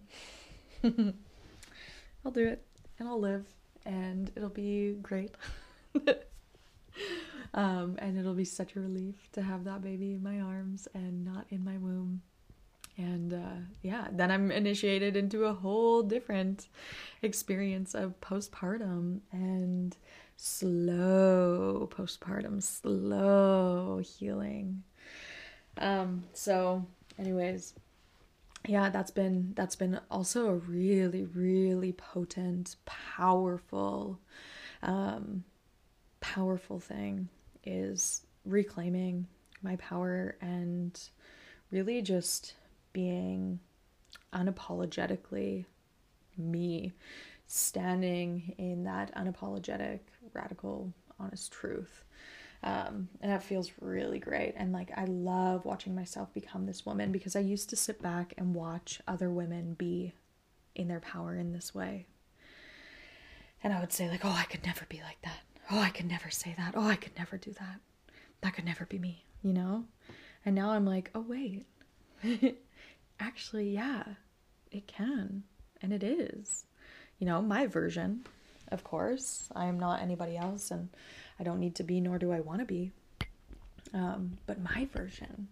I'll 2.24 2.32
do 2.32 2.46
it, 2.46 2.64
and 2.98 3.08
I'll 3.08 3.20
live, 3.20 3.46
and 3.86 4.30
it'll 4.36 4.48
be 4.48 4.96
great. 5.02 5.34
um, 7.54 7.96
and 7.98 8.18
it'll 8.18 8.34
be 8.34 8.44
such 8.44 8.76
a 8.76 8.80
relief 8.80 9.30
to 9.32 9.42
have 9.42 9.64
that 9.64 9.82
baby 9.82 10.12
in 10.12 10.22
my 10.22 10.40
arms 10.40 10.88
and 10.94 11.24
not 11.24 11.46
in 11.50 11.64
my 11.64 11.78
womb. 11.78 12.22
And 12.96 13.32
uh, 13.32 13.60
yeah, 13.82 14.08
then 14.12 14.30
I'm 14.30 14.50
initiated 14.50 15.16
into 15.16 15.44
a 15.44 15.54
whole 15.54 16.02
different 16.02 16.68
experience 17.22 17.94
of 17.94 18.20
postpartum 18.20 19.20
and 19.32 19.96
slow 20.42 21.88
postpartum, 21.92 22.62
slow 22.62 23.98
healing. 23.98 24.82
Um, 25.76 26.24
so, 26.32 26.86
anyways, 27.18 27.74
yeah, 28.66 28.88
that's 28.90 29.10
been 29.10 29.52
that's 29.54 29.76
been 29.76 30.00
also 30.10 30.46
a 30.48 30.54
really, 30.54 31.24
really 31.24 31.92
potent, 31.92 32.76
powerful 32.86 34.18
um, 34.82 35.44
powerful 36.20 36.78
thing 36.80 37.28
is 37.64 38.22
reclaiming 38.44 39.26
my 39.62 39.76
power 39.76 40.36
and 40.40 40.98
really 41.70 42.00
just 42.00 42.54
being 42.92 43.60
unapologetically 44.32 45.66
me, 46.38 46.92
standing 47.46 48.54
in 48.58 48.84
that 48.84 49.14
unapologetic, 49.14 50.00
radical, 50.32 50.92
honest 51.18 51.52
truth. 51.52 52.04
Um, 52.62 53.08
and 53.20 53.32
that 53.32 53.42
feels 53.42 53.72
really 53.80 54.18
great. 54.18 54.54
And 54.56 54.72
like, 54.72 54.90
I 54.96 55.04
love 55.04 55.64
watching 55.64 55.94
myself 55.94 56.32
become 56.34 56.66
this 56.66 56.84
woman 56.84 57.10
because 57.10 57.34
I 57.34 57.40
used 57.40 57.70
to 57.70 57.76
sit 57.76 58.02
back 58.02 58.34
and 58.36 58.54
watch 58.54 59.00
other 59.08 59.30
women 59.30 59.74
be 59.74 60.12
in 60.74 60.88
their 60.88 61.00
power 61.00 61.34
in 61.36 61.52
this 61.52 61.74
way. 61.74 62.06
And 63.62 63.72
I 63.72 63.80
would 63.80 63.92
say, 63.92 64.08
like, 64.08 64.24
oh, 64.24 64.36
I 64.36 64.44
could 64.44 64.64
never 64.64 64.86
be 64.88 65.00
like 65.02 65.20
that 65.22 65.40
oh, 65.70 65.78
I 65.78 65.90
could 65.90 66.08
never 66.08 66.30
say 66.30 66.54
that. 66.56 66.74
Oh, 66.76 66.86
I 66.86 66.96
could 66.96 67.16
never 67.16 67.36
do 67.36 67.52
that. 67.52 67.80
That 68.40 68.54
could 68.54 68.64
never 68.64 68.86
be 68.86 68.98
me, 68.98 69.24
you 69.42 69.52
know? 69.52 69.84
And 70.44 70.54
now 70.54 70.70
I'm 70.70 70.86
like, 70.86 71.10
oh, 71.14 71.24
wait. 71.26 71.66
Actually, 73.20 73.70
yeah, 73.70 74.04
it 74.70 74.86
can. 74.86 75.44
And 75.82 75.92
it 75.92 76.02
is. 76.02 76.64
You 77.18 77.26
know, 77.26 77.42
my 77.42 77.66
version, 77.66 78.24
of 78.70 78.84
course. 78.84 79.48
I 79.54 79.66
am 79.66 79.78
not 79.78 80.02
anybody 80.02 80.36
else, 80.36 80.70
and 80.70 80.88
I 81.38 81.42
don't 81.42 81.60
need 81.60 81.74
to 81.76 81.82
be, 81.82 82.00
nor 82.00 82.18
do 82.18 82.32
I 82.32 82.40
want 82.40 82.60
to 82.60 82.66
be. 82.66 82.92
Um, 83.92 84.38
but 84.46 84.60
my 84.60 84.88
version 84.92 85.48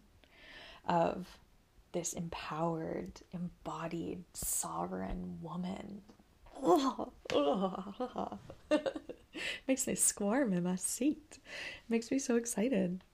of 0.86 1.26
this 1.92 2.12
empowered, 2.12 3.20
embodied, 3.32 4.24
sovereign 4.34 5.38
woman. 5.42 6.02
Makes 9.68 9.86
me 9.86 9.94
squirm 9.94 10.52
in 10.52 10.64
my 10.64 10.76
seat. 10.76 11.38
It 11.38 11.40
makes 11.88 12.10
me 12.10 12.18
so 12.18 12.36
excited. 12.36 13.04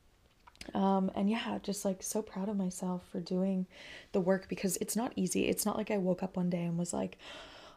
Um, 0.73 1.11
and 1.15 1.29
yeah, 1.29 1.59
just 1.63 1.85
like 1.85 2.03
so 2.03 2.23
proud 2.23 2.49
of 2.49 2.57
myself 2.57 3.03
for 3.13 3.21
doing 3.21 3.67
the 4.13 4.21
work 4.21 4.49
because 4.49 4.79
it's 4.79 4.97
not 4.97 5.13
easy. 5.17 5.47
It's 5.49 5.67
not 5.67 5.77
like 5.77 5.91
I 5.91 5.99
woke 5.99 6.23
up 6.23 6.37
one 6.37 6.49
day 6.49 6.63
and 6.65 6.79
was 6.79 6.95
like, 6.95 7.19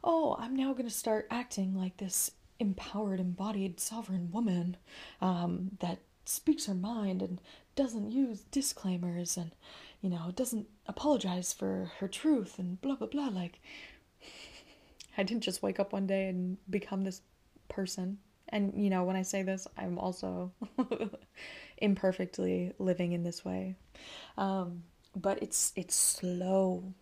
oh, 0.04 0.36
I'm 0.40 0.56
now 0.56 0.74
going 0.74 0.88
to 0.88 0.94
start 0.94 1.28
acting 1.30 1.76
like 1.76 1.98
this 1.98 2.32
empowered, 2.60 3.20
embodied, 3.20 3.80
sovereign 3.80 4.32
woman 4.32 4.78
um, 5.22 5.72
that 5.80 6.00
speaks 6.26 6.66
her 6.66 6.74
mind 6.74 7.22
and 7.22 7.40
doesn't 7.76 8.12
use 8.12 8.42
disclaimers 8.52 9.38
and, 9.38 9.52
you 10.02 10.10
know, 10.10 10.32
doesn't 10.36 10.68
apologize 10.88 11.54
for 11.54 11.92
her 12.00 12.08
truth 12.08 12.60
and 12.60 12.82
blah, 12.82 12.96
blah, 12.96 13.08
blah. 13.08 13.28
Like, 13.28 13.60
I 15.18 15.24
didn't 15.24 15.44
just 15.44 15.64
wake 15.64 15.80
up 15.80 15.94
one 15.94 16.08
day 16.08 16.28
and 16.28 16.58
become 16.70 17.04
this 17.04 17.22
person. 17.70 18.18
And, 18.50 18.74
you 18.76 18.90
know, 18.90 19.04
when 19.04 19.16
I 19.16 19.22
say 19.24 19.44
this, 19.44 19.68
I'm 19.78 20.00
also 20.00 20.52
imperfectly 21.78 22.74
living 22.80 23.12
in 23.12 23.24
this 23.24 23.44
way. 23.44 23.76
Um, 24.38 24.84
but 25.16 25.42
it's 25.42 25.74
it's 25.76 25.96
slow, 25.96 26.94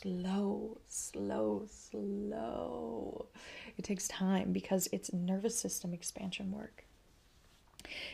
slow, 0.00 0.78
slow, 0.88 1.66
slow. 1.68 3.26
It 3.76 3.84
takes 3.84 4.08
time 4.08 4.52
because 4.52 4.88
it's 4.92 5.12
nervous 5.12 5.58
system 5.58 5.92
expansion 5.92 6.52
work. 6.52 6.84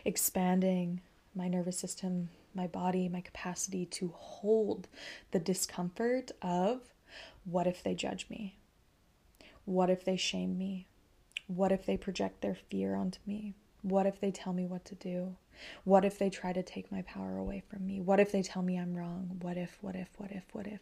Expanding 0.04 1.00
my 1.34 1.48
nervous 1.48 1.78
system, 1.78 2.30
my 2.54 2.66
body, 2.66 3.08
my 3.08 3.20
capacity 3.20 3.84
to 3.86 4.12
hold 4.16 4.88
the 5.30 5.38
discomfort 5.38 6.32
of 6.42 6.80
what 7.44 7.66
if 7.66 7.82
they 7.82 7.94
judge 7.94 8.26
me? 8.28 8.56
What 9.64 9.90
if 9.90 10.04
they 10.04 10.16
shame 10.16 10.58
me? 10.58 10.86
What 11.46 11.70
if 11.72 11.86
they 11.86 11.96
project 11.96 12.40
their 12.40 12.56
fear 12.56 12.94
onto 12.94 13.20
me? 13.26 13.54
What 13.82 14.06
if 14.06 14.20
they 14.20 14.30
tell 14.30 14.52
me 14.52 14.66
what 14.66 14.84
to 14.86 14.94
do? 14.96 15.36
What 15.84 16.04
if 16.04 16.18
they 16.18 16.30
try 16.30 16.52
to 16.52 16.62
take 16.62 16.92
my 16.92 17.02
power 17.02 17.36
away 17.36 17.62
from 17.68 17.86
me? 17.86 18.00
What 18.00 18.20
if 18.20 18.32
they 18.32 18.42
tell 18.42 18.62
me 18.62 18.78
I'm 18.78 18.94
wrong? 18.94 19.38
What 19.40 19.56
if, 19.56 19.78
what 19.80 19.96
if, 19.96 20.08
what 20.16 20.30
if, 20.30 20.44
what 20.52 20.66
if? 20.66 20.80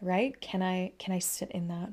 Right? 0.00 0.40
Can 0.40 0.62
I 0.62 0.92
can 0.98 1.14
I 1.14 1.18
sit 1.18 1.50
in 1.50 1.68
that 1.68 1.90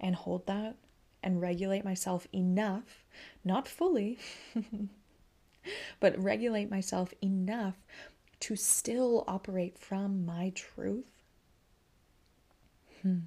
and 0.00 0.14
hold 0.14 0.46
that 0.46 0.76
and 1.22 1.40
regulate 1.40 1.84
myself 1.84 2.26
enough, 2.34 3.04
not 3.44 3.68
fully, 3.68 4.18
but 6.00 6.20
regulate 6.22 6.70
myself 6.70 7.14
enough 7.22 7.76
to 8.40 8.56
still 8.56 9.24
operate 9.28 9.78
from 9.78 10.24
my 10.24 10.50
truth? 10.54 11.04
Hmm 13.02 13.18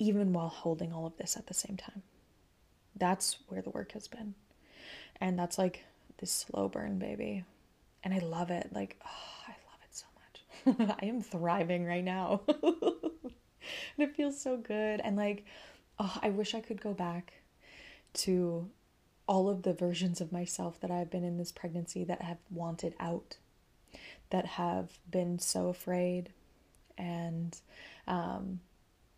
even 0.00 0.32
while 0.32 0.48
holding 0.48 0.92
all 0.92 1.06
of 1.06 1.16
this 1.18 1.36
at 1.36 1.46
the 1.46 1.54
same 1.54 1.76
time. 1.76 2.02
That's 2.96 3.36
where 3.48 3.62
the 3.62 3.70
work 3.70 3.92
has 3.92 4.08
been. 4.08 4.34
And 5.20 5.38
that's 5.38 5.58
like 5.58 5.84
this 6.18 6.32
slow 6.32 6.68
burn, 6.68 6.98
baby. 6.98 7.44
And 8.02 8.14
I 8.14 8.18
love 8.18 8.50
it. 8.50 8.70
Like, 8.72 8.98
oh, 9.04 9.08
I 9.48 9.54
love 9.70 9.80
it 9.82 9.94
so 9.94 10.06
much. 10.16 10.98
I 11.02 11.06
am 11.06 11.22
thriving 11.22 11.84
right 11.84 12.04
now. 12.04 12.42
and 12.48 13.32
it 13.98 14.16
feels 14.16 14.40
so 14.40 14.56
good. 14.56 15.00
And 15.00 15.16
like, 15.16 15.44
oh, 15.98 16.16
I 16.22 16.30
wish 16.30 16.54
I 16.54 16.60
could 16.60 16.80
go 16.80 16.94
back 16.94 17.34
to 18.12 18.68
all 19.26 19.48
of 19.48 19.62
the 19.62 19.72
versions 19.72 20.20
of 20.20 20.32
myself 20.32 20.80
that 20.80 20.90
I've 20.90 21.10
been 21.10 21.22
in 21.22 21.38
this 21.38 21.52
pregnancy 21.52 22.02
that 22.04 22.22
have 22.22 22.38
wanted 22.50 22.94
out, 22.98 23.36
that 24.30 24.44
have 24.44 24.98
been 25.08 25.38
so 25.38 25.68
afraid 25.68 26.30
and 26.98 27.56
um, 28.08 28.60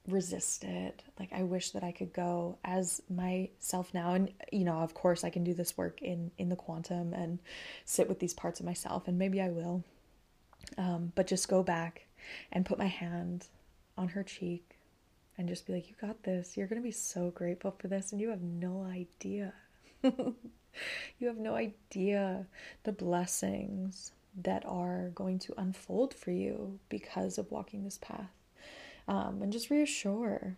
resist 0.09 0.65
it. 0.65 1.03
Like 1.19 1.33
I 1.33 1.43
wish 1.43 1.71
that 1.71 1.85
I 1.85 1.93
could 1.93 2.13
go 2.13 2.59
as 2.65 3.03
myself 3.09 3.95
now 3.95 4.15
and 4.15 4.33
you 4.51 4.65
know, 4.65 4.79
of 4.79 4.95
course 4.95 5.25
I 5.25 5.31
can 5.31 5.45
do 5.45 5.55
this 5.55 5.77
work 5.77 6.03
in 6.03 6.31
in 6.39 6.49
the 6.49 6.57
quantum 6.57 7.13
and 7.15 7.39
sit 7.85 8.09
with 8.09 8.19
these 8.19 8.35
parts 8.35 8.61
of 8.61 8.67
myself 8.67 9.07
and 9.09 9.19
maybe 9.19 9.41
I 9.41 9.51
will. 9.51 9.85
Um, 10.79 11.13
but 11.15 11.27
just 11.27 11.49
go 11.49 11.63
back 11.63 12.07
and 12.51 12.67
put 12.67 12.79
my 12.79 12.87
hand 12.87 13.47
on 13.97 14.09
her 14.09 14.23
cheek 14.23 14.79
and 15.39 15.49
just 15.49 15.67
be 15.67 15.75
like, 15.75 15.89
You 15.89 15.95
got 16.01 16.23
this. 16.25 16.57
You're 16.57 16.67
gonna 16.67 16.81
be 16.81 16.91
so 16.91 17.31
grateful 17.31 17.75
for 17.79 17.89
this 17.89 18.13
and 18.13 18.21
you 18.21 18.31
have 18.31 18.43
no 18.43 18.85
idea. 18.85 19.53
you 20.03 21.27
have 21.27 21.39
no 21.39 21.55
idea 21.55 22.47
the 22.83 22.93
blessings 22.93 24.13
that 24.43 24.65
are 24.67 25.11
going 25.15 25.39
to 25.39 25.55
unfold 25.59 26.15
for 26.15 26.31
you 26.31 26.79
because 26.89 27.39
of 27.39 27.51
walking 27.53 27.85
this 27.85 27.99
path 27.99 28.31
um, 29.09 29.41
and 29.43 29.53
just 29.53 29.71
reassure 29.71 30.57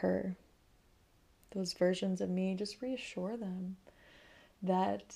her 0.00 0.36
those 1.52 1.72
versions 1.72 2.20
of 2.20 2.28
me 2.28 2.54
just 2.54 2.80
reassure 2.82 3.36
them 3.36 3.76
that 4.62 5.14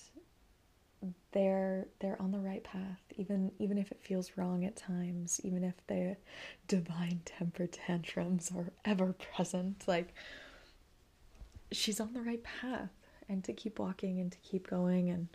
they're 1.33 1.87
they're 2.01 2.21
on 2.21 2.31
the 2.31 2.39
right 2.39 2.63
path 2.63 3.01
even 3.17 3.51
even 3.59 3.77
if 3.77 3.91
it 3.91 4.01
feels 4.03 4.33
wrong 4.37 4.65
at 4.65 4.77
times 4.77 5.41
even 5.43 5.65
if 5.65 5.75
the 5.89 6.17
divine 6.69 7.21
temper 7.25 7.67
tantrums 7.67 8.53
are 8.57 8.73
ever 8.85 9.15
present 9.35 9.83
like 9.87 10.15
she's 11.71 12.01
on 12.01 12.13
the 12.13 12.23
right 12.23 12.43
path 12.45 12.91
and 13.29 13.43
to 13.43 13.53
keep 13.53 13.79
walking 13.79 14.21
and 14.21 14.31
to 14.31 14.39
keep 14.39 14.69
going 14.69 15.09
and 15.11 15.29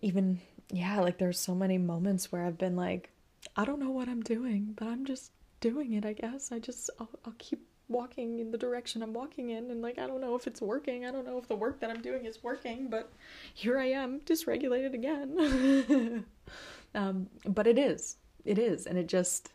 even 0.00 0.40
yeah 0.72 1.00
like 1.00 1.18
there's 1.18 1.38
so 1.38 1.54
many 1.54 1.78
moments 1.78 2.32
where 2.32 2.44
i've 2.44 2.58
been 2.58 2.74
like 2.76 3.10
i 3.56 3.64
don't 3.64 3.78
know 3.78 3.90
what 3.90 4.08
i'm 4.08 4.22
doing 4.22 4.74
but 4.76 4.88
i'm 4.88 5.04
just 5.04 5.30
doing 5.62 5.94
it 5.94 6.04
i 6.04 6.12
guess 6.12 6.52
i 6.52 6.58
just 6.58 6.90
i'll, 7.00 7.08
I'll 7.24 7.34
keep 7.38 7.66
walking 7.92 8.38
in 8.40 8.50
the 8.50 8.58
direction 8.58 9.02
I'm 9.02 9.12
walking 9.12 9.50
in 9.50 9.70
and 9.70 9.82
like 9.82 9.98
I 9.98 10.06
don't 10.06 10.20
know 10.20 10.34
if 10.34 10.46
it's 10.46 10.60
working. 10.60 11.04
I 11.04 11.12
don't 11.12 11.26
know 11.26 11.38
if 11.38 11.46
the 11.46 11.54
work 11.54 11.78
that 11.80 11.90
I'm 11.90 12.00
doing 12.00 12.24
is 12.24 12.42
working, 12.42 12.88
but 12.88 13.12
here 13.54 13.78
I 13.78 13.86
am 13.86 14.20
dysregulated 14.20 14.94
again. 14.94 16.24
um, 16.94 17.28
but 17.46 17.66
it 17.66 17.78
is. 17.78 18.16
It 18.44 18.58
is 18.58 18.86
and 18.86 18.98
it 18.98 19.06
just 19.06 19.52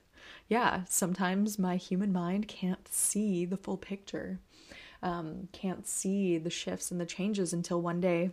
yeah, 0.48 0.84
sometimes 0.88 1.60
my 1.60 1.76
human 1.76 2.14
mind 2.14 2.48
can't 2.48 2.88
see 2.88 3.46
the 3.46 3.58
full 3.58 3.78
picture. 3.78 4.40
Um, 5.04 5.50
can't 5.52 5.86
see 5.86 6.38
the 6.38 6.50
shifts 6.50 6.90
and 6.90 7.00
the 7.00 7.06
changes 7.06 7.54
until 7.54 7.82
one 7.82 8.02
day 8.02 8.32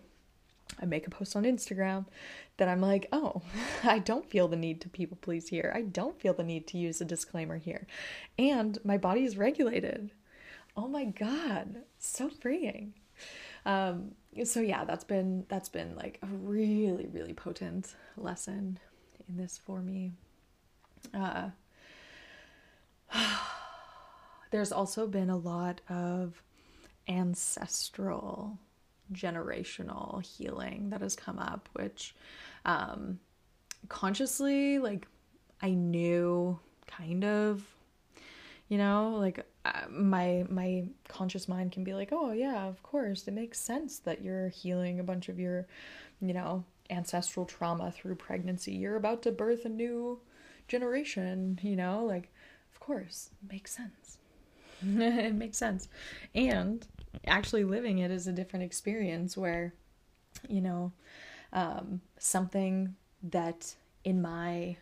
I 0.81 0.87
make 0.87 1.07
a 1.07 1.11
post 1.11 1.37
on 1.37 1.45
Instagram 1.45 2.07
that 2.57 2.69
I'm 2.69 2.81
like, 2.81 3.09
oh, 3.13 3.43
I 3.85 3.99
don't 3.99 4.29
feel 4.29 4.49
the 4.49 4.57
need 4.57 4.81
to 4.83 4.89
people 4.89 5.19
please 5.21 5.49
here. 5.49 5.73
I 5.75 5.83
don't 5.83 6.21
feel 6.21 6.35
the 6.35 6.43
need 6.43 6.67
to 6.69 6.79
use 6.79 7.01
a 7.01 7.05
disclaimer 7.05 7.59
here. 7.59 7.87
And 8.39 8.79
my 8.85 8.99
body 8.99 9.25
is 9.25 9.37
regulated. 9.37 10.11
Oh 10.77 10.89
my 10.89 11.05
God, 11.05 11.83
so 11.99 12.29
freeing. 12.29 12.95
Um, 13.67 14.13
so 14.45 14.61
yeah, 14.61 14.85
that's 14.85 15.05
been 15.05 15.47
that's 15.49 15.69
been 15.69 15.95
like 15.97 16.19
a 16.23 16.27
really, 16.27 17.07
really 17.07 17.33
potent 17.33 17.95
lesson 18.17 18.79
in 19.29 19.37
this 19.37 19.59
for 19.65 19.81
me. 19.81 20.13
Uh, 21.13 21.51
there's 24.51 24.73
also 24.73 25.07
been 25.07 25.31
a 25.31 25.37
lot 25.37 25.81
of 25.89 26.43
ancestral 27.09 28.59
generational 29.13 30.25
healing 30.25 30.91
that 30.91 31.01
has 31.01 31.17
come 31.17 31.39
up, 31.39 31.69
which 31.75 32.15
um, 32.65 33.19
consciously, 33.89 34.79
like, 34.79 35.07
I 35.61 35.71
knew 35.71 36.59
kind 36.87 37.25
of, 37.25 37.65
you 38.69 38.79
know, 38.79 39.17
like 39.19 39.45
uh, 39.65 39.89
my 39.91 40.45
my 40.49 40.85
conscious 41.09 41.49
mind 41.49 41.73
can 41.73 41.85
be 41.85 41.95
like, 41.95 42.11
oh 42.13 42.33
yeah, 42.33 42.67
of 42.67 42.83
course, 42.83 43.27
it 43.29 43.35
makes 43.35 43.59
sense 43.59 43.99
that 44.01 44.23
you're 44.23 44.49
healing 44.49 45.01
a 45.01 45.05
bunch 45.05 45.29
of 45.29 45.39
your, 45.39 45.67
you 46.21 46.35
know, 46.35 46.65
ancestral 46.91 47.47
trauma 47.47 47.91
through 47.91 48.15
pregnancy. 48.15 48.73
You're 48.73 48.97
about 48.97 49.23
to 49.23 49.33
birth 49.33 49.65
a 49.65 49.69
new 49.69 50.21
generation, 50.69 51.59
you 51.63 51.77
know, 51.77 52.05
like, 52.05 52.31
of 52.73 52.81
course, 52.81 53.31
makes 53.51 53.75
sense. 53.75 54.19
it 54.83 55.35
makes 55.35 55.57
sense. 55.57 55.89
And 56.35 56.87
actually 57.27 57.65
living 57.65 57.99
it 57.99 58.11
is 58.11 58.27
a 58.27 58.33
different 58.33 58.65
experience 58.65 59.37
where, 59.37 59.75
you 60.49 60.61
know, 60.61 60.93
um, 61.53 62.01
something 62.19 62.95
that 63.23 63.75
in 64.05 64.21
my 64.21 64.77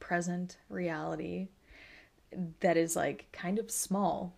present 0.00 0.56
reality 0.68 1.48
that 2.60 2.76
is 2.76 2.94
like 2.94 3.26
kind 3.32 3.58
of 3.58 3.70
small 3.70 4.34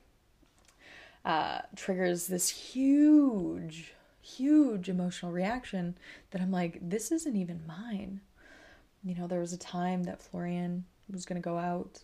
uh, 1.24 1.61
triggers 1.76 2.28
this 2.28 2.48
huge, 2.48 3.94
huge 4.22 4.88
emotional 4.88 5.32
reaction 5.32 5.96
that 6.30 6.40
I'm 6.40 6.51
like, 6.51 6.78
this 6.80 7.12
isn't 7.12 7.36
even 7.36 7.66
mine. 7.66 8.20
You 9.05 9.14
know, 9.14 9.26
there 9.26 9.40
was 9.40 9.53
a 9.53 9.59
time 9.59 10.05
that 10.05 10.22
Florian 10.22 10.84
was 11.11 11.26
going 11.26 11.40
to 11.40 11.44
go 11.44 11.59
out 11.59 12.01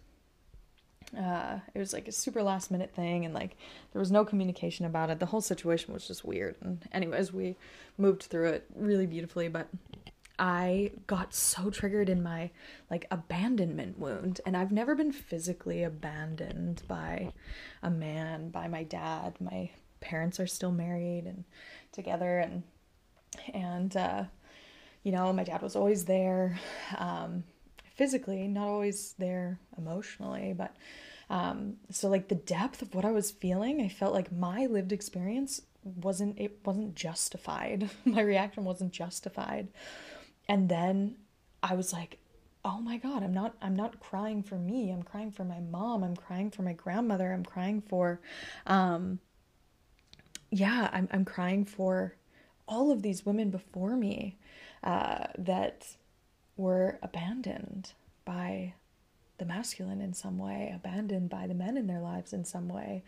uh, 1.17 1.59
it 1.75 1.79
was 1.79 1.93
like 1.93 2.09
a 2.09 2.13
super 2.13 2.43
last 2.43 2.71
minute 2.71 2.95
thing 2.95 3.25
and 3.25 3.35
like 3.35 3.57
there 3.93 4.01
was 4.01 4.11
no 4.11 4.25
communication 4.25 4.87
about 4.87 5.11
it. 5.11 5.19
The 5.19 5.27
whole 5.27 5.41
situation 5.41 5.93
was 5.93 6.07
just 6.07 6.25
weird. 6.25 6.57
And 6.61 6.83
anyways 6.93 7.33
we 7.33 7.57
moved 7.97 8.25
through 8.25 8.49
it 8.49 8.67
really 8.75 9.07
beautifully 9.07 9.49
but 9.49 9.69
i 10.39 10.91
got 11.07 11.33
so 11.33 11.71
triggered 11.71 12.11
in 12.11 12.23
my 12.23 12.51
like 12.91 13.07
abandonment 13.11 13.99
wound. 13.99 14.41
And 14.45 14.57
i've 14.57 14.73
never 14.73 14.95
been 14.95 15.13
physically 15.13 15.83
abandoned 15.83 16.83
by 16.89 17.33
a 17.83 17.91
man 17.91 18.51
by 18.51 18.69
my 18.69 18.83
dad. 18.83 19.37
My 19.41 19.71
parents 20.01 20.39
are 20.39 20.47
still 20.47 20.73
married 20.73 21.25
and 21.25 21.45
together 21.93 22.39
and 22.39 22.63
and 23.55 23.97
uh 23.97 24.25
you 25.03 25.13
know 25.13 25.33
my 25.33 25.45
dad 25.45 25.63
was 25.63 25.77
always 25.77 26.05
there. 26.05 26.59
Um 26.99 27.45
physically, 27.97 28.47
not 28.47 28.69
always 28.69 29.15
there 29.19 29.59
emotionally, 29.77 30.55
but 30.57 30.77
um, 31.29 31.77
so 31.91 32.09
like 32.09 32.29
the 32.29 32.35
depth 32.35 32.83
of 32.83 32.95
what 32.95 33.05
I 33.05 33.11
was 33.11 33.31
feeling, 33.31 33.81
I 33.81 33.89
felt 33.89 34.15
like 34.15 34.31
my 34.31 34.67
lived 34.67 34.93
experience 34.93 35.63
wasn't 35.83 36.39
it 36.39 36.59
wasn't 36.65 36.95
justified. 36.95 37.91
my 38.05 38.21
reaction 38.21 38.65
wasn't 38.65 38.93
justified. 38.93 39.69
And 40.49 40.69
then 40.69 41.17
I 41.63 41.75
was 41.75 41.93
like, 41.93 42.19
"Oh 42.65 42.81
my 42.81 42.99
god, 42.99 43.23
I'm 43.23 43.35
not 43.35 43.57
I'm 43.61 43.75
not 43.75 43.99
crying 43.99 44.43
for 44.43 44.57
me. 44.57 44.91
I'm 44.91 45.03
crying 45.03 45.33
for 45.33 45.45
my 45.45 45.61
mom. 45.61 46.05
I'm 46.05 46.17
crying 46.17 46.51
for 46.51 46.63
my 46.63 46.75
grandmother. 46.75 47.33
I'm 47.33 47.45
crying 47.45 47.83
for 47.89 48.21
um 48.67 49.19
yeah, 50.51 50.91
I'm 50.93 51.09
I'm 51.13 51.25
crying 51.25 51.65
for 51.65 52.15
all 52.69 52.91
of 52.91 53.03
these 53.03 53.25
women 53.25 53.51
before 53.51 53.97
me 53.97 54.39
uh, 54.83 55.27
that 55.39 55.87
were 56.57 56.99
abandoned 57.03 57.93
by 58.25 58.75
the 59.39 59.45
masculine 59.45 60.01
in 60.01 60.15
some 60.15 60.39
way, 60.39 60.73
abandoned 60.75 61.29
by 61.29 61.47
the 61.47 61.55
men 61.55 61.77
in 61.77 61.87
their 61.87 62.01
lives 62.01 62.33
in 62.33 62.45
some 62.45 62.69
way. 62.69 63.03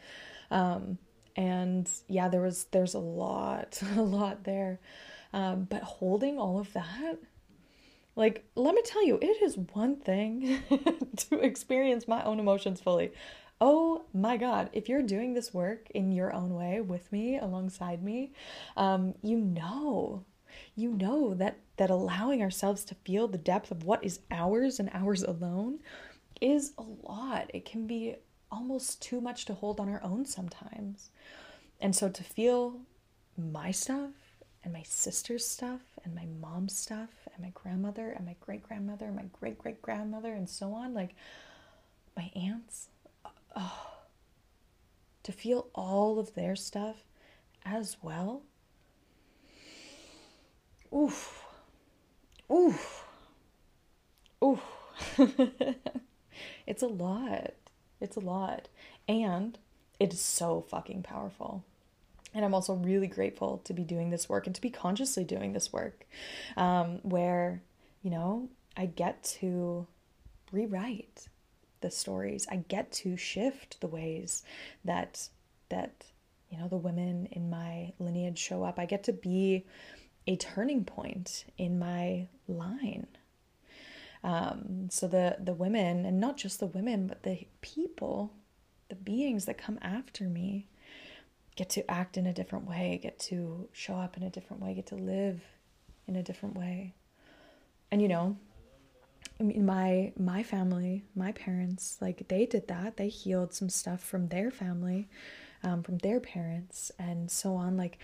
Um, 0.51 0.99
and 1.37 1.91
yeah, 2.09 2.29
there 2.29 2.41
was 2.41 2.65
there's 2.73 2.95
a 2.95 2.99
lot, 2.99 3.81
a 3.97 4.03
lot 4.03 4.45
there. 4.45 4.81
Um, 5.33 5.67
but 5.69 5.83
holding 5.83 6.39
all 6.39 6.59
of 6.59 6.73
that, 6.73 7.17
like, 8.17 8.45
let 8.57 8.75
me 8.75 8.83
tell 8.85 9.07
you, 9.07 9.19
it 9.21 9.43
is 9.43 9.57
one 9.57 9.97
thing 9.97 10.61
to 11.17 11.39
experience 11.41 12.09
my 12.09 12.23
own 12.25 12.41
emotions 12.41 12.81
fully. 12.81 13.13
Oh 13.61 14.05
my 14.15 14.37
God, 14.37 14.71
if 14.73 14.89
you're 14.89 15.03
doing 15.03 15.35
this 15.35 15.53
work 15.53 15.91
in 15.91 16.13
your 16.13 16.33
own 16.33 16.55
way 16.55 16.81
with 16.81 17.11
me, 17.13 17.39
alongside 17.39 18.03
me, 18.03 18.33
um, 18.77 19.15
you 19.23 19.37
know 19.39 20.25
you 20.75 20.93
know 20.93 21.35
that 21.35 21.59
that 21.77 21.91
allowing 21.91 22.43
ourselves 22.43 22.85
to 22.85 22.95
feel 22.95 23.29
the 23.29 23.39
depth 23.39 23.71
of 23.71 23.85
what 23.85 24.03
is 24.05 24.21
ours 24.31 24.81
and 24.81 24.91
ours 24.93 25.23
alone 25.23 25.79
is 26.41 26.73
a 26.79 26.83
lot. 26.83 27.51
It 27.55 27.65
can 27.65 27.87
be 27.87 28.17
almost 28.51 29.03
too 29.03 29.21
much 29.21 29.45
to 29.47 29.55
hold 29.55 29.81
on 29.81 29.89
our 29.89 30.03
own 30.03 30.25
sometimes. 30.25 31.11
And 31.81 31.95
so 31.95 32.09
to 32.09 32.25
feel 32.25 32.81
my 33.37 33.71
stuff 33.71 34.11
and 34.65 34.73
my 34.73 34.83
sister's 34.83 35.47
stuff 35.47 35.81
and 36.05 36.15
my 36.15 36.27
mom's 36.41 36.77
stuff 36.77 37.11
and 37.35 37.45
my 37.45 37.53
grandmother 37.55 38.11
and 38.11 38.27
my 38.27 38.37
great 38.41 38.63
grandmother 38.63 39.07
and 39.07 39.17
my 39.17 39.27
great 39.33 39.59
great 39.59 39.81
grandmother 39.81 40.33
and 40.33 40.49
so 40.49 40.73
on, 40.73 40.95
like 40.95 41.15
my 42.17 42.31
aunts, 42.35 42.89
oh, 43.55 43.87
to 45.23 45.33
feel 45.33 45.69
all 45.75 46.19
of 46.19 46.35
their 46.35 46.57
stuff 46.57 47.05
as 47.65 47.97
well 48.03 48.43
Oof. 50.95 51.45
Oof. 52.51 53.05
Oof. 54.43 54.63
it's 56.67 56.83
a 56.83 56.87
lot. 56.87 57.55
It's 58.01 58.17
a 58.17 58.21
lot. 58.21 58.69
And 59.09 59.59
it 59.99 60.13
is 60.13 60.21
so 60.21 60.65
fucking 60.69 61.03
powerful. 61.03 61.65
And 62.35 62.45
I'm 62.45 62.55
also 62.55 62.75
really 62.75 63.07
grateful 63.07 63.59
to 63.65 63.73
be 63.73 63.85
doing 63.85 64.11
this 64.11 64.29
work 64.29 64.47
and 64.47 64.55
to 64.55 64.61
be 64.61 64.71
consciously 64.71 65.25
doing 65.25 65.53
this 65.53 65.73
work 65.73 66.07
um, 66.57 67.01
where, 67.03 67.63
you 68.03 68.11
know, 68.11 68.49
I 68.77 68.87
get 68.87 69.25
to 69.41 69.87
rewrite 70.53 71.29
the 71.81 71.91
stories. 71.91 72.47
I 72.51 72.57
get 72.69 72.93
to 72.93 73.17
shift 73.17 73.81
the 73.81 73.87
ways 73.87 74.43
that 74.85 75.29
that 75.69 76.05
you 76.51 76.59
know 76.59 76.69
the 76.69 76.77
women 76.77 77.27
in 77.33 77.51
my 77.51 77.93
lineage 77.99 78.39
show 78.39 78.65
up. 78.65 78.79
I 78.79 78.87
get 78.87 79.05
to 79.05 79.13
be 79.13 79.67
a 80.29 80.37
turning 80.37 80.85
point 80.85 81.47
in 81.57 81.79
my 81.79 82.29
line. 82.47 83.09
Um, 84.23 84.89
so 84.91 85.09
the 85.09 85.39
the 85.41 85.55
women, 85.55 86.05
and 86.05 86.21
not 86.21 86.37
just 86.37 86.61
the 86.61 86.67
women, 86.67 87.07
but 87.07 87.23
the 87.23 87.47
people, 87.63 88.35
the 88.89 88.95
beings 88.95 89.47
that 89.47 89.57
come 89.57 89.79
after 89.81 90.25
me, 90.25 90.69
get 91.57 91.71
to 91.71 91.91
act 91.91 92.19
in 92.19 92.27
a 92.27 92.33
different 92.33 92.69
way, 92.69 93.01
get 93.03 93.19
to 93.21 93.69
show 93.73 93.95
up 93.95 94.17
in 94.19 94.23
a 94.23 94.31
different 94.31 94.63
way, 94.63 94.75
get 94.75 94.87
to 94.89 94.97
live 94.97 95.41
in 96.07 96.15
a 96.15 96.23
different 96.23 96.57
way. 96.57 96.95
And 97.91 98.03
you 98.03 98.09
know, 98.09 98.37
I 99.41 99.45
mean, 99.45 99.65
my 99.65 100.13
my 100.19 100.43
family, 100.43 101.05
my 101.15 101.33
parents, 101.33 101.97
like 102.03 102.29
they 102.29 102.45
did 102.45 102.69
that. 102.69 102.99
They 102.99 103.09
healed 103.09 103.55
some 103.55 103.71
stuff 103.71 104.03
from 104.03 104.29
their 104.29 104.51
family, 104.51 105.09
um, 105.63 105.83
from 105.83 105.99
their 105.99 106.21
parents, 106.21 106.93
and 106.99 107.31
so 107.31 107.55
on. 107.55 107.79
Like 107.79 107.99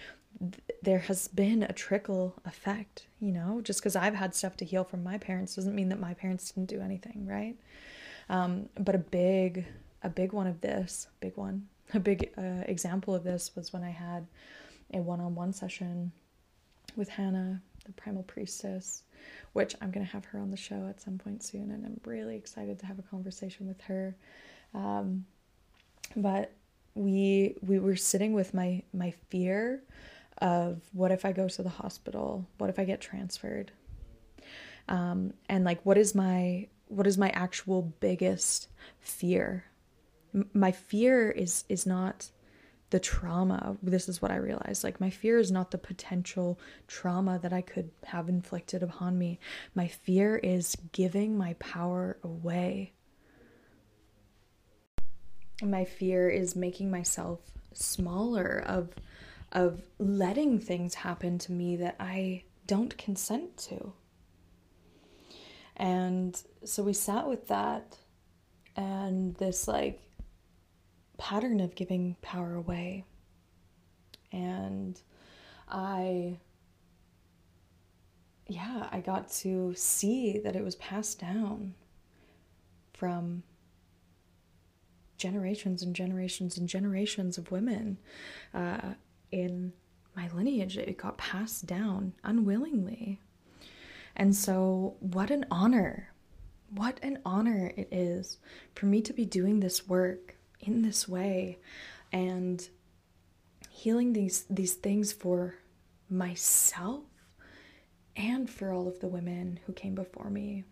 there 0.83 1.01
has 1.01 1.29
been 1.29 1.63
a 1.63 1.73
trickle 1.73 2.35
effect, 2.45 3.07
you 3.21 3.33
know, 3.33 3.61
just 3.63 3.81
because 3.81 3.97
I've 3.97 4.15
had 4.15 4.35
stuff 4.35 4.57
to 4.59 4.65
heal 4.65 4.85
from 4.85 5.03
my 5.03 5.19
parents 5.19 5.57
doesn't 5.57 5.75
mean 5.75 5.89
that 5.91 6.01
my 6.01 6.15
parents 6.15 6.51
didn't 6.51 6.69
do 6.69 6.81
anything, 6.81 7.27
right? 7.27 7.57
Um, 8.29 8.69
but 8.79 8.95
a 8.95 8.99
big, 8.99 9.67
a 10.03 10.09
big 10.09 10.33
one 10.33 10.47
of 10.47 10.61
this, 10.61 11.09
big 11.21 11.37
one, 11.37 11.69
a 11.95 12.01
big 12.01 12.31
uh, 12.37 12.65
example 12.67 13.15
of 13.15 13.25
this 13.25 13.55
was 13.55 13.73
when 13.73 13.83
I 13.83 13.91
had 13.91 14.27
a 14.93 14.99
one 14.99 15.21
on 15.21 15.35
one 15.35 15.53
session 15.53 16.13
with 16.97 17.09
Hannah, 17.09 17.61
the 17.85 17.93
primal 17.93 18.23
priestess, 18.23 19.03
which 19.53 19.75
I'm 19.81 19.91
going 19.91 20.05
to 20.05 20.13
have 20.13 20.25
her 20.27 20.39
on 20.39 20.51
the 20.51 20.57
show 20.57 20.87
at 20.89 21.01
some 21.01 21.19
point 21.19 21.43
soon. 21.43 21.71
And 21.71 21.85
I'm 21.85 22.01
really 22.05 22.37
excited 22.37 22.79
to 22.81 22.87
have 22.87 22.99
a 22.99 23.03
conversation 23.03 23.67
with 23.67 23.81
her. 23.83 24.17
Um, 24.75 25.25
but 26.17 26.53
we 26.95 27.57
we 27.63 27.79
were 27.79 27.97
sitting 27.97 28.35
with 28.35 28.55
my 28.55 28.83
my 28.93 29.13
fear 29.29 29.83
of 30.39 30.81
what 30.93 31.11
if 31.11 31.25
I 31.25 31.33
go 31.33 31.49
to 31.49 31.63
the 31.63 31.69
hospital? 31.69 32.47
What 32.59 32.71
if 32.71 32.79
I 32.79 32.85
get 32.85 33.01
transferred? 33.01 33.73
Um, 34.89 35.33
and 35.49 35.65
like, 35.65 35.85
what 35.85 35.99
is 35.99 36.15
my 36.15 36.69
what 36.89 37.07
is 37.07 37.17
my 37.17 37.31
actual 37.31 37.83
biggest 38.01 38.69
fear? 39.01 39.65
M- 40.35 40.51
my 40.53 40.73
fear 40.73 41.31
is 41.31 41.65
is 41.69 41.87
not 41.87 42.31
the 42.91 43.01
trauma. 43.01 43.77
This 43.83 44.09
is 44.09 44.23
what 44.23 44.31
I 44.31 44.37
realized. 44.37 44.85
Like 44.85 45.01
my 45.01 45.11
fear 45.11 45.39
is 45.39 45.51
not 45.51 45.71
the 45.73 45.79
potential 45.79 46.61
trauma 46.87 47.41
that 47.41 47.53
I 47.53 47.61
could 47.61 47.91
have 48.05 48.29
inflicted 48.29 48.83
upon 48.83 49.19
me. 49.19 49.41
My 49.75 49.89
fear 49.89 50.37
is 50.37 50.77
giving 50.93 51.37
my 51.37 51.55
power 51.55 52.19
away. 52.23 52.93
My 55.63 55.85
fear 55.85 56.29
is 56.29 56.55
making 56.55 56.91
myself 56.91 57.41
smaller 57.73 58.63
of 58.65 58.91
of 59.55 59.83
letting 59.99 60.59
things 60.59 60.95
happen 60.95 61.39
to 61.39 61.53
me 61.53 61.77
that 61.77 61.97
I 62.01 62.43
don't 62.67 62.97
consent 62.99 63.57
to. 63.59 63.93
And 65.77 66.41
so 66.65 66.83
we 66.83 66.93
sat 66.93 67.29
with 67.29 67.49
that 67.49 67.97
and 68.77 69.35
this 69.37 69.69
like 69.69 70.01
pattern 71.19 71.61
of 71.61 71.75
giving 71.75 72.17
power 72.23 72.55
away. 72.55 73.05
And 74.33 75.01
I, 75.69 76.39
yeah, 78.49 78.89
I 78.91 79.01
got 79.01 79.31
to 79.33 79.75
see 79.77 80.39
that 80.39 80.57
it 80.57 80.65
was 80.65 80.75
passed 80.77 81.21
down 81.21 81.75
from 82.93 83.45
generations 85.17 85.83
and 85.83 85.95
generations 85.95 86.59
and 86.59 86.69
generations 86.69 87.39
of 87.39 87.51
women 87.51 87.99
uh, 88.53 88.95
in 89.35 89.73
my 90.17 90.29
lineage. 90.33 90.77
that 90.77 90.89
It 90.89 90.97
got 90.97 91.19
passed 91.19 91.67
down 91.67 92.15
unwillingly. 92.23 93.21
And 94.17 94.35
so, 94.35 94.95
what 95.01 95.31
an 95.31 95.45
honor! 95.51 96.11
What 96.71 96.99
an 97.03 97.19
honor 97.25 97.73
it 97.77 97.89
is 97.93 98.39
for 98.75 98.87
me 98.87 99.01
to 99.03 99.13
be 99.13 99.25
doing 99.25 99.61
this 99.61 99.89
work 99.89 100.37
in 100.61 100.83
this 100.83 101.09
way 101.09 101.59
and 102.13 102.69
healing 103.69 104.13
these 104.13 104.45
these 104.49 104.75
things 104.75 105.13
for 105.13 105.57
myself 106.09 107.03
and 108.17 108.49
for 108.49 108.73
all 108.73 108.89
of 108.89 109.01
the 109.01 109.09
women 109.09 109.61
who 109.67 109.73
came 109.73 109.95
before 109.95 110.31
me. 110.31 110.65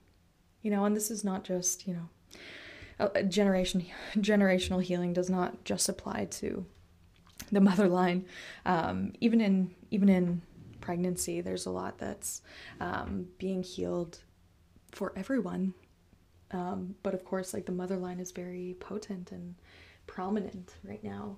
You 0.62 0.70
know, 0.70 0.84
and 0.84 0.96
this 0.96 1.10
is 1.10 1.24
not 1.24 1.44
just, 1.44 1.86
you 1.86 1.94
know, 1.94 3.08
generation 3.28 3.84
generational 4.14 4.82
healing 4.82 5.12
does 5.12 5.28
not 5.28 5.64
just 5.64 5.88
apply 5.88 6.26
to 6.26 6.64
the 7.50 7.60
mother 7.60 7.88
line. 7.88 8.26
Um, 8.66 9.12
even 9.20 9.40
in 9.40 9.74
even 9.90 10.08
in 10.08 10.42
pregnancy, 10.80 11.40
there's 11.40 11.66
a 11.66 11.70
lot 11.70 11.98
that's 11.98 12.42
um, 12.80 13.28
being 13.38 13.62
healed 13.62 14.18
for 14.90 15.12
everyone. 15.16 15.74
Um, 16.50 16.96
but 17.02 17.14
of 17.14 17.24
course, 17.24 17.54
like 17.54 17.66
the 17.66 17.72
mother 17.72 17.96
line 17.96 18.20
is 18.20 18.30
very 18.30 18.76
potent 18.78 19.32
and 19.32 19.54
prominent 20.06 20.74
right 20.84 21.02
now. 21.02 21.36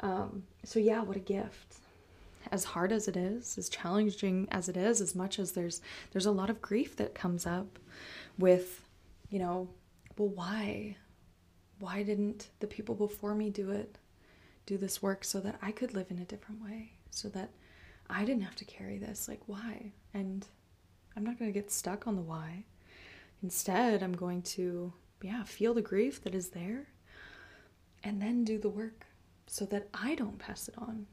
Um, 0.00 0.44
so 0.64 0.78
yeah, 0.78 1.02
what 1.02 1.16
a 1.16 1.20
gift. 1.20 1.76
As 2.52 2.64
hard 2.64 2.92
as 2.92 3.08
it 3.08 3.16
is, 3.16 3.58
as 3.58 3.68
challenging 3.68 4.46
as 4.50 4.68
it 4.68 4.76
is, 4.76 5.00
as 5.00 5.14
much 5.14 5.38
as 5.38 5.52
there's 5.52 5.82
there's 6.12 6.26
a 6.26 6.30
lot 6.30 6.50
of 6.50 6.62
grief 6.62 6.96
that 6.96 7.14
comes 7.14 7.46
up 7.46 7.78
with, 8.38 8.84
you 9.28 9.38
know, 9.40 9.68
well, 10.16 10.28
why? 10.28 10.96
Why 11.80 12.02
didn't 12.02 12.48
the 12.60 12.66
people 12.66 12.94
before 12.94 13.34
me 13.34 13.50
do 13.50 13.70
it? 13.70 13.98
Do 14.68 14.76
this 14.76 15.00
work 15.00 15.24
so 15.24 15.40
that 15.40 15.56
I 15.62 15.72
could 15.72 15.94
live 15.94 16.10
in 16.10 16.18
a 16.18 16.26
different 16.26 16.62
way, 16.62 16.92
so 17.10 17.30
that 17.30 17.48
I 18.10 18.26
didn't 18.26 18.42
have 18.42 18.56
to 18.56 18.66
carry 18.66 18.98
this. 18.98 19.26
Like, 19.26 19.40
why? 19.46 19.92
And 20.12 20.46
I'm 21.16 21.24
not 21.24 21.38
going 21.38 21.50
to 21.50 21.58
get 21.58 21.70
stuck 21.70 22.06
on 22.06 22.16
the 22.16 22.22
why. 22.22 22.64
Instead, 23.42 24.02
I'm 24.02 24.12
going 24.12 24.42
to, 24.42 24.92
yeah, 25.22 25.42
feel 25.44 25.72
the 25.72 25.80
grief 25.80 26.22
that 26.24 26.34
is 26.34 26.50
there 26.50 26.88
and 28.04 28.20
then 28.20 28.44
do 28.44 28.58
the 28.58 28.68
work 28.68 29.06
so 29.46 29.64
that 29.64 29.88
I 29.94 30.14
don't 30.16 30.38
pass 30.38 30.68
it 30.68 30.74
on. 30.76 31.06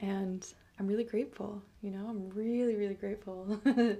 And 0.00 0.46
I'm 0.78 0.86
really 0.86 1.04
grateful, 1.04 1.62
you 1.82 1.90
know, 1.90 2.06
I'm 2.08 2.30
really, 2.30 2.74
really 2.74 2.94
grateful. 2.94 3.60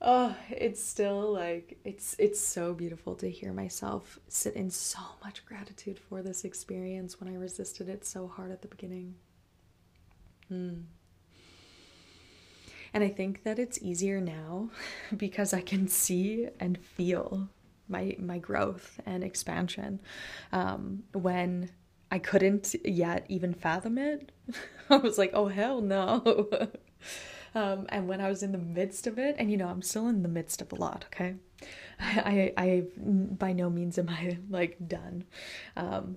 oh, 0.00 0.36
it's 0.50 0.82
still 0.82 1.32
like 1.32 1.78
it's 1.84 2.14
it's 2.18 2.40
so 2.40 2.74
beautiful 2.74 3.14
to 3.16 3.30
hear 3.30 3.52
myself 3.52 4.18
sit 4.28 4.54
in 4.54 4.70
so 4.70 5.00
much 5.24 5.44
gratitude 5.46 5.98
for 5.98 6.22
this 6.22 6.44
experience 6.44 7.20
when 7.20 7.32
I 7.32 7.36
resisted 7.36 7.88
it 7.88 8.04
so 8.04 8.28
hard 8.28 8.50
at 8.50 8.62
the 8.62 8.68
beginning. 8.68 9.14
Hmm. 10.48 10.82
And 12.94 13.04
I 13.04 13.08
think 13.08 13.42
that 13.44 13.58
it's 13.58 13.78
easier 13.82 14.20
now 14.20 14.70
because 15.16 15.52
I 15.52 15.60
can 15.60 15.88
see 15.88 16.48
and 16.60 16.78
feel 16.78 17.48
my 17.88 18.16
my 18.18 18.38
growth 18.38 19.00
and 19.06 19.22
expansion. 19.24 20.00
Um, 20.52 21.04
when 21.12 21.70
I 22.10 22.18
couldn't 22.18 22.74
yet 22.84 23.26
even 23.28 23.54
fathom 23.54 23.98
it, 23.98 24.32
I 24.90 24.96
was 24.96 25.18
like, 25.18 25.30
"Oh 25.34 25.48
hell 25.48 25.80
no!" 25.80 26.48
um, 27.56 27.86
and 27.88 28.06
when 28.06 28.20
I 28.20 28.28
was 28.28 28.42
in 28.42 28.52
the 28.52 28.58
midst 28.58 29.06
of 29.06 29.18
it, 29.18 29.34
and 29.38 29.50
you 29.50 29.56
know, 29.56 29.68
I'm 29.68 29.80
still 29.80 30.08
in 30.08 30.22
the 30.22 30.28
midst 30.28 30.60
of 30.60 30.72
a 30.72 30.74
lot. 30.74 31.06
Okay, 31.06 31.34
I 31.98 32.52
I, 32.56 32.62
I 32.62 32.84
by 32.98 33.52
no 33.52 33.70
means 33.70 33.98
am 33.98 34.10
I 34.10 34.38
like 34.50 34.76
done, 34.86 35.24
um, 35.74 36.16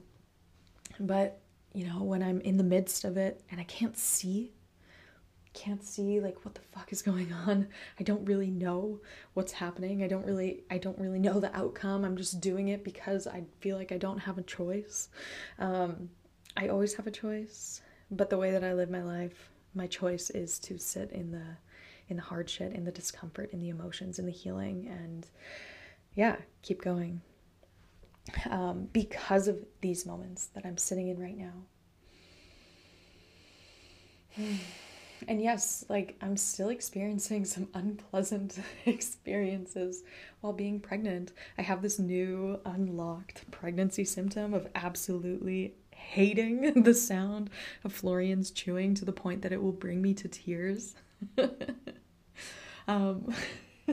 but 0.99 1.39
you 1.73 1.87
know, 1.87 2.03
when 2.03 2.21
I'm 2.21 2.41
in 2.41 2.57
the 2.57 2.63
midst 2.63 3.05
of 3.05 3.15
it 3.15 3.41
and 3.49 3.61
I 3.61 3.63
can't 3.63 3.97
see 3.97 4.51
can't 5.53 5.83
see 5.83 6.19
like 6.19 6.45
what 6.45 6.55
the 6.55 6.61
fuck 6.73 6.91
is 6.91 7.01
going 7.01 7.31
on. 7.33 7.67
I 7.99 8.03
don't 8.03 8.25
really 8.25 8.51
know 8.51 8.99
what's 9.33 9.53
happening. 9.53 10.03
I 10.03 10.07
don't 10.07 10.25
really 10.25 10.63
I 10.69 10.77
don't 10.77 10.99
really 10.99 11.19
know 11.19 11.39
the 11.39 11.55
outcome. 11.55 12.03
I'm 12.03 12.17
just 12.17 12.41
doing 12.41 12.67
it 12.67 12.83
because 12.83 13.27
I 13.27 13.43
feel 13.61 13.77
like 13.77 13.91
I 13.93 13.97
don't 13.97 14.19
have 14.19 14.37
a 14.37 14.43
choice. 14.43 15.07
Um, 15.57 16.09
I 16.57 16.67
always 16.67 16.93
have 16.95 17.07
a 17.07 17.11
choice, 17.11 17.81
but 18.11 18.29
the 18.29 18.37
way 18.37 18.51
that 18.51 18.63
I 18.63 18.73
live 18.73 18.89
my 18.89 19.03
life, 19.03 19.49
my 19.73 19.87
choice 19.87 20.29
is 20.29 20.59
to 20.59 20.77
sit 20.77 21.11
in 21.11 21.31
the 21.31 21.57
in 22.07 22.15
the 22.15 22.23
hard 22.23 22.49
shit, 22.49 22.73
in 22.73 22.85
the 22.85 22.91
discomfort, 22.91 23.51
in 23.53 23.59
the 23.61 23.69
emotions, 23.69 24.17
in 24.17 24.25
the 24.25 24.31
healing 24.31 24.87
and 24.87 25.27
yeah, 26.15 26.37
keep 26.63 26.81
going. 26.81 27.21
Um, 28.49 28.89
because 28.93 29.47
of 29.47 29.57
these 29.81 30.05
moments 30.05 30.47
that 30.47 30.65
I'm 30.65 30.77
sitting 30.77 31.07
in 31.07 31.19
right 31.19 31.37
now. 31.37 31.53
and 35.27 35.41
yes, 35.41 35.85
like 35.89 36.15
I'm 36.21 36.37
still 36.37 36.69
experiencing 36.69 37.45
some 37.45 37.67
unpleasant 37.73 38.59
experiences 38.85 40.03
while 40.41 40.53
being 40.53 40.79
pregnant. 40.79 41.31
I 41.57 41.61
have 41.61 41.81
this 41.81 41.99
new 41.99 42.59
unlocked 42.65 43.49
pregnancy 43.51 44.05
symptom 44.05 44.53
of 44.53 44.67
absolutely 44.75 45.75
hating 45.99 46.83
the 46.83 46.93
sound 46.93 47.49
of 47.83 47.93
Florian's 47.93 48.51
chewing 48.51 48.95
to 48.95 49.05
the 49.05 49.11
point 49.11 49.41
that 49.41 49.51
it 49.51 49.61
will 49.61 49.71
bring 49.71 50.01
me 50.01 50.13
to 50.15 50.27
tears. 50.27 50.95
um, 52.87 53.33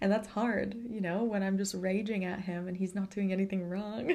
and 0.00 0.12
that's 0.12 0.28
hard, 0.28 0.74
you 0.88 1.00
know, 1.00 1.24
when 1.24 1.42
I'm 1.42 1.58
just 1.58 1.74
raging 1.74 2.24
at 2.24 2.40
him 2.40 2.68
and 2.68 2.76
he's 2.76 2.94
not 2.94 3.10
doing 3.10 3.32
anything 3.32 3.68
wrong. 3.68 4.12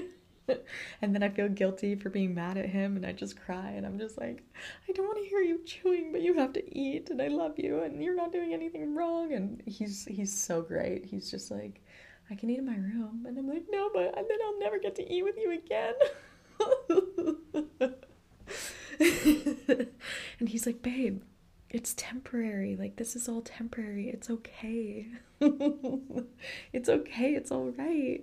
and 1.02 1.14
then 1.14 1.24
I 1.24 1.30
feel 1.30 1.50
guilty 1.50 1.96
for 1.96 2.10
being 2.10 2.34
mad 2.34 2.58
at 2.58 2.70
him 2.70 2.96
and 2.96 3.06
I 3.06 3.12
just 3.12 3.40
cry 3.40 3.72
and 3.72 3.86
I'm 3.86 4.00
just 4.00 4.18
like, 4.18 4.44
I 4.88 4.92
don't 4.94 5.06
want 5.06 5.18
to 5.18 5.30
hear 5.30 5.42
you 5.42 5.62
chewing, 5.66 6.12
but 6.12 6.22
you 6.22 6.34
have 6.36 6.54
to 6.54 6.78
eat 6.78 7.10
and 7.10 7.22
I 7.22 7.28
love 7.28 7.54
you 7.58 7.82
and 7.84 8.02
you're 8.02 8.16
not 8.16 8.32
doing 8.32 8.54
anything 8.54 8.96
wrong 8.96 9.34
and 9.34 9.62
he's 9.66 10.06
he's 10.06 10.34
so 10.34 10.62
great. 10.62 11.06
He's 11.06 11.30
just 11.30 11.52
like, 11.52 11.82
I 12.30 12.36
can 12.36 12.50
eat 12.50 12.60
in 12.60 12.66
my 12.66 12.76
room 12.76 13.26
and 13.28 13.38
I'm 13.38 13.48
like, 13.48 13.66
no, 13.70 13.90
but 13.94 14.18
and 14.18 14.26
then 14.30 14.38
I'll 14.46 14.60
never 14.60 14.80
get 14.80 14.96
to 14.96 15.14
eat 15.14 15.24
with 15.24 15.36
you 15.38 15.52
again. 15.52 15.94
and 20.40 20.50
he's 20.50 20.66
like, 20.66 20.82
babe, 20.82 21.22
it's 21.70 21.94
temporary. 21.96 22.76
Like, 22.76 22.96
this 22.96 23.16
is 23.16 23.28
all 23.28 23.42
temporary. 23.42 24.10
It's 24.10 24.30
okay. 24.30 25.08
it's 26.74 26.90
okay. 26.90 27.36
It's 27.36 27.52
all 27.52 27.74
right. 27.78 28.22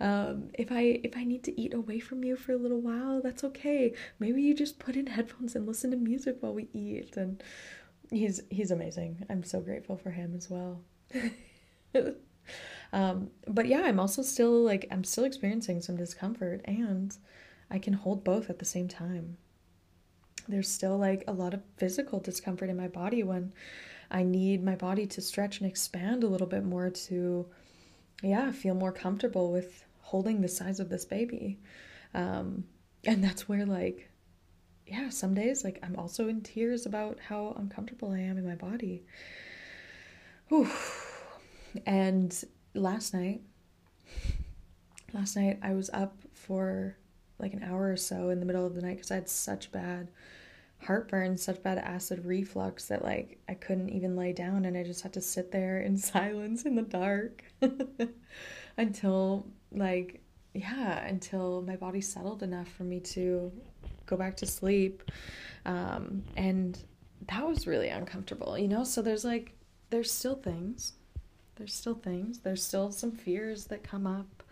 Um, 0.00 0.50
if 0.54 0.70
I 0.70 1.00
if 1.02 1.16
I 1.16 1.24
need 1.24 1.44
to 1.44 1.60
eat 1.60 1.72
away 1.72 2.00
from 2.00 2.24
you 2.24 2.36
for 2.36 2.52
a 2.52 2.56
little 2.56 2.80
while, 2.80 3.22
that's 3.22 3.44
okay. 3.44 3.94
Maybe 4.18 4.42
you 4.42 4.54
just 4.54 4.78
put 4.78 4.96
in 4.96 5.06
headphones 5.06 5.56
and 5.56 5.66
listen 5.66 5.90
to 5.92 5.96
music 5.96 6.38
while 6.40 6.52
we 6.52 6.68
eat. 6.72 7.16
And 7.16 7.42
he's 8.10 8.40
he's 8.50 8.70
amazing. 8.70 9.24
I'm 9.30 9.44
so 9.44 9.60
grateful 9.60 9.96
for 9.96 10.10
him 10.10 10.34
as 10.34 10.50
well. 10.50 10.82
um, 12.92 13.30
but 13.46 13.66
yeah, 13.66 13.82
I'm 13.82 14.00
also 14.00 14.22
still 14.22 14.62
like 14.62 14.86
I'm 14.90 15.04
still 15.04 15.24
experiencing 15.24 15.80
some 15.80 15.96
discomfort, 15.96 16.60
and 16.64 17.16
I 17.70 17.78
can 17.78 17.94
hold 17.94 18.24
both 18.24 18.50
at 18.50 18.58
the 18.58 18.64
same 18.64 18.88
time 18.88 19.36
there's 20.48 20.70
still 20.70 20.98
like 20.98 21.24
a 21.26 21.32
lot 21.32 21.54
of 21.54 21.62
physical 21.76 22.20
discomfort 22.20 22.70
in 22.70 22.76
my 22.76 22.88
body 22.88 23.22
when 23.22 23.52
I 24.10 24.22
need 24.22 24.62
my 24.62 24.76
body 24.76 25.06
to 25.08 25.20
stretch 25.20 25.60
and 25.60 25.68
expand 25.68 26.24
a 26.24 26.28
little 26.28 26.46
bit 26.46 26.64
more 26.64 26.90
to, 26.90 27.46
yeah, 28.22 28.52
feel 28.52 28.74
more 28.74 28.92
comfortable 28.92 29.50
with 29.50 29.84
holding 30.00 30.40
the 30.40 30.48
size 30.48 30.80
of 30.80 30.88
this 30.88 31.04
baby. 31.04 31.58
Um, 32.12 32.64
and 33.04 33.24
that's 33.24 33.48
where, 33.48 33.66
like, 33.66 34.10
yeah, 34.86 35.08
some 35.08 35.34
days, 35.34 35.64
like, 35.64 35.78
I'm 35.82 35.96
also 35.96 36.28
in 36.28 36.42
tears 36.42 36.84
about 36.86 37.18
how 37.18 37.54
uncomfortable 37.56 38.12
I 38.12 38.20
am 38.20 38.36
in 38.36 38.46
my 38.46 38.54
body. 38.54 39.04
Whew. 40.48 40.68
And 41.86 42.38
last 42.74 43.14
night, 43.14 43.40
last 45.12 45.34
night 45.36 45.58
I 45.62 45.72
was 45.72 45.90
up 45.90 46.16
for 46.32 46.96
like 47.38 47.52
an 47.52 47.62
hour 47.62 47.90
or 47.90 47.96
so 47.96 48.30
in 48.30 48.40
the 48.40 48.46
middle 48.46 48.66
of 48.66 48.74
the 48.74 48.82
night 48.82 48.96
because 48.96 49.10
I 49.10 49.16
had 49.16 49.28
such 49.28 49.72
bad 49.72 50.08
heartburn, 50.78 51.36
such 51.36 51.62
bad 51.62 51.78
acid 51.78 52.24
reflux 52.24 52.86
that 52.86 53.02
like 53.02 53.38
I 53.48 53.54
couldn't 53.54 53.90
even 53.90 54.16
lay 54.16 54.32
down 54.32 54.64
and 54.64 54.76
I 54.76 54.82
just 54.82 55.02
had 55.02 55.12
to 55.14 55.20
sit 55.20 55.50
there 55.50 55.80
in 55.80 55.96
silence 55.98 56.64
in 56.64 56.74
the 56.74 56.82
dark 56.82 57.44
until 58.76 59.46
like 59.72 60.20
yeah, 60.54 61.04
until 61.06 61.62
my 61.62 61.74
body 61.74 62.00
settled 62.00 62.42
enough 62.42 62.68
for 62.68 62.84
me 62.84 63.00
to 63.00 63.50
go 64.06 64.16
back 64.16 64.36
to 64.36 64.46
sleep. 64.46 65.02
Um, 65.66 66.22
and 66.36 66.78
that 67.28 67.46
was 67.46 67.66
really 67.66 67.88
uncomfortable, 67.88 68.56
you 68.56 68.68
know? 68.68 68.84
So 68.84 69.02
there's 69.02 69.24
like 69.24 69.52
there's 69.90 70.12
still 70.12 70.36
things. 70.36 70.92
There's 71.56 71.74
still 71.74 71.94
things. 71.94 72.38
There's 72.38 72.62
still 72.62 72.90
some 72.92 73.12
fears 73.12 73.66
that 73.66 73.82
come 73.82 74.06
up. 74.06 74.42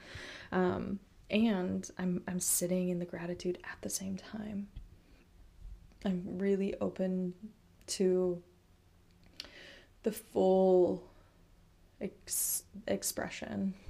Um, 0.51 0.99
and 1.33 1.91
I'm 1.99 2.23
I'm 2.29 2.39
sitting 2.39 2.91
in 2.91 2.99
the 2.99 3.05
gratitude 3.05 3.59
at 3.65 3.81
the 3.81 3.91
same 3.91 4.17
time. 4.17 4.69
I'm 6.05 6.23
really 6.39 6.75
open 6.81 7.35
to 7.89 8.43
the 10.03 10.13
full 10.13 11.03
ex- 12.01 12.65
expression. 12.87 13.75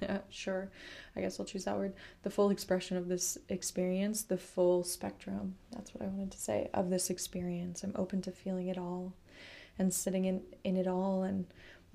Yeah, 0.00 0.18
sure. 0.30 0.70
I 1.16 1.20
guess 1.20 1.40
I'll 1.40 1.46
choose 1.46 1.64
that 1.64 1.76
word. 1.76 1.92
The 2.22 2.30
full 2.30 2.50
expression 2.50 2.96
of 2.96 3.08
this 3.08 3.36
experience, 3.48 4.22
the 4.22 4.38
full 4.38 4.84
spectrum. 4.84 5.56
That's 5.72 5.92
what 5.92 6.04
I 6.04 6.06
wanted 6.06 6.30
to 6.30 6.38
say 6.38 6.70
of 6.72 6.88
this 6.88 7.10
experience. 7.10 7.82
I'm 7.82 7.94
open 7.96 8.22
to 8.22 8.30
feeling 8.30 8.68
it 8.68 8.78
all 8.78 9.14
and 9.78 9.92
sitting 9.92 10.24
in, 10.24 10.42
in 10.64 10.76
it 10.76 10.86
all 10.86 11.22
and 11.22 11.46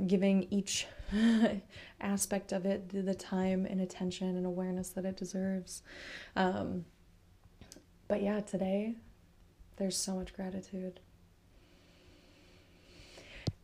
giving 0.08 0.48
each 0.50 0.88
aspect 2.02 2.52
of 2.52 2.66
it 2.66 2.90
the 2.90 3.16
time 3.16 3.66
and 3.66 3.82
attention 3.82 4.36
and 4.36 4.46
awareness 4.46 4.90
that 4.90 5.06
it 5.06 5.18
deserves. 5.18 5.84
Um, 6.36 6.86
but 8.08 8.22
yeah, 8.22 8.42
today 8.42 8.96
there's 9.78 9.98
so 9.98 10.16
much 10.16 10.34
gratitude. 10.34 11.00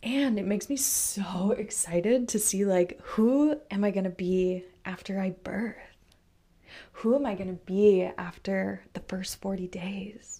And 0.01 0.39
it 0.39 0.45
makes 0.45 0.69
me 0.69 0.77
so 0.77 1.51
excited 1.57 2.27
to 2.29 2.39
see 2.39 2.65
like 2.65 2.99
who 3.01 3.59
am 3.71 3.83
I 3.83 3.91
going 3.91 4.05
to 4.05 4.09
be 4.09 4.63
after 4.85 5.19
I 5.19 5.31
birth? 5.31 5.75
Who 6.93 7.15
am 7.15 7.25
I 7.25 7.35
going 7.35 7.49
to 7.49 7.65
be 7.65 8.03
after 8.17 8.83
the 8.93 8.99
first 9.01 9.41
40 9.41 9.67
days? 9.67 10.38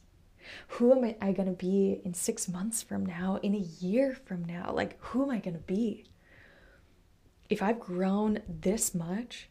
Who 0.67 0.91
am 0.91 1.15
I 1.21 1.31
going 1.31 1.47
to 1.47 1.53
be 1.53 2.01
in 2.03 2.13
6 2.13 2.47
months 2.49 2.81
from 2.81 3.05
now, 3.05 3.39
in 3.41 3.55
a 3.55 3.57
year 3.57 4.17
from 4.25 4.45
now? 4.45 4.71
Like 4.73 4.97
who 5.01 5.23
am 5.23 5.29
I 5.29 5.39
going 5.39 5.55
to 5.55 5.63
be? 5.63 6.05
If 7.49 7.61
I've 7.61 7.79
grown 7.79 8.41
this 8.47 8.93
much 8.93 9.49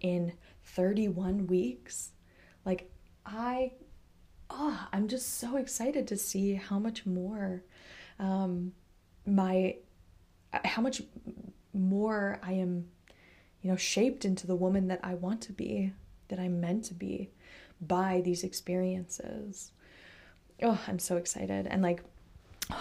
in 0.00 0.32
31 0.64 1.46
weeks, 1.46 2.10
like 2.64 2.90
I 3.26 3.72
oh, 4.50 4.86
I'm 4.92 5.08
just 5.08 5.38
so 5.38 5.56
excited 5.56 6.08
to 6.08 6.16
see 6.16 6.54
how 6.54 6.78
much 6.78 7.06
more 7.06 7.62
um, 8.18 8.72
my 9.26 9.76
how 10.64 10.82
much 10.82 11.02
more 11.72 12.40
I 12.42 12.52
am, 12.52 12.86
you 13.62 13.70
know, 13.70 13.76
shaped 13.76 14.24
into 14.24 14.46
the 14.46 14.56
woman 14.56 14.88
that 14.88 15.00
I 15.02 15.14
want 15.14 15.40
to 15.42 15.52
be, 15.52 15.92
that 16.28 16.38
I'm 16.40 16.60
meant 16.60 16.84
to 16.86 16.94
be 16.94 17.30
by 17.80 18.20
these 18.24 18.42
experiences. 18.44 19.72
Oh, 20.62 20.80
I'm 20.86 20.98
so 20.98 21.16
excited. 21.16 21.66
And 21.66 21.82
like 21.82 22.02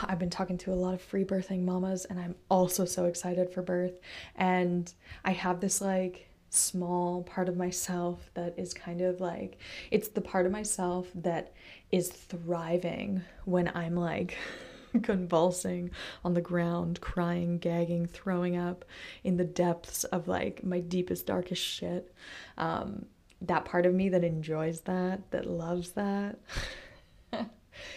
I've 0.04 0.20
been 0.20 0.30
talking 0.30 0.58
to 0.60 0.74
a 0.74 0.76
lot 0.76 0.94
of 0.94 1.02
free 1.02 1.24
birthing 1.24 1.64
mamas 1.64 2.06
and 2.06 2.20
I'm 2.20 2.36
also 2.50 2.86
so 2.86 3.06
excited 3.06 3.52
for 3.52 3.62
birth 3.62 4.00
and 4.36 4.92
I 5.26 5.32
have 5.32 5.60
this 5.62 5.82
like 5.82 6.30
small 6.52 7.24
part 7.24 7.48
of 7.48 7.56
myself 7.56 8.30
that 8.34 8.54
is 8.58 8.74
kind 8.74 9.02
of 9.02 9.22
like 9.22 9.58
it's 9.92 10.10
the 10.10 10.22
part 10.22 10.46
of 10.46 10.52
myself 10.52 11.08
that 11.16 11.54
is 11.92 12.10
thriving 12.10 13.22
when 13.46 13.72
I'm 13.74 13.96
like 13.96 14.38
convulsing 15.04 15.92
on 16.24 16.34
the 16.34 16.42
ground, 16.42 17.02
crying, 17.02 17.60
gagging, 17.60 18.08
throwing 18.08 18.58
up 18.58 18.86
in 19.24 19.38
the 19.38 19.44
depths 19.44 20.04
of 20.06 20.28
like 20.28 20.64
my 20.64 20.80
deepest, 20.80 21.28
darkest 21.28 21.64
shit. 21.64 22.14
Um, 22.58 23.06
that 23.42 23.66
part 23.66 23.86
of 23.86 23.94
me 23.94 24.10
that 24.10 24.24
enjoys 24.24 24.82
that, 24.82 25.32
that 25.32 25.50
loves 25.50 25.92
that, 25.92 26.40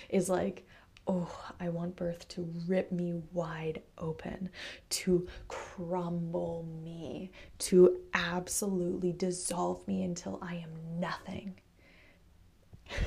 is 0.09 0.28
like 0.28 0.66
oh, 1.07 1.30
I 1.59 1.68
want 1.68 1.97
birth 1.97 2.28
to 2.28 2.49
rip 2.66 2.93
me 2.93 3.14
wide 3.33 3.83
open, 3.99 4.51
to 4.91 5.26
crumble 5.49 6.66
me, 6.83 7.30
to 7.59 8.01
absolutely 8.14 9.12
dissolve 9.12 9.87
me 9.89 10.03
until 10.05 10.39
I 10.41 10.57
am 10.57 11.01
nothing. 11.01 11.55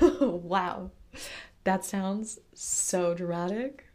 wow, 0.20 0.90
that 1.64 1.84
sounds 1.84 2.38
so 2.54 3.14
dramatic, 3.14 3.86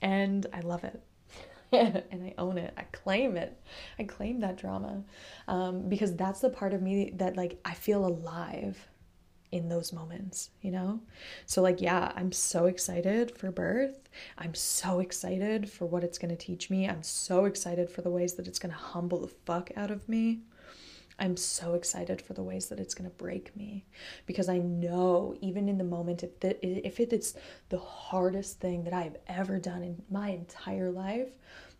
and 0.00 0.46
I 0.52 0.60
love 0.60 0.84
it. 0.84 1.02
and 1.72 2.22
I 2.22 2.34
own 2.38 2.56
it. 2.56 2.72
I 2.76 2.82
claim 2.92 3.36
it. 3.36 3.60
I 3.98 4.04
claim 4.04 4.40
that 4.40 4.56
drama 4.56 5.02
um, 5.48 5.88
because 5.88 6.14
that's 6.14 6.40
the 6.40 6.50
part 6.50 6.72
of 6.72 6.82
me 6.82 7.10
that 7.16 7.36
like 7.36 7.58
I 7.64 7.74
feel 7.74 8.06
alive 8.06 8.88
in 9.54 9.68
those 9.68 9.92
moments, 9.92 10.50
you 10.62 10.72
know? 10.72 11.00
So, 11.46 11.62
like, 11.62 11.80
yeah, 11.80 12.10
I'm 12.16 12.32
so 12.32 12.66
excited 12.66 13.38
for 13.38 13.52
birth. 13.52 14.08
I'm 14.36 14.52
so 14.52 14.98
excited 14.98 15.70
for 15.70 15.86
what 15.86 16.02
it's 16.02 16.18
to 16.30 16.44
teach 16.44 16.70
me. 16.70 16.88
I'm 16.88 17.04
so 17.04 17.44
excited 17.44 17.88
for 17.88 18.02
the 18.02 18.10
ways 18.10 18.34
that 18.34 18.48
it's 18.48 18.58
to 18.72 18.78
humble 18.78 19.20
the 19.20 19.32
fuck 19.46 19.70
out 19.76 19.92
of 19.92 20.08
me. 20.08 20.40
I'm 21.20 21.36
so 21.36 21.74
excited 21.74 22.20
for 22.20 22.32
the 22.32 22.42
ways 22.42 22.66
that 22.66 22.80
it's 22.80 22.94
going 22.94 23.08
to 23.08 23.16
break 23.16 23.54
me 23.54 23.84
because 24.26 24.48
I 24.48 24.58
know 24.58 25.36
even 25.40 25.68
in 25.68 25.78
the 25.78 25.84
moment 25.84 26.24
if 26.24 26.30
if 26.42 26.98
it 26.98 27.12
is 27.12 27.36
the 27.68 27.78
hardest 27.78 28.58
thing 28.58 28.82
that 28.82 28.92
I've 28.92 29.16
ever 29.28 29.60
done 29.60 29.84
in 29.84 30.02
my 30.10 30.30
entire 30.30 30.90
life, 30.90 31.28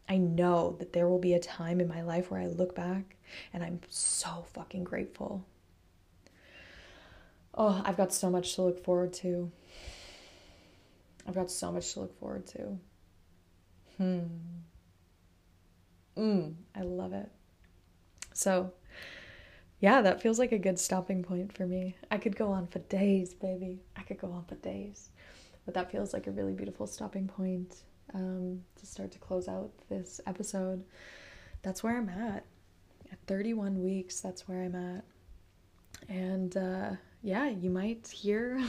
I 0.09 0.19
know 0.19 0.77
that 0.79 0.93
there 0.93 1.09
will 1.09 1.19
be 1.19 1.35
a 1.35 1.41
time 1.41 1.81
in 1.81 1.89
my 1.89 2.03
life 2.03 2.31
where 2.31 2.41
I 2.41 2.47
look 2.47 2.77
back 2.77 3.17
and 3.53 3.65
I'm 3.65 3.81
so 3.89 4.45
fucking 4.53 4.85
grateful 4.85 5.45
Oh, 7.57 7.83
I've 7.85 7.97
got 7.97 8.13
so 8.13 8.31
much 8.31 8.55
to 8.57 8.63
look 8.63 8.83
forward 8.85 9.13
to. 9.15 9.51
I've 11.27 11.35
got 11.35 11.51
so 11.51 11.73
much 11.73 11.93
to 11.95 12.01
look 12.01 12.19
forward 12.19 12.47
to. 12.49 12.79
Hmm. 13.97 14.21
Mm, 16.17 16.55
I 16.75 16.83
love 16.83 17.13
it. 17.13 17.31
So, 18.33 18.73
yeah, 19.81 20.03
that 20.03 20.21
feels 20.21 20.39
like 20.39 20.53
a 20.53 20.59
good 20.59 20.79
stopping 20.79 21.23
point 21.23 21.53
for 21.53 21.67
me. 21.67 21.97
I 22.11 22.19
could 22.19 22.37
go 22.37 22.51
on 22.53 22.67
for 22.67 22.81
days, 22.81 23.35
baby. 23.35 23.81
I 23.97 24.03
could 24.03 24.19
go 24.19 24.31
on 24.33 24.45
for 24.45 24.57
days. 24.57 25.11
But 25.65 25.75
that 25.75 25.91
feels 25.91 26.13
like 26.13 26.27
a 26.27 26.31
really 26.31 26.53
beautiful 26.53 26.87
stopping 26.87 27.29
point 27.29 27.85
um, 28.13 28.63
to 28.77 28.87
start 28.87 29.13
to 29.13 29.19
close 29.19 29.49
out 29.49 29.71
this 29.89 30.21
episode. 30.27 30.85
That's 31.63 31.83
where 31.83 31.97
I'm 31.97 32.09
at. 32.09 32.45
At 33.11 33.19
31 33.27 33.83
weeks, 33.83 34.21
that's 34.21 34.47
where 34.49 34.63
I'm 34.63 34.75
at. 34.75 35.05
And 36.09 36.57
uh, 36.57 36.91
yeah, 37.25 37.49
you 37.49 37.71
might 37.71 38.07
hear 38.07 38.63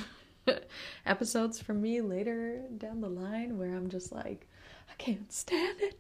episodes 1.06 1.60
from 1.60 1.82
me 1.82 2.00
later 2.00 2.62
down 2.78 3.02
the 3.02 3.10
line 3.10 3.58
where 3.58 3.76
I'm 3.76 3.90
just 3.90 4.14
like, 4.14 4.48
I 4.90 4.94
can't 4.98 5.32
stand 5.32 5.82
it. 5.82 6.00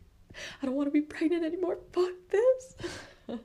I 0.61 0.65
don't 0.65 0.75
want 0.75 0.87
to 0.87 0.91
be 0.91 1.01
pregnant 1.01 1.43
anymore. 1.43 1.77
Fuck 1.91 2.13
this. 2.29 2.75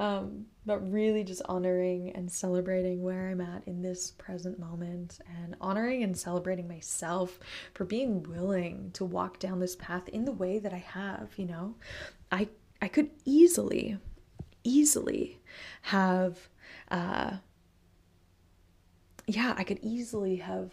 um, 0.00 0.46
but 0.64 0.90
really 0.90 1.22
just 1.22 1.42
honoring 1.44 2.12
and 2.12 2.32
celebrating 2.32 3.02
where 3.02 3.28
I'm 3.28 3.42
at 3.42 3.68
in 3.68 3.82
this 3.82 4.12
present 4.12 4.58
moment 4.58 5.18
and 5.44 5.54
honoring 5.60 6.02
and 6.02 6.16
celebrating 6.16 6.66
myself 6.66 7.38
for 7.74 7.84
being 7.84 8.22
willing 8.22 8.90
to 8.94 9.04
walk 9.04 9.38
down 9.38 9.60
this 9.60 9.76
path 9.76 10.08
in 10.08 10.24
the 10.24 10.32
way 10.32 10.58
that 10.60 10.72
I 10.72 10.78
have, 10.78 11.32
you 11.36 11.44
know. 11.44 11.74
I 12.32 12.48
I 12.80 12.88
could 12.88 13.10
easily 13.26 13.98
easily 14.64 15.38
have 15.82 16.48
uh 16.90 17.36
yeah, 19.26 19.54
I 19.56 19.64
could 19.64 19.78
easily 19.82 20.36
have 20.36 20.72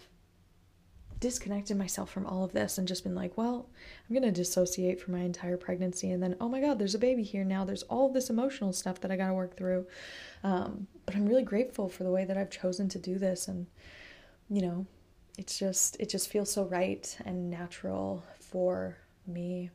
disconnected 1.21 1.77
myself 1.77 2.09
from 2.09 2.25
all 2.25 2.43
of 2.43 2.51
this 2.51 2.77
and 2.77 2.87
just 2.87 3.03
been 3.03 3.15
like, 3.15 3.37
well, 3.37 3.69
I'm 4.09 4.15
going 4.15 4.25
to 4.25 4.31
dissociate 4.31 4.99
for 4.99 5.11
my 5.11 5.19
entire 5.19 5.55
pregnancy. 5.55 6.11
And 6.11 6.21
then, 6.21 6.35
oh 6.41 6.49
my 6.49 6.59
God, 6.59 6.79
there's 6.79 6.95
a 6.95 6.99
baby 6.99 7.23
here 7.23 7.43
now. 7.45 7.63
There's 7.63 7.83
all 7.83 8.11
this 8.11 8.29
emotional 8.29 8.73
stuff 8.73 8.99
that 9.01 9.11
I 9.11 9.15
got 9.15 9.27
to 9.27 9.33
work 9.33 9.55
through. 9.55 9.85
Um, 10.43 10.87
but 11.05 11.15
I'm 11.15 11.27
really 11.27 11.43
grateful 11.43 11.87
for 11.87 12.03
the 12.03 12.11
way 12.11 12.25
that 12.25 12.37
I've 12.37 12.49
chosen 12.49 12.89
to 12.89 12.99
do 12.99 13.19
this. 13.19 13.47
And, 13.47 13.67
you 14.49 14.63
know, 14.63 14.85
it's 15.37 15.59
just, 15.59 15.95
it 15.99 16.09
just 16.09 16.27
feels 16.29 16.51
so 16.51 16.65
right 16.65 17.15
and 17.23 17.51
natural 17.51 18.23
for 18.39 18.97
me. 19.27 19.69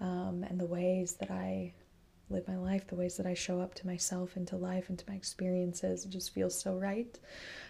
Um, 0.00 0.44
and 0.48 0.60
the 0.60 0.66
ways 0.66 1.14
that 1.20 1.30
I 1.30 1.72
live 2.30 2.48
my 2.48 2.56
life, 2.56 2.86
the 2.86 2.94
ways 2.94 3.16
that 3.16 3.26
I 3.26 3.34
show 3.34 3.60
up 3.60 3.74
to 3.74 3.86
myself 3.86 4.36
and 4.36 4.46
to 4.48 4.56
life 4.56 4.88
and 4.88 4.98
to 4.98 5.04
my 5.08 5.14
experiences, 5.14 6.04
it 6.04 6.10
just 6.10 6.32
feels 6.32 6.58
so 6.58 6.76
right 6.76 7.18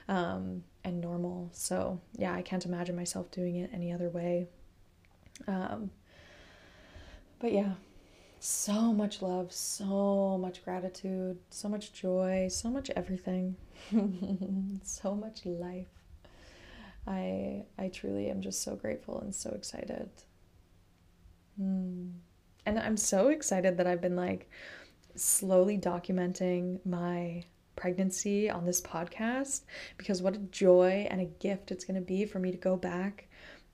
um, 0.08 0.62
and 0.84 1.00
normal. 1.00 1.50
So, 1.52 2.00
yeah, 2.16 2.34
I 2.34 2.42
can't 2.42 2.64
imagine 2.64 2.96
myself 2.96 3.30
doing 3.30 3.56
it 3.56 3.70
any 3.72 3.92
other 3.92 4.08
way. 4.08 4.48
Um, 5.48 5.90
but 7.40 7.52
yeah, 7.52 7.72
so 8.38 8.92
much 8.92 9.22
love, 9.22 9.52
so 9.52 10.38
much 10.38 10.64
gratitude, 10.64 11.38
so 11.50 11.68
much 11.68 11.92
joy, 11.92 12.48
so 12.50 12.70
much 12.70 12.90
everything, 12.90 13.56
so 14.82 15.14
much 15.14 15.44
life. 15.44 15.88
I 17.06 17.64
I 17.78 17.88
truly 17.88 18.30
am 18.30 18.40
just 18.40 18.62
so 18.62 18.76
grateful 18.76 19.20
and 19.20 19.34
so 19.34 19.50
excited. 19.50 20.08
Mm. 21.60 22.12
And 22.66 22.78
I'm 22.78 22.96
so 22.96 23.28
excited 23.28 23.76
that 23.76 23.86
I've 23.86 24.00
been 24.00 24.16
like 24.16 24.50
slowly 25.14 25.78
documenting 25.78 26.84
my 26.84 27.44
pregnancy 27.76 28.48
on 28.48 28.64
this 28.64 28.80
podcast 28.80 29.62
because 29.98 30.22
what 30.22 30.34
a 30.34 30.38
joy 30.38 31.06
and 31.10 31.20
a 31.20 31.24
gift 31.24 31.70
it's 31.70 31.84
going 31.84 31.96
to 31.96 32.00
be 32.00 32.24
for 32.24 32.38
me 32.38 32.50
to 32.50 32.56
go 32.56 32.76
back 32.76 33.26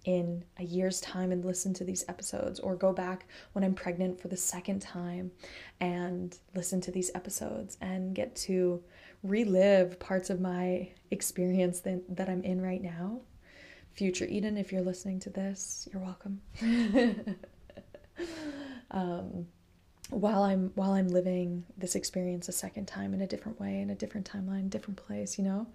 in 0.05 0.43
a 0.59 0.65
year's 0.65 1.01
time 1.01 1.31
and 1.31 1.45
listen 1.45 1.75
to 1.75 1.85
these 1.85 2.05
episodes 2.09 2.59
or 2.59 2.75
go 2.75 2.93
back 2.93 3.27
when 3.53 3.63
I'm 3.63 3.75
pregnant 3.75 4.19
for 4.19 4.29
the 4.29 4.37
second 4.37 4.81
time 4.81 5.31
and 5.81 6.37
listen 6.55 6.81
to 6.83 6.91
these 6.91 7.11
episodes 7.15 7.77
and 7.83 8.15
get 8.15 8.35
to 8.37 8.83
relive 9.23 9.99
parts 10.01 10.31
of 10.31 10.41
my 10.41 10.89
experience 11.11 11.81
that, 11.81 12.17
that 12.17 12.31
I'm 12.31 12.43
in 12.43 12.63
right 12.63 12.83
now. 12.83 13.21
Future 13.93 14.25
Eden, 14.25 14.57
if 14.57 14.73
you're 14.73 14.81
listening 14.81 15.21
to 15.21 15.31
this, 15.31 15.87
you're 15.93 16.03
welcome. 16.03 16.41
um, 18.91 19.47
while 20.11 20.43
I'm 20.43 20.73
while 20.75 20.93
I'm 20.93 21.09
living 21.09 21.65
this 21.77 21.95
experience 21.95 22.49
a 22.49 22.53
second 22.53 22.87
time 22.87 23.15
in 23.15 23.21
a 23.21 23.27
different 23.27 23.61
way, 23.61 23.81
in 23.81 23.91
a 23.91 23.95
different 23.95 24.31
timeline, 24.31 24.69
different 24.69 24.97
place, 24.97 25.39
you 25.39 25.45
know? 25.45 25.67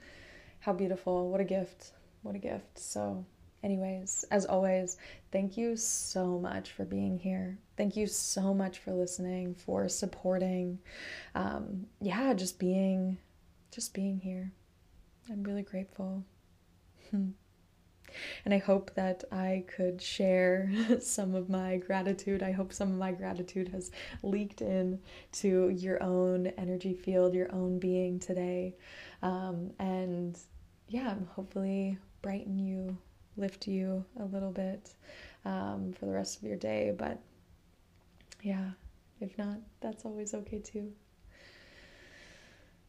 How 0.59 0.73
beautiful. 0.73 1.29
What 1.29 1.41
a 1.41 1.45
gift. 1.45 1.91
What 2.23 2.35
a 2.35 2.39
gift. 2.39 2.79
So, 2.79 3.25
anyways, 3.63 4.25
as 4.31 4.45
always, 4.45 4.97
thank 5.31 5.57
you 5.57 5.75
so 5.75 6.39
much 6.39 6.71
for 6.71 6.85
being 6.85 7.19
here. 7.19 7.57
Thank 7.77 7.95
you 7.95 8.07
so 8.07 8.53
much 8.53 8.79
for 8.79 8.91
listening, 8.91 9.55
for 9.55 9.87
supporting. 9.87 10.79
Um, 11.35 11.85
yeah, 12.01 12.33
just 12.33 12.59
being 12.59 13.17
just 13.71 13.93
being 13.93 14.19
here. 14.19 14.51
I'm 15.29 15.43
really 15.43 15.63
grateful. 15.63 16.23
And 18.43 18.53
I 18.53 18.57
hope 18.57 18.93
that 18.95 19.23
I 19.31 19.63
could 19.67 20.01
share 20.01 20.71
some 20.99 21.35
of 21.35 21.49
my 21.49 21.77
gratitude. 21.77 22.43
I 22.43 22.51
hope 22.51 22.73
some 22.73 22.91
of 22.91 22.97
my 22.97 23.11
gratitude 23.11 23.69
has 23.69 23.91
leaked 24.23 24.61
in 24.61 24.99
to 25.33 25.69
your 25.69 26.01
own 26.01 26.47
energy 26.57 26.93
field, 26.93 27.33
your 27.33 27.53
own 27.53 27.79
being 27.79 28.19
today. 28.19 28.75
Um, 29.21 29.71
and 29.79 30.37
yeah, 30.87 31.15
hopefully 31.35 31.97
brighten 32.21 32.59
you, 32.59 32.97
lift 33.37 33.67
you 33.67 34.05
a 34.19 34.25
little 34.25 34.51
bit 34.51 34.93
um, 35.45 35.93
for 35.93 36.05
the 36.05 36.11
rest 36.11 36.37
of 36.37 36.43
your 36.43 36.57
day. 36.57 36.93
But 36.97 37.19
yeah, 38.41 38.71
if 39.19 39.37
not, 39.37 39.57
that's 39.81 40.05
always 40.05 40.33
okay 40.33 40.59
too. 40.59 40.91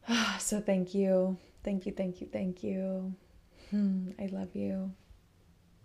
So 0.39 0.61
thank 0.61 0.93
you. 0.93 1.37
Thank 1.63 1.85
you, 1.85 1.91
thank 1.91 2.21
you, 2.21 2.27
thank 2.31 2.63
you. 2.63 3.13
Hmm, 3.71 4.11
I 4.17 4.27
love 4.27 4.55
you. 4.55 4.91